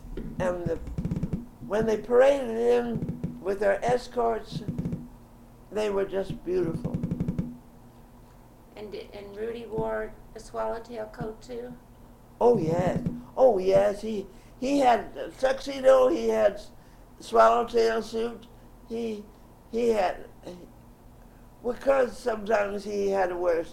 and 0.40 0.64
the, 0.66 0.78
when 1.66 1.86
they 1.86 1.98
paraded 1.98 2.50
in 2.50 3.38
with 3.40 3.60
their 3.60 3.82
escorts, 3.84 4.62
they 5.70 5.90
were 5.90 6.04
just 6.04 6.44
beautiful. 6.44 6.92
And 8.76 8.94
and 8.94 9.36
Rudy 9.36 9.66
wore 9.66 10.12
a 10.38 10.40
swallowtail 10.40 11.06
coat 11.06 11.42
too. 11.42 11.74
Oh 12.40 12.58
yes, 12.58 13.00
oh 13.36 13.58
yes. 13.58 14.00
He 14.00 14.26
he 14.60 14.78
had 14.78 15.16
a 15.16 15.28
tuxedo. 15.30 16.08
He 16.08 16.28
had 16.28 16.60
swallowtail 17.20 18.02
suit. 18.02 18.46
He 18.88 19.24
he 19.72 19.88
had 19.88 20.26
because 21.66 22.16
sometimes 22.16 22.84
he 22.84 23.08
had 23.08 23.30
to 23.30 23.36
wear 23.36 23.64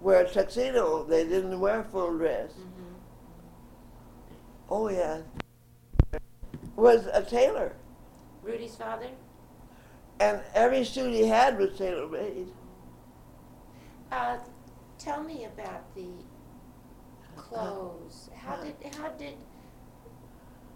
wear 0.00 0.24
a 0.24 0.28
tuxedo. 0.28 1.04
They 1.04 1.24
didn't 1.24 1.58
wear 1.60 1.84
full 1.84 2.16
dress. 2.16 2.52
Mm-hmm. 2.52 2.94
Oh 4.70 4.88
yeah, 4.88 5.20
was 6.74 7.06
a 7.12 7.22
tailor, 7.22 7.76
Rudy's 8.42 8.74
father. 8.74 9.10
and 10.20 10.40
every 10.54 10.84
suit 10.84 11.12
he 11.14 11.28
had 11.28 11.58
was 11.58 11.78
tailor 11.78 12.08
made. 12.08 12.48
Uh, 14.10 14.38
tell 14.98 15.22
me 15.22 15.44
about 15.44 15.94
the 15.94 16.10
clothes. 17.36 18.30
How 18.36 18.56
did 18.56 18.74
how 18.94 19.08
did? 19.10 19.34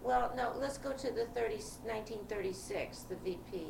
Well, 0.01 0.33
no. 0.35 0.53
Let's 0.59 0.77
go 0.77 0.93
to 0.93 1.11
the 1.11 1.25
30, 1.33 1.55
1936, 1.83 2.99
the 3.03 3.15
VP. 3.17 3.67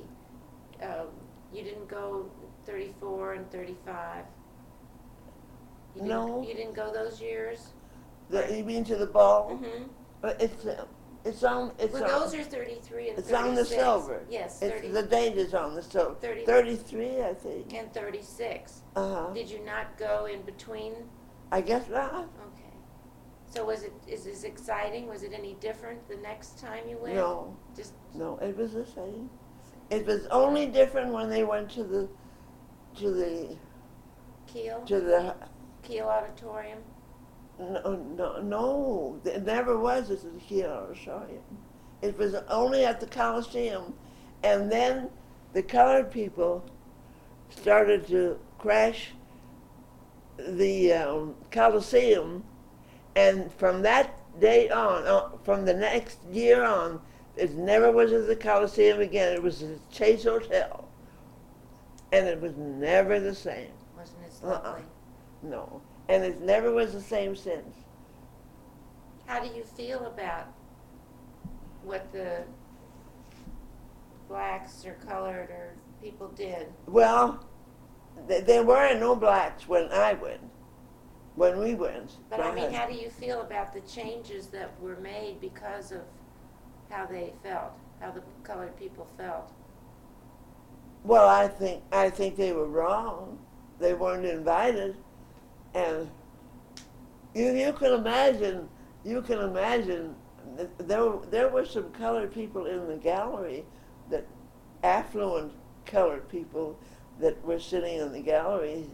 Um, 0.81 1.07
you 1.53 1.63
didn't 1.63 1.87
go 1.87 2.29
34 2.65 3.33
and 3.33 3.51
35. 3.51 4.25
You 5.95 6.01
didn't, 6.01 6.09
No. 6.09 6.41
You 6.41 6.55
didn't 6.55 6.73
go 6.73 6.91
those 6.91 7.21
years. 7.21 7.73
The, 8.29 8.57
you 8.57 8.63
mean 8.63 8.83
to 8.85 8.95
the 8.95 9.05
ball? 9.05 9.51
Mm-hmm. 9.51 9.83
But 10.21 10.41
it's 10.41 10.65
uh, 10.65 10.85
it's 11.25 11.43
on 11.43 11.71
it's 11.79 11.93
Well, 11.93 12.03
on. 12.03 12.09
those 12.09 12.35
are 12.35 12.43
33 12.43 13.09
and 13.09 13.19
It's 13.19 13.29
36. 13.29 13.33
on 13.49 13.55
the 13.55 13.65
silver. 13.65 14.25
Yes, 14.29 14.61
It's 14.61 14.73
30 14.75 14.87
the 14.89 15.03
date 15.03 15.37
is 15.37 15.53
on 15.53 15.75
the 15.75 15.81
silver. 15.81 16.15
30 16.15 16.45
Thirty-three, 16.45 17.21
I 17.23 17.33
think. 17.33 17.73
and 17.73 17.93
36. 17.93 18.81
Uh 18.95 19.15
huh. 19.27 19.33
Did 19.33 19.49
you 19.49 19.59
not 19.65 19.97
go 19.97 20.25
in 20.25 20.41
between? 20.41 20.93
I 21.51 21.61
guess 21.61 21.87
not. 21.89 22.23
Okay. 22.23 22.75
So 23.45 23.65
was 23.65 23.83
it, 23.83 23.93
is 24.07 24.23
this 24.25 24.43
exciting? 24.43 25.07
Was 25.07 25.23
it 25.23 25.31
any 25.33 25.53
different 25.55 26.07
the 26.09 26.17
next 26.17 26.59
time 26.59 26.87
you 26.89 26.97
went? 26.97 27.15
No, 27.15 27.55
Just, 27.75 27.93
no, 28.15 28.37
it 28.41 28.57
was 28.57 28.73
the 28.73 28.85
same. 28.85 29.29
It 29.91 30.05
was 30.07 30.25
only 30.31 30.65
different 30.65 31.13
when 31.13 31.29
they 31.29 31.43
went 31.43 31.69
to 31.71 31.83
the, 31.83 32.09
to 32.95 33.11
the, 33.11 33.55
Kiel, 34.47 34.81
to 34.87 34.99
the, 34.99 35.35
Kiel 35.83 36.07
Auditorium? 36.07 36.79
No, 37.59 37.95
no, 38.17 38.41
no, 38.41 39.19
it 39.25 39.45
never 39.45 39.77
was 39.77 40.09
at 40.09 40.21
the 40.21 40.39
Key 40.39 40.65
Auditorium. 40.65 41.43
It 42.01 42.17
was 42.17 42.35
only 42.49 42.85
at 42.85 42.99
the 42.99 43.07
Coliseum, 43.07 43.93
and 44.43 44.71
then 44.71 45.09
the 45.53 45.63
colored 45.63 46.11
people 46.11 46.65
started 47.49 48.07
to 48.07 48.39
crash 48.57 49.11
the 50.37 50.93
um, 50.93 51.35
Coliseum, 51.51 52.43
and 53.15 53.51
from 53.53 53.81
that 53.83 54.17
day 54.39 54.69
on, 54.69 55.05
uh, 55.05 55.29
from 55.43 55.65
the 55.65 55.73
next 55.73 56.19
year 56.31 56.63
on, 56.63 56.99
it 57.35 57.53
never 57.53 57.91
was 57.91 58.11
at 58.11 58.27
the 58.27 58.35
Coliseum 58.35 58.99
again. 58.99 59.33
It 59.33 59.41
was 59.43 59.59
the 59.59 59.79
Chase 59.91 60.23
Hotel, 60.23 60.87
and 62.11 62.27
it 62.27 62.41
was 62.41 62.55
never 62.57 63.19
the 63.19 63.35
same. 63.35 63.71
Wasn't 63.95 64.17
as 64.27 64.43
Uh-uh. 64.43 64.79
No, 65.43 65.81
and 66.09 66.23
it 66.23 66.41
never 66.41 66.71
was 66.71 66.93
the 66.93 67.01
same 67.01 67.35
since. 67.35 67.75
How 69.25 69.39
do 69.39 69.47
you 69.55 69.63
feel 69.63 70.05
about 70.05 70.47
what 71.83 72.11
the 72.11 72.43
blacks 74.27 74.85
or 74.85 74.93
colored 75.07 75.49
or 75.49 75.75
people 76.01 76.27
did? 76.29 76.67
Well, 76.87 77.45
th- 78.27 78.45
there 78.45 78.63
weren't 78.63 78.99
no 78.99 79.15
blacks 79.15 79.67
when 79.67 79.89
I 79.91 80.13
went, 80.13 80.41
when 81.35 81.59
we 81.59 81.75
went. 81.75 82.17
But 82.29 82.41
I 82.41 82.53
mean, 82.53 82.71
how 82.71 82.87
do 82.87 82.93
you 82.93 83.09
feel 83.09 83.41
about 83.41 83.73
the 83.73 83.81
changes 83.81 84.47
that 84.47 84.79
were 84.81 84.97
made 84.97 85.39
because 85.39 85.91
of 85.91 86.01
how 86.89 87.05
they 87.05 87.33
felt, 87.43 87.71
how 87.99 88.11
the 88.11 88.23
colored 88.43 88.77
people 88.77 89.07
felt? 89.17 89.51
Well, 91.03 91.27
I 91.27 91.47
think 91.47 91.83
I 91.91 92.09
think 92.09 92.35
they 92.37 92.53
were 92.53 92.67
wrong. 92.67 93.39
They 93.79 93.93
weren't 93.93 94.25
invited, 94.25 94.95
and 95.73 96.09
you 97.33 97.51
you 97.51 97.73
can 97.73 97.93
imagine 97.93 98.69
you 99.03 99.21
can 99.21 99.39
imagine 99.39 100.15
there 100.77 101.13
there 101.29 101.49
were 101.49 101.65
some 101.65 101.89
colored 101.91 102.33
people 102.33 102.65
in 102.65 102.87
the 102.87 102.95
gallery 102.95 103.65
that 104.09 104.25
affluent 104.83 105.51
colored 105.85 106.27
people 106.29 106.77
that 107.19 107.43
were 107.45 107.59
sitting 107.59 107.97
in 107.97 108.11
the 108.11 108.21
gallery 108.21 108.85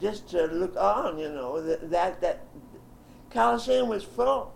just 0.00 0.28
to 0.28 0.46
look 0.46 0.76
on. 0.76 1.18
You 1.18 1.30
know 1.30 1.60
that 1.62 1.90
that, 1.90 2.20
that 2.20 2.46
Coliseum 3.30 3.88
was 3.88 4.02
full. 4.02 4.52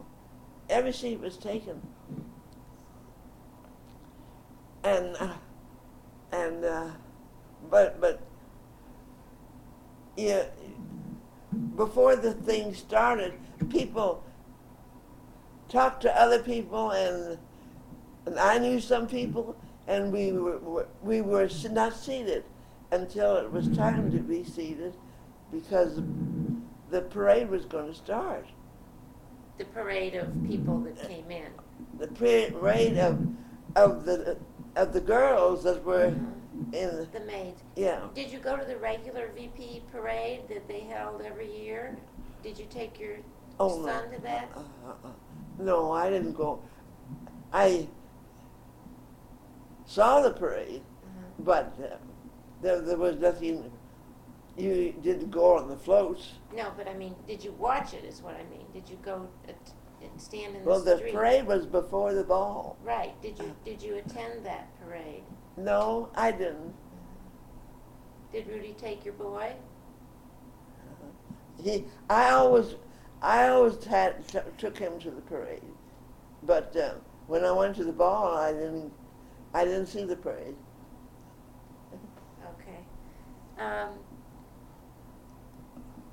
Every 0.68 0.92
seat 0.92 1.20
was 1.20 1.36
taken, 1.36 1.80
and. 4.82 5.16
Uh, 5.18 5.34
and 6.34 6.64
uh, 6.64 6.90
but 7.70 8.00
but 8.00 8.20
yeah, 10.16 10.44
before 11.76 12.16
the 12.16 12.32
thing 12.32 12.74
started, 12.74 13.34
people 13.70 14.22
talked 15.68 16.02
to 16.02 16.20
other 16.20 16.38
people, 16.38 16.90
and 16.90 17.38
and 18.26 18.38
I 18.38 18.58
knew 18.58 18.80
some 18.80 19.06
people, 19.06 19.56
and 19.86 20.12
we 20.12 20.32
were 20.32 20.86
we 21.02 21.20
were 21.20 21.48
not 21.70 21.94
seated 21.94 22.44
until 22.90 23.36
it 23.36 23.50
was 23.50 23.68
time 23.76 24.10
to 24.12 24.18
be 24.18 24.44
seated, 24.44 24.94
because 25.52 26.00
the 26.90 27.02
parade 27.02 27.50
was 27.50 27.64
going 27.64 27.88
to 27.88 27.94
start. 27.94 28.46
The 29.58 29.64
parade 29.66 30.14
of 30.14 30.28
people 30.46 30.80
that 30.80 30.98
uh, 31.04 31.08
came 31.08 31.30
in. 31.30 31.48
The 31.98 32.08
parade 32.08 32.98
of 32.98 33.26
of 33.76 34.04
the 34.04 34.36
of 34.76 34.92
the 34.92 35.00
girls 35.00 35.64
that 35.64 35.84
were 35.84 36.10
mm-hmm. 36.10 36.30
The 36.74 37.20
maids. 37.24 37.62
yeah. 37.76 38.00
Did 38.14 38.30
you 38.32 38.40
go 38.40 38.56
to 38.56 38.64
the 38.64 38.76
regular 38.76 39.30
VP 39.36 39.82
parade 39.92 40.42
that 40.48 40.66
they 40.66 40.80
held 40.80 41.22
every 41.22 41.50
year? 41.56 41.96
Did 42.42 42.58
you 42.58 42.66
take 42.68 42.98
your 42.98 43.16
Oh 43.60 43.78
no. 43.80 43.86
son 43.86 44.10
to 44.10 44.20
that? 44.22 44.48
Uh, 44.56 44.60
uh, 44.88 45.08
uh, 45.08 45.10
no, 45.58 45.92
I 45.92 46.10
didn't 46.10 46.32
go. 46.32 46.60
I 47.52 47.86
saw 49.86 50.20
the 50.20 50.32
parade, 50.32 50.82
Mhm. 50.82 51.44
but 51.44 51.74
uh, 51.80 51.96
there, 52.60 52.80
there 52.80 52.96
was 52.98 53.18
nothing. 53.18 53.70
You 54.56 54.92
didn't 55.02 55.30
go 55.30 55.56
on 55.58 55.68
the 55.68 55.76
floats. 55.76 56.32
No, 56.54 56.72
but 56.76 56.88
I 56.88 56.94
mean, 56.94 57.14
did 57.26 57.42
you 57.44 57.52
watch 57.52 57.94
it? 57.94 58.04
Is 58.04 58.20
what 58.22 58.34
I 58.34 58.42
mean. 58.50 58.66
Did 58.72 58.88
you 58.88 58.96
go 59.02 59.28
at, 59.48 59.56
and 60.02 60.20
stand 60.20 60.56
in 60.56 60.64
Well, 60.64 60.78
the 60.80 60.90
the 60.92 60.96
street? 60.98 61.14
Well, 61.14 61.22
the 61.22 61.28
parade 61.38 61.46
was 61.46 61.66
before 61.66 62.14
the 62.14 62.24
ball. 62.24 62.76
Right. 62.84 63.20
Did 63.22 63.38
you 63.38 63.54
did 63.64 63.80
you 63.82 63.96
attend 63.96 64.44
that 64.44 64.68
parade? 64.84 65.22
No, 65.56 66.08
I 66.14 66.32
didn't. 66.32 66.74
Did 68.32 68.48
Rudy 68.48 68.74
take 68.78 69.04
your 69.04 69.14
boy? 69.14 69.52
He, 71.62 71.84
I 72.10 72.30
always, 72.30 72.74
I 73.22 73.48
always 73.48 73.82
had 73.84 74.26
t- 74.26 74.38
took 74.58 74.76
him 74.76 74.98
to 75.00 75.10
the 75.10 75.20
parade, 75.22 75.62
but 76.42 76.76
uh, 76.76 76.94
when 77.28 77.44
I 77.44 77.52
went 77.52 77.76
to 77.76 77.84
the 77.84 77.92
ball, 77.92 78.36
I 78.36 78.52
didn't, 78.52 78.92
I 79.54 79.64
didn't 79.64 79.86
see 79.86 80.04
the 80.04 80.16
parade. 80.16 80.56
Okay. 82.60 83.62
Um, 83.62 83.90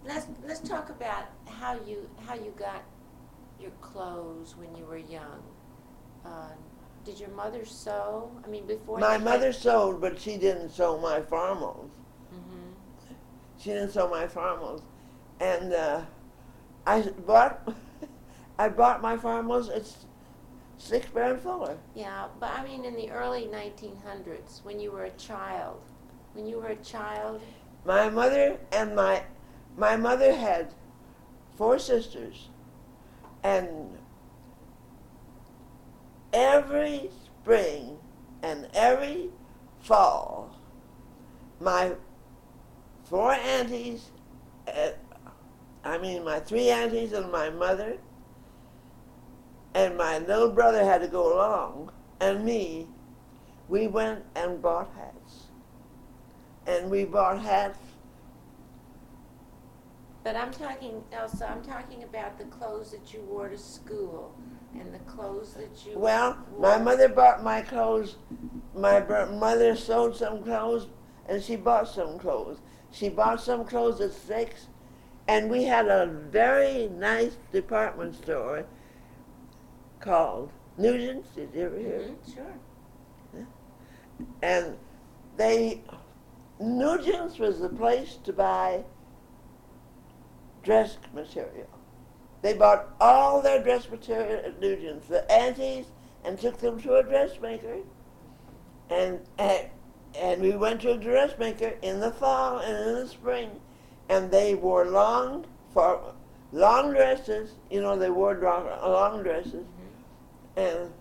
let's 0.06 0.28
let's 0.46 0.60
talk 0.60 0.90
about 0.90 1.26
how 1.48 1.74
you 1.86 2.08
how 2.26 2.36
you 2.36 2.54
got 2.58 2.84
your 3.60 3.72
clothes 3.82 4.56
when 4.56 4.76
you 4.76 4.86
were 4.86 4.98
young. 4.98 5.42
Uh, 6.24 6.54
did 7.06 7.20
your 7.20 7.30
mother 7.30 7.66
sew? 7.66 8.32
I 8.44 8.48
mean, 8.48 8.66
before 8.66 9.00
My 9.00 9.16
you 9.18 9.24
mother 9.24 9.52
sewed, 9.54 10.02
but 10.02 10.20
she 10.20 10.38
didn't 10.38 10.70
sew 10.70 10.98
my 11.00 11.22
farmals. 11.22 11.90
hmm 12.30 12.72
She 13.60 13.70
didn't 13.72 13.92
sew 13.92 14.08
my 14.10 14.28
farmals, 14.28 14.82
and 15.40 15.74
uh, 15.74 16.02
I 16.86 17.02
bought, 17.26 17.74
I 18.60 18.70
bought 18.70 19.02
my 19.02 19.18
farmals 19.18 19.70
at 19.70 19.84
Stix 20.80 21.12
Baer 21.14 21.34
and 21.34 21.40
Fuller. 21.42 21.78
Yeah, 21.96 22.28
but 22.40 22.52
I 22.52 22.64
mean, 22.64 22.86
in 22.86 22.96
the 22.96 23.12
early 23.12 23.48
1900s, 23.48 24.64
when 24.64 24.80
you 24.80 24.92
were 24.92 25.06
a 25.06 25.12
child, 25.12 25.82
when 26.34 26.46
you 26.48 26.58
were 26.58 26.70
a 26.70 26.76
child, 26.78 27.42
My 27.86 28.10
mother 28.10 28.58
and 28.72 28.96
my, 28.96 29.24
my 29.78 29.96
mother 29.96 30.34
had 30.34 30.74
four 31.58 31.78
sisters, 31.80 32.50
and 33.44 33.98
every 36.34 37.10
spring 37.26 37.98
and 38.44 38.68
every 38.74 39.30
fall, 39.80 40.56
my 41.60 41.94
four 43.04 43.34
aunties, 43.34 44.12
uh, 44.68 44.90
I 45.84 45.98
mean 45.98 46.24
my 46.24 46.40
three 46.40 46.70
aunties 46.70 47.14
and 47.14 47.32
my 47.32 47.50
mother, 47.50 47.98
and 49.74 49.98
my 49.98 50.20
little 50.20 50.52
brother 50.52 50.84
had 50.84 51.02
to 51.02 51.08
go 51.08 51.36
along, 51.36 51.92
and 52.20 52.44
me, 52.44 52.88
we 53.70 53.88
went 53.88 54.24
and 54.36 54.62
bought 54.62 54.90
hats. 54.96 55.46
And 56.68 56.92
we 56.92 57.06
bought 57.06 57.42
hats 57.42 57.80
but 60.24 60.36
I'm 60.36 60.52
talking, 60.52 61.04
Elsa, 61.12 61.50
I'm 61.50 61.64
talking 61.64 62.04
about 62.04 62.38
the 62.38 62.46
clothes 62.46 62.92
that 62.92 63.14
you 63.14 63.22
wore 63.22 63.50
to 63.50 63.58
school 63.58 64.36
and 64.80 64.94
the 64.94 65.00
clothes 65.00 65.54
that 65.54 65.86
you 65.86 65.98
Well, 65.98 66.38
wore. 66.52 66.62
my 66.62 66.78
mother 66.78 67.10
bought 67.10 67.44
my 67.44 67.62
clothes. 67.62 68.18
My 68.74 69.00
mother 69.26 69.76
sewed 69.76 70.16
some 70.16 70.44
clothes, 70.44 70.88
and 71.28 71.42
she 71.44 71.56
bought 71.56 71.88
some 71.88 72.18
clothes. 72.18 72.60
She 72.92 73.10
bought 73.10 73.42
some 73.42 73.66
clothes 73.66 74.00
at 74.02 74.12
six, 74.12 74.68
and 75.28 75.50
we 75.50 75.64
had 75.66 75.88
a 75.88 76.06
very 76.08 76.88
nice 76.90 77.38
department 77.52 78.16
store 78.16 78.66
called 80.00 80.52
Nugent's. 80.78 81.30
Did 81.36 81.50
you 81.54 81.62
ever 81.62 81.78
hear? 81.78 82.00
Mhm, 82.00 82.34
sure. 82.34 83.46
And 84.42 84.78
they, 85.38 85.84
Nugent's 86.60 87.40
was 87.40 87.60
the 87.60 87.70
place 87.70 88.18
to 88.24 88.34
buy 88.34 88.84
dress 90.64 90.98
material. 91.14 91.68
They 92.42 92.54
bought 92.54 92.90
all 93.00 93.42
their 93.42 93.62
dress 93.62 93.90
material 93.90 94.46
at 94.46 94.60
Nugent's, 94.60 95.08
the 95.08 95.30
aunties, 95.32 95.86
and 96.24 96.40
took 96.40 96.58
them 96.60 96.82
to 96.82 96.96
a 96.96 97.04
dressmaker. 97.04 97.78
And, 98.90 99.20
and 99.38 99.70
and 100.20 100.42
we 100.42 100.56
went 100.56 100.82
to 100.82 100.92
a 100.92 100.98
dressmaker 100.98 101.74
in 101.82 102.00
the 102.00 102.12
fall 102.12 102.60
and 102.60 102.90
in 102.90 102.96
the 102.96 103.08
spring, 103.08 103.50
and 104.10 104.30
they 104.30 104.56
wore 104.56 104.86
long 104.86 105.46
for 105.74 106.14
long 106.52 106.92
dresses. 106.92 107.54
You 107.70 107.82
know, 107.82 107.98
they 107.98 108.10
wore 108.10 108.36
long, 108.36 108.66
long 108.66 109.24
dresses, 109.24 109.66
and 110.56 110.92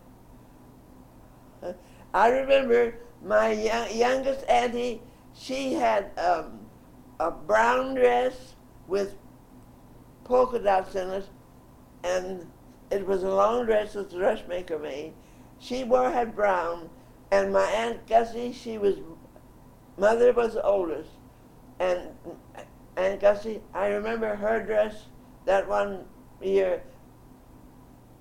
uh, 1.62 1.72
I 2.14 2.28
remember 2.28 2.94
my 3.24 3.52
young, 3.52 3.88
youngest 3.92 4.44
auntie. 4.48 5.02
She 5.34 5.74
had 5.74 6.10
um, 6.18 6.60
a 7.18 7.30
brown 7.30 7.94
dress 7.94 8.54
with 8.86 9.14
polka 10.30 10.60
dots 10.60 10.94
in 10.94 11.10
it 11.10 11.28
and 12.04 12.46
it 12.90 13.06
was 13.06 13.24
a 13.24 13.34
long 13.34 13.66
dress 13.66 13.92
that 13.94 14.10
the 14.10 14.16
dressmaker 14.16 14.78
made. 14.78 15.12
She 15.58 15.84
wore 15.84 16.10
had 16.10 16.34
brown, 16.34 16.88
and 17.30 17.52
my 17.52 17.64
aunt 17.64 18.06
Gussie, 18.06 18.52
she 18.52 18.78
was 18.78 18.96
mother 19.98 20.32
was 20.32 20.54
the 20.54 20.62
oldest, 20.62 21.10
and 21.78 21.98
Aunt 22.96 23.20
Gussie, 23.20 23.60
I 23.74 23.88
remember 23.88 24.34
her 24.34 24.64
dress 24.64 25.06
that 25.44 25.68
one 25.68 26.04
year. 26.40 26.82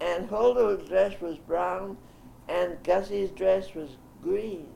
And 0.01 0.30
Huldah's 0.30 0.88
dress 0.88 1.20
was 1.22 1.38
brown, 1.38 1.97
and 2.47 2.82
Gussie's 2.84 3.32
dress 3.32 3.74
was 3.76 3.97
green. 4.22 4.68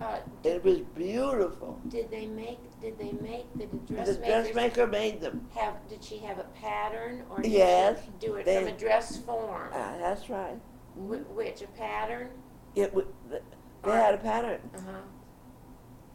Uh, 0.00 0.18
It 0.42 0.64
was 0.64 0.78
beautiful. 0.94 1.80
did 1.88 2.10
they 2.10 2.26
make, 2.26 2.58
did 2.84 2.98
they 2.98 3.12
make, 3.26 3.46
did 3.56 3.70
the 3.72 3.78
The 3.78 3.94
dressmakers 3.94 4.44
dressmaker 4.52 4.86
made 4.86 5.20
them. 5.22 5.48
have, 5.54 5.74
did 5.88 6.04
she 6.04 6.18
have 6.18 6.38
a 6.38 6.44
pattern 6.60 7.22
or 7.30 7.40
did 7.40 7.50
Yes, 7.50 7.98
she 8.04 8.10
do 8.26 8.34
it 8.34 8.44
they- 8.44 8.58
from 8.58 8.68
a 8.74 8.76
dress 8.76 9.16
form? 9.16 9.70
Ah, 9.72 9.94
that's 9.98 10.28
right. 10.28 10.58
Wh- 10.94 11.34
Which, 11.34 11.62
a 11.62 11.66
pattern? 11.68 12.28
It 12.74 12.88
w- 12.88 13.08
th- 13.30 13.42
they 13.84 13.90
had 13.90 14.14
a 14.14 14.18
pattern. 14.18 14.60
Uh-huh. 14.76 14.90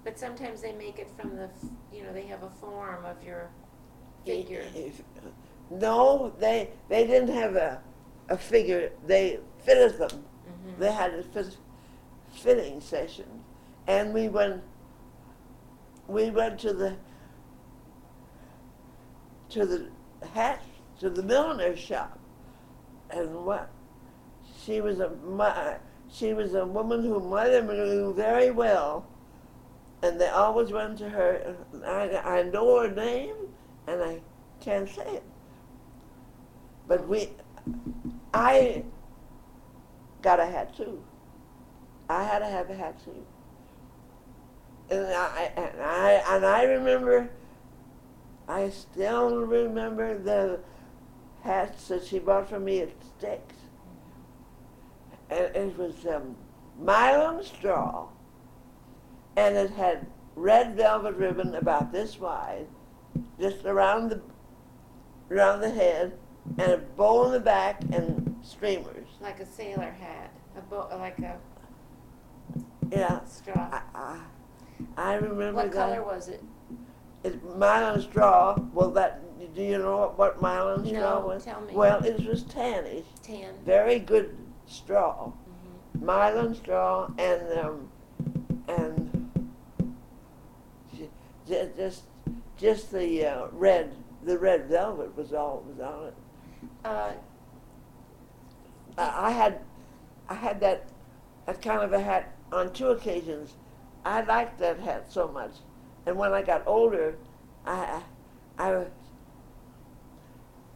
But 0.03 0.19
sometimes 0.19 0.61
they 0.61 0.73
make 0.73 0.99
it 0.99 1.09
from 1.19 1.35
the, 1.35 1.45
f- 1.45 1.69
you 1.91 2.03
know, 2.03 2.13
they 2.13 2.27
have 2.27 2.43
a 2.43 2.49
form 2.49 3.03
of 3.03 3.23
your 3.23 3.49
figure. 4.25 4.63
If- 4.75 5.01
No, 5.71 6.31
they 6.39 6.69
they 6.87 7.05
didn't 7.07 7.29
have 7.33 7.55
a 7.55 7.81
a 8.29 8.37
figure. 8.37 8.91
They 9.05 9.39
fitted 9.59 9.97
them. 9.99 10.23
Mhm. 10.47 10.77
They 10.79 10.91
had 10.91 11.13
a 11.13 11.23
fit, 11.23 11.57
fitting 12.31 12.79
session, 12.81 13.43
and 13.87 14.13
we 14.13 14.29
went. 14.29 14.63
We 16.09 16.31
went 16.31 16.59
to 16.61 16.73
the 16.73 16.95
to 19.49 19.65
the 19.65 19.89
hat 20.33 20.63
to 20.99 21.09
the 21.09 21.21
milliner's 21.21 21.79
shop, 21.79 22.17
and 23.11 23.45
what 23.45 23.69
she 24.63 24.81
was 24.81 24.99
a 24.99 25.09
mu- 25.23 25.77
she 26.11 26.33
was 26.33 26.55
a 26.55 26.65
woman 26.65 27.03
who 27.03 27.19
mother 27.19 27.61
knew 27.61 28.11
very 28.15 28.49
well, 28.49 29.05
and 30.01 30.19
they 30.19 30.29
always 30.29 30.71
went 30.71 30.97
to 30.97 31.09
her. 31.09 31.55
I 31.85 32.17
I 32.17 32.43
know 32.43 32.81
her 32.81 32.89
name, 32.89 33.35
and 33.85 34.01
I 34.01 34.21
can't 34.59 34.89
say 34.89 35.05
it. 35.17 35.23
But 36.87 37.07
we, 37.07 37.29
I 38.33 38.83
got 40.23 40.39
a 40.39 40.45
hat 40.47 40.75
too. 40.75 41.03
I 42.09 42.23
had 42.23 42.39
to 42.39 42.47
have 42.47 42.71
a 42.71 42.75
hat 42.75 42.99
too. 43.05 43.23
And 44.91 45.05
I 45.05 45.51
and 45.55 45.81
I 45.81 46.11
and 46.35 46.45
I 46.45 46.63
remember. 46.63 47.29
I 48.47 48.69
still 48.71 49.41
remember 49.45 50.17
the 50.17 50.59
hats 51.43 51.87
that 51.89 52.03
she 52.03 52.17
bought 52.17 52.49
for 52.49 52.59
me 52.59 52.79
at 52.79 52.89
Stix. 53.19 53.41
And 55.29 55.55
it 55.55 55.77
was 55.77 56.07
um, 56.07 56.35
nylon 56.79 57.43
straw, 57.43 58.07
and 59.37 59.55
it 59.55 59.69
had 59.69 60.07
red 60.35 60.75
velvet 60.75 61.13
ribbon 61.15 61.53
about 61.53 61.91
this 61.91 62.19
wide, 62.19 62.65
just 63.39 63.65
around 63.65 64.09
the 64.09 64.21
around 65.29 65.61
the 65.61 65.69
head, 65.69 66.17
and 66.57 66.71
a 66.71 66.77
bow 66.77 67.25
in 67.27 67.31
the 67.33 67.39
back 67.39 67.81
and 67.91 68.35
streamers. 68.41 69.07
Like 69.21 69.39
a 69.39 69.45
sailor 69.45 69.91
hat, 69.91 70.31
a 70.57 70.61
bo- 70.61 70.89
like 70.97 71.19
a 71.19 71.37
Yeah, 72.91 73.23
straw. 73.25 73.69
I, 73.71 73.81
I, 73.93 74.19
I 74.97 75.15
remember 75.15 75.53
What 75.53 75.71
that. 75.71 75.73
color 75.73 76.03
was 76.03 76.27
it? 76.29 76.43
It's 77.23 77.37
nylon 77.57 78.01
straw. 78.01 78.57
Well, 78.73 78.91
that 78.91 79.21
do 79.55 79.61
you 79.63 79.77
know 79.77 79.97
what, 79.97 80.17
what 80.17 80.41
nylon 80.41 80.85
straw 80.85 81.19
No, 81.21 81.27
was? 81.27 81.43
tell 81.45 81.61
me. 81.61 81.73
Well, 81.73 82.03
it 82.03 82.25
was 82.25 82.43
tannish, 82.43 83.03
Tan. 83.23 83.53
very 83.65 83.99
good 83.99 84.37
straw, 84.67 85.31
Mhm. 85.97 86.01
nylon 86.01 86.55
straw, 86.55 87.09
and 87.17 87.59
um, 87.59 87.91
and 88.67 89.31
ju- 90.95 91.09
ju- 91.47 91.71
just 91.75 92.03
just 92.57 92.91
the 92.91 93.25
uh, 93.25 93.47
red 93.51 93.93
the 94.23 94.37
red 94.37 94.65
velvet 94.67 95.15
was 95.17 95.33
all 95.33 95.63
was 95.67 95.79
on 95.79 96.05
it. 96.07 96.13
Uh, 96.85 97.11
I, 98.97 99.27
I 99.27 99.31
had 99.31 99.59
I 100.29 100.35
had 100.35 100.59
that 100.61 100.85
that 101.45 101.61
kind 101.61 101.81
of 101.81 101.91
a 101.93 101.99
hat 101.99 102.33
on 102.51 102.71
two 102.71 102.87
occasions. 102.89 103.53
I 104.05 104.21
liked 104.21 104.59
that 104.59 104.79
hat 104.79 105.11
so 105.11 105.27
much, 105.27 105.51
and 106.05 106.17
when 106.17 106.33
I 106.33 106.41
got 106.41 106.63
older, 106.67 107.15
I 107.65 108.01
I 108.57 108.85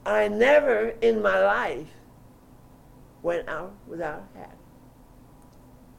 I 0.05 0.27
never 0.27 0.89
in 1.01 1.21
my 1.21 1.39
life 1.43 1.87
went 3.21 3.47
out 3.49 3.73
without 3.87 4.23
a 4.35 4.39
hat, 4.39 4.57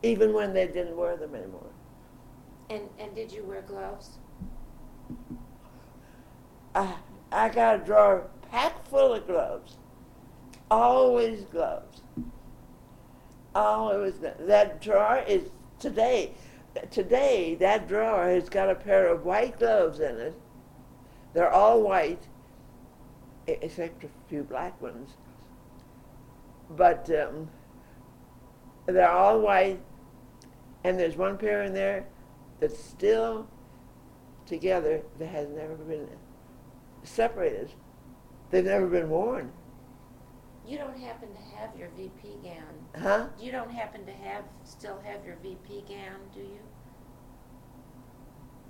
even 0.03 0.33
when 0.35 0.53
they 0.55 0.67
didn't 0.67 0.97
wear 0.97 1.17
them 1.17 1.35
anymore. 1.35 1.71
and, 2.71 2.89
and 2.99 3.15
did 3.15 3.33
you 3.33 3.45
wear 3.45 3.63
gloves? 3.63 4.19
I 6.75 6.95
I 7.33 7.49
got 7.49 7.77
a 7.77 7.79
drawer 7.85 8.29
packed 8.51 8.89
full 8.89 9.15
of 9.15 9.27
gloves, 9.27 9.77
always 10.71 11.43
gloves. 11.45 12.03
Always 13.55 14.19
that, 14.19 14.47
that 14.49 14.81
drawer 14.83 15.23
is 15.29 15.43
today. 15.79 16.35
Today 16.91 17.55
that 17.57 17.89
drawer 17.89 18.27
has 18.27 18.49
got 18.49 18.71
a 18.71 18.75
pair 18.75 19.07
of 19.07 19.25
white 19.25 19.59
gloves 19.59 20.01
in 20.01 20.19
it. 20.19 20.35
They're 21.33 21.53
all 21.53 21.83
white, 21.83 22.29
except 23.47 24.05
a 24.05 24.09
few 24.29 24.43
black 24.43 24.81
ones. 24.81 25.11
But 26.71 27.11
um, 27.11 27.49
they're 28.87 29.11
all 29.11 29.41
white, 29.41 29.81
and 30.83 30.99
there's 30.99 31.17
one 31.17 31.39
pair 31.39 31.63
in 31.63 31.75
there 31.75 32.07
that's 32.61 32.83
still 32.83 33.47
together 34.47 35.03
that 35.19 35.27
has 35.27 35.49
never 35.49 35.75
been 35.75 36.09
separated. 37.03 37.71
They've 38.51 38.65
never 38.65 38.87
been 38.87 39.09
worn. 39.09 39.53
You 40.67 40.79
don't 40.79 40.99
happen 40.99 41.29
to 41.35 41.57
have 41.57 41.79
your 41.79 41.89
VP 41.97 42.39
gown. 42.43 43.03
Huh? 43.03 43.27
You 43.39 43.53
don't 43.53 43.71
happen 43.71 44.07
to 44.07 44.13
have, 44.13 44.45
still 44.65 44.99
have 45.05 45.25
your 45.25 45.37
VP 45.43 45.85
gown, 45.89 46.21
do 46.33 46.41
you? 46.41 46.61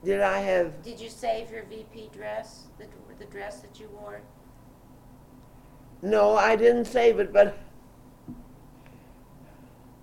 Did 0.04 0.20
I 0.20 0.40
have 0.40 0.82
Did 0.82 1.00
you 1.00 1.08
save 1.08 1.50
your 1.50 1.64
VP 1.64 2.10
dress, 2.12 2.66
the, 2.78 2.86
the 3.18 3.24
dress 3.26 3.60
that 3.60 3.78
you 3.80 3.88
wore? 3.88 4.20
no, 6.02 6.36
I 6.36 6.54
didn't 6.56 6.84
save 6.84 7.18
it, 7.18 7.32
but 7.32 7.56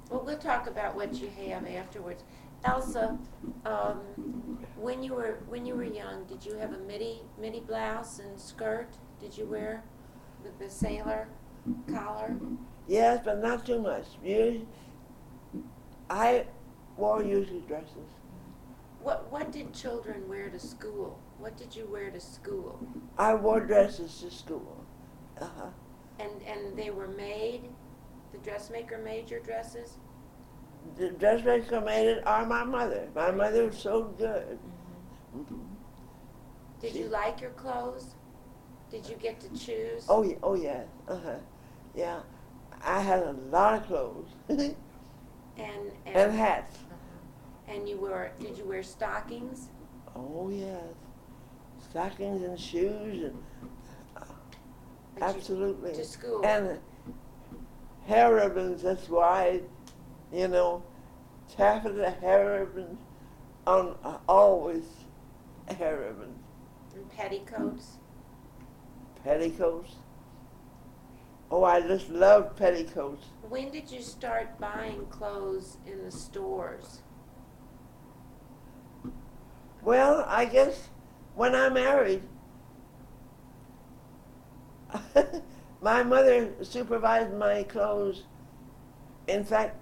Well, 0.09 0.23
we'll 0.25 0.37
talk 0.37 0.65
about 0.67 0.95
what 0.95 1.13
you 1.13 1.29
have 1.47 1.67
afterwards. 1.67 2.23
Elsa, 2.63 3.17
um, 3.65 3.97
when 4.75 5.03
you 5.03 5.13
were 5.13 5.39
when 5.47 5.65
you 5.65 5.75
were 5.75 5.83
young, 5.83 6.25
did 6.25 6.43
you 6.45 6.55
have 6.55 6.73
a 6.73 6.79
middy 6.79 7.21
middy 7.39 7.59
blouse 7.59 8.19
and 8.19 8.39
skirt? 8.39 8.97
Did 9.19 9.37
you 9.37 9.45
wear 9.45 9.83
the, 10.43 10.49
the 10.63 10.69
sailor 10.71 11.27
collar? 11.87 12.35
yes, 12.87 13.21
but 13.23 13.41
not 13.41 13.65
too 13.65 13.81
much. 13.81 14.05
You, 14.23 14.67
I 16.09 16.45
wore 16.97 17.23
usually 17.23 17.61
dresses. 17.61 18.09
What 19.01 19.31
what 19.31 19.51
did 19.51 19.73
children 19.73 20.27
wear 20.29 20.49
to 20.49 20.59
school? 20.59 21.19
What 21.39 21.57
did 21.57 21.75
you 21.75 21.87
wear 21.87 22.11
to 22.11 22.19
school? 22.19 22.79
I 23.17 23.33
wore 23.33 23.59
dresses 23.61 24.19
to 24.21 24.29
school. 24.29 24.85
Uh-huh. 25.39 25.69
And 26.19 26.41
and 26.43 26.77
they 26.77 26.91
were 26.91 27.07
made. 27.07 27.63
The 28.31 28.37
dressmaker 28.39 28.97
made 28.97 29.29
your 29.29 29.39
dresses. 29.39 29.97
The 30.97 31.09
dressmaker 31.09 31.81
made 31.81 32.07
it, 32.07 32.23
or 32.25 32.45
my 32.45 32.63
mother. 32.63 33.07
My 33.15 33.31
mother 33.31 33.67
was 33.67 33.77
so 33.77 34.03
good. 34.17 34.59
Mhm. 35.35 35.65
Did 36.79 36.95
you 36.95 37.07
like 37.07 37.41
your 37.41 37.51
clothes? 37.51 38.15
Did 38.89 39.07
you 39.07 39.15
get 39.15 39.39
to 39.41 39.49
choose? 39.49 40.05
Oh 40.09 40.23
yeah, 40.23 40.35
oh 40.43 40.55
yeah, 40.55 40.83
uh-huh. 41.07 41.37
Yeah, 41.95 42.21
I 42.83 43.01
had 43.01 43.23
a 43.23 43.33
lot 43.49 43.75
of 43.81 43.87
clothes 43.87 44.29
and 44.49 44.75
and 45.57 45.91
and 46.05 46.31
hats. 46.33 46.77
Uh-huh. 46.77 47.73
And 47.73 47.87
you 47.89 47.97
were 47.97 48.31
did 48.39 48.57
you 48.57 48.65
wear 48.65 48.83
stockings? 48.83 49.69
Oh 50.15 50.49
yes, 50.49 50.95
stockings 51.89 52.41
and 52.43 52.59
shoes 52.59 53.23
and 53.23 53.35
you- 55.17 55.21
absolutely. 55.21 55.93
to 55.93 56.05
school. 56.05 56.45
And 56.45 56.79
hair 58.07 58.33
ribbons, 58.33 58.81
that's 58.81 59.07
why, 59.09 59.61
you 60.33 60.47
know, 60.47 60.83
taffeta 61.55 62.09
hair 62.21 62.61
ribbons 62.61 62.97
on 63.67 63.95
uh, 64.03 64.17
always 64.27 64.83
hair 65.77 65.99
ribbons, 65.99 66.39
and 66.95 67.09
petticoats. 67.11 67.97
petticoats. 69.23 69.95
Oh, 71.51 71.65
I 71.65 71.81
just 71.81 72.09
love 72.09 72.55
petticoats. 72.55 73.25
When 73.49 73.71
did 73.71 73.91
you 73.91 74.01
start 74.01 74.57
buying 74.57 75.05
clothes 75.07 75.75
in 75.85 76.01
the 76.05 76.11
stores? 76.11 77.01
Well, 79.83 80.23
I 80.29 80.45
guess 80.45 80.87
when 81.35 81.53
I 81.53 81.67
married, 81.67 82.23
my 85.81 86.03
mother 86.03 86.53
supervised 86.61 87.33
my 87.33 87.63
clothes. 87.63 88.23
In 89.27 89.43
fact, 89.43 89.75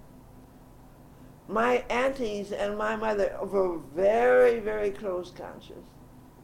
my 1.46 1.84
aunties 1.88 2.50
and 2.50 2.76
my 2.76 2.96
mother 2.96 3.36
were 3.44 3.78
very, 3.94 4.58
very 4.58 4.90
clothes 4.90 5.32
conscious. 5.36 5.84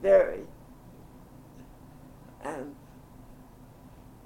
Very. 0.00 0.42
And 2.44 2.76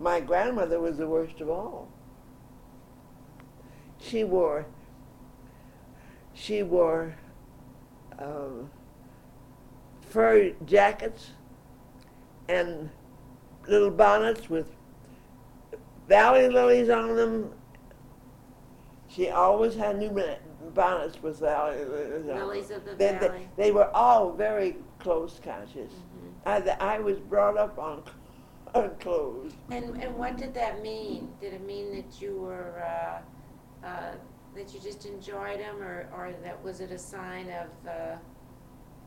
my 0.01 0.19
grandmother 0.21 0.81
was 0.81 0.97
the 0.97 1.07
worst 1.07 1.41
of 1.41 1.51
all. 1.51 1.89
She 4.01 4.25
wore, 4.25 4.65
she 6.33 6.63
wore 6.63 7.15
um, 8.19 8.71
fur 10.09 10.53
jackets 10.65 11.31
and 12.49 12.89
little 13.69 13.91
bonnets 13.91 14.49
with 14.49 14.67
valley 16.09 16.49
lilies 16.49 16.89
on 16.89 17.15
them. 17.15 17.53
She 19.09 19.29
always 19.29 19.75
had 19.75 19.99
new 19.99 20.11
bonnets 20.73 21.23
with 21.23 21.41
valley 21.41 21.85
lilies 21.85 22.23
on 22.23 22.27
them. 22.27 22.39
Lilies 22.39 22.71
of 22.71 22.85
the 22.87 22.95
They, 22.95 23.13
they, 23.13 23.19
valley. 23.29 23.49
they 23.57 23.71
were 23.71 23.95
all 23.95 24.33
very 24.33 24.77
clothes 24.99 25.41
conscious. 25.45 25.93
Mhm. 26.47 26.71
I, 26.81 26.95
I 26.97 26.99
was 27.01 27.19
brought 27.19 27.59
up 27.59 27.79
on, 27.79 28.03
And, 29.71 30.03
and 30.03 30.17
what 30.17 30.37
did 30.37 30.53
that 30.55 30.83
mean? 30.83 31.29
Did 31.41 31.55
it 31.55 31.67
mean 31.67 31.95
that 31.95 32.21
you 32.21 32.37
were, 32.37 32.83
uh, 32.83 33.87
uh, 33.87 34.13
that 34.55 34.75
you 34.75 34.81
just 34.81 35.07
enjoyed 35.07 35.61
them, 35.61 35.81
or, 35.83 36.09
or 36.13 36.33
that, 36.43 36.63
was 36.63 36.81
it 36.81 36.91
a 36.91 36.99
sign 36.99 37.49
of, 37.51 37.69
uh, 37.89 38.17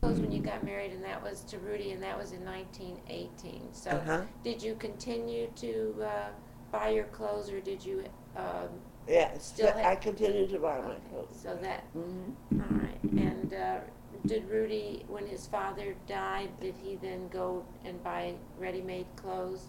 When 0.00 0.30
you 0.30 0.40
got 0.40 0.64
married, 0.64 0.92
and 0.92 1.02
that 1.04 1.22
was 1.22 1.42
to 1.44 1.58
Rudy, 1.58 1.92
and 1.92 2.02
that 2.02 2.18
was 2.18 2.32
in 2.32 2.44
1918. 2.44 3.72
So, 3.72 3.90
Uh-huh. 3.90 4.22
did 4.42 4.62
you 4.62 4.74
continue 4.76 5.50
to 5.56 5.94
uh, 6.02 6.28
buy 6.74 6.88
your 6.88 7.04
clothes, 7.04 7.50
or 7.50 7.60
did 7.60 7.84
you? 7.84 8.04
Um, 8.36 8.68
Yeah, 9.08 9.30
Still 9.38 9.72
I 9.76 9.94
continued 9.94 10.50
to 10.50 10.58
buy 10.58 10.80
my 10.80 10.96
clothes. 11.10 11.38
so 11.40 11.54
that 11.62 11.84
hmm 11.92 12.60
All 12.60 12.78
right, 12.78 13.02
and 13.16 13.54
uh, 13.54 13.78
did 14.26 14.48
Rudy, 14.50 15.04
when 15.08 15.26
his 15.26 15.46
father 15.46 15.94
died, 16.08 16.48
did 16.60 16.74
he 16.82 16.96
then 16.96 17.28
go 17.28 17.64
and 17.84 18.02
buy 18.02 18.34
ready-made 18.58 19.06
clothes? 19.14 19.66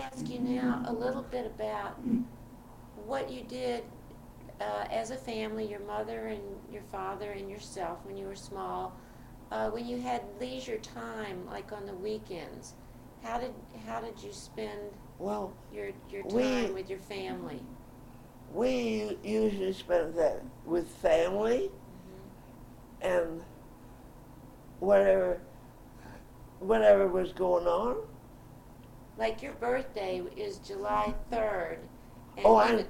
Ask 0.00 0.28
you 0.28 0.38
now 0.40 0.82
a 0.86 0.92
little 0.92 1.22
bit 1.22 1.46
about 1.46 1.98
what 3.06 3.30
you 3.30 3.42
did 3.42 3.82
uh, 4.60 4.84
as 4.90 5.10
a 5.10 5.16
family, 5.16 5.66
your 5.66 5.80
mother 5.80 6.26
and 6.26 6.42
your 6.72 6.82
father 6.82 7.32
and 7.32 7.50
yourself 7.50 7.98
when 8.04 8.16
you 8.16 8.26
were 8.26 8.36
small, 8.36 8.94
uh, 9.50 9.70
when 9.70 9.86
you 9.86 10.00
had 10.00 10.22
leisure 10.40 10.78
time, 10.78 11.46
like 11.46 11.72
on 11.72 11.86
the 11.86 11.94
weekends. 11.94 12.74
How 13.22 13.38
did 13.38 13.54
how 13.86 14.00
did 14.00 14.22
you 14.22 14.32
spend 14.32 14.80
Well, 15.18 15.52
your 15.72 15.90
your 16.10 16.22
We- 16.24 16.42
time 16.42 16.74
with 16.74 16.90
your 16.90 16.98
family? 16.98 17.60
we 18.52 19.16
usually 19.24 19.72
spent 19.72 20.14
that 20.14 20.42
with 20.64 20.86
family 20.88 21.70
and 23.00 23.42
whatever, 24.80 25.40
whatever 26.60 27.08
was 27.08 27.32
going 27.32 27.66
on. 27.66 27.96
Like 29.16 29.42
your 29.42 29.52
birthday 29.54 30.22
is 30.36 30.58
July 30.58 31.14
third. 31.30 31.78
Oh, 32.44 32.56
would- 32.56 32.86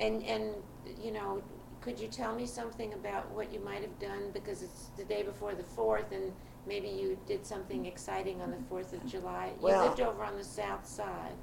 And, 0.00 0.22
and, 0.24 0.54
you 1.00 1.12
know, 1.12 1.42
could 1.82 1.98
you 1.98 2.08
tell 2.08 2.34
me 2.34 2.46
something 2.46 2.94
about 2.94 3.30
what 3.32 3.52
you 3.52 3.60
might 3.60 3.82
have 3.82 3.98
done, 3.98 4.30
because 4.32 4.62
it's 4.62 4.90
the 4.96 5.04
day 5.04 5.22
before 5.22 5.54
the 5.54 5.62
fourth, 5.64 6.12
and 6.12 6.32
maybe 6.66 6.88
you 6.88 7.18
did 7.26 7.44
something 7.44 7.86
exciting 7.86 8.40
on 8.40 8.50
the 8.52 8.56
Fourth 8.68 8.92
of 8.92 9.04
July? 9.04 9.48
You 9.58 9.62
Well- 9.64 9.84
lived 9.86 10.00
over 10.00 10.22
on 10.24 10.36
the 10.36 10.44
south 10.44 10.86
side. 10.86 11.34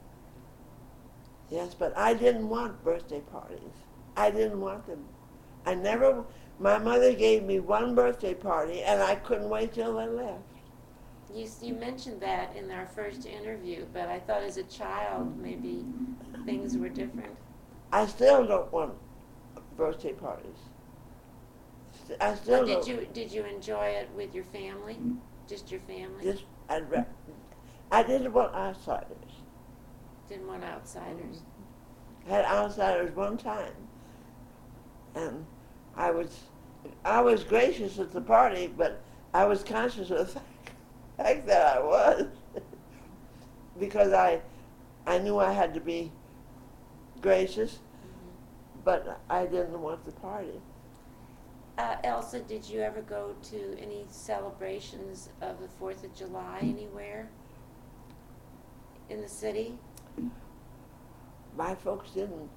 Yes, 1.49 1.73
but 1.73 1.97
I 1.97 2.13
didn't 2.13 2.47
want 2.47 2.83
birthday 2.83 3.21
parties. 3.21 3.73
I 4.15 4.31
didn't 4.31 4.61
want 4.61 4.85
them. 4.85 5.05
I 5.65 5.75
never. 5.75 6.23
My 6.59 6.77
mother 6.77 7.13
gave 7.13 7.43
me 7.43 7.59
one 7.59 7.95
birthday 7.95 8.33
party, 8.33 8.81
and 8.83 9.01
I 9.01 9.15
couldn't 9.15 9.49
wait 9.49 9.73
till 9.73 9.95
they 9.95 10.07
left. 10.07 10.43
You, 11.33 11.43
s- 11.45 11.61
you 11.63 11.73
mentioned 11.73 12.21
that 12.21 12.55
in 12.55 12.69
our 12.71 12.85
first 12.85 13.25
interview, 13.25 13.85
but 13.93 14.07
I 14.07 14.19
thought 14.19 14.43
as 14.43 14.57
a 14.57 14.63
child, 14.63 15.37
maybe 15.37 15.85
things 16.45 16.77
were 16.77 16.89
different. 16.89 17.35
I 17.91 18.05
still 18.07 18.45
don't 18.45 18.71
want 18.71 18.93
birthday 19.79 20.11
parties. 20.11 20.59
Uh, 22.11 22.15
I 22.19 22.35
still 22.35 22.59
But 22.59 22.65
did 22.65 22.73
don't. 22.73 22.87
you, 22.87 23.07
did 23.13 23.31
you 23.31 23.45
enjoy 23.45 23.85
it 23.85 24.09
with 24.15 24.35
your 24.35 24.43
family? 24.43 24.95
Mm. 24.95 25.17
Just 25.47 25.71
your 25.71 25.79
family? 25.79 26.23
Just, 26.23 26.43
I'd 26.67 26.91
ra- 26.91 27.05
I 27.91 28.03
didn't 28.03 28.33
want 28.33 28.53
outsiders. 28.53 29.31
Didn't 30.27 30.47
want 30.47 30.63
outsiders? 30.63 31.41
had 32.27 32.45
outsiders 32.45 33.15
one 33.15 33.37
time, 33.37 33.73
and 35.15 35.43
I 35.95 36.11
was, 36.11 36.41
I 37.03 37.21
was 37.21 37.43
gracious 37.43 37.97
at 37.97 38.11
the 38.11 38.21
party, 38.21 38.67
but 38.67 39.01
I 39.33 39.45
was 39.45 39.63
conscious 39.63 40.11
of 40.11 40.17
the 40.19 40.25
fact, 40.25 40.69
fact 41.17 41.47
that 41.47 41.77
I 41.77 41.79
was, 41.81 42.27
because 43.79 44.13
I, 44.13 44.41
I 45.07 45.17
knew 45.17 45.39
I 45.39 45.51
had 45.53 45.73
to 45.73 45.79
be 45.79 46.11
gracious, 47.21 47.79
but 48.83 49.21
I 49.29 49.45
didn't 49.45 49.79
want 49.81 50.03
the 50.05 50.11
party. 50.11 50.61
Uh, 51.77 51.95
Elsa, 52.03 52.41
did 52.41 52.67
you 52.67 52.81
ever 52.81 53.01
go 53.01 53.33
to 53.43 53.77
any 53.79 54.05
celebrations 54.09 55.29
of 55.41 55.61
the 55.61 55.67
Fourth 55.79 56.03
of 56.03 56.13
July 56.13 56.59
anywhere 56.61 57.29
in 59.09 59.21
the 59.21 59.29
city? 59.29 59.77
My 61.55 61.75
folks 61.75 62.11
didn't, 62.11 62.49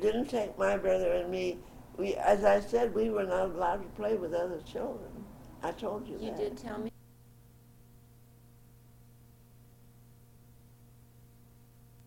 didn't 0.00 0.26
take 0.26 0.56
my 0.58 0.76
brother 0.76 1.12
and 1.12 1.30
me. 1.30 1.58
We, 1.98 2.14
as 2.14 2.44
I 2.44 2.60
said, 2.60 2.94
we 2.94 3.10
were 3.10 3.24
not 3.24 3.50
allowed 3.50 3.82
to 3.82 3.88
play 3.96 4.14
with 4.14 4.32
other 4.32 4.60
children. 4.70 5.10
I 5.62 5.72
told 5.72 6.06
you 6.06 6.14
You 6.14 6.30
that. 6.30 6.38
You 6.40 6.48
did 6.48 6.56
tell 6.56 6.78
me. 6.78 6.90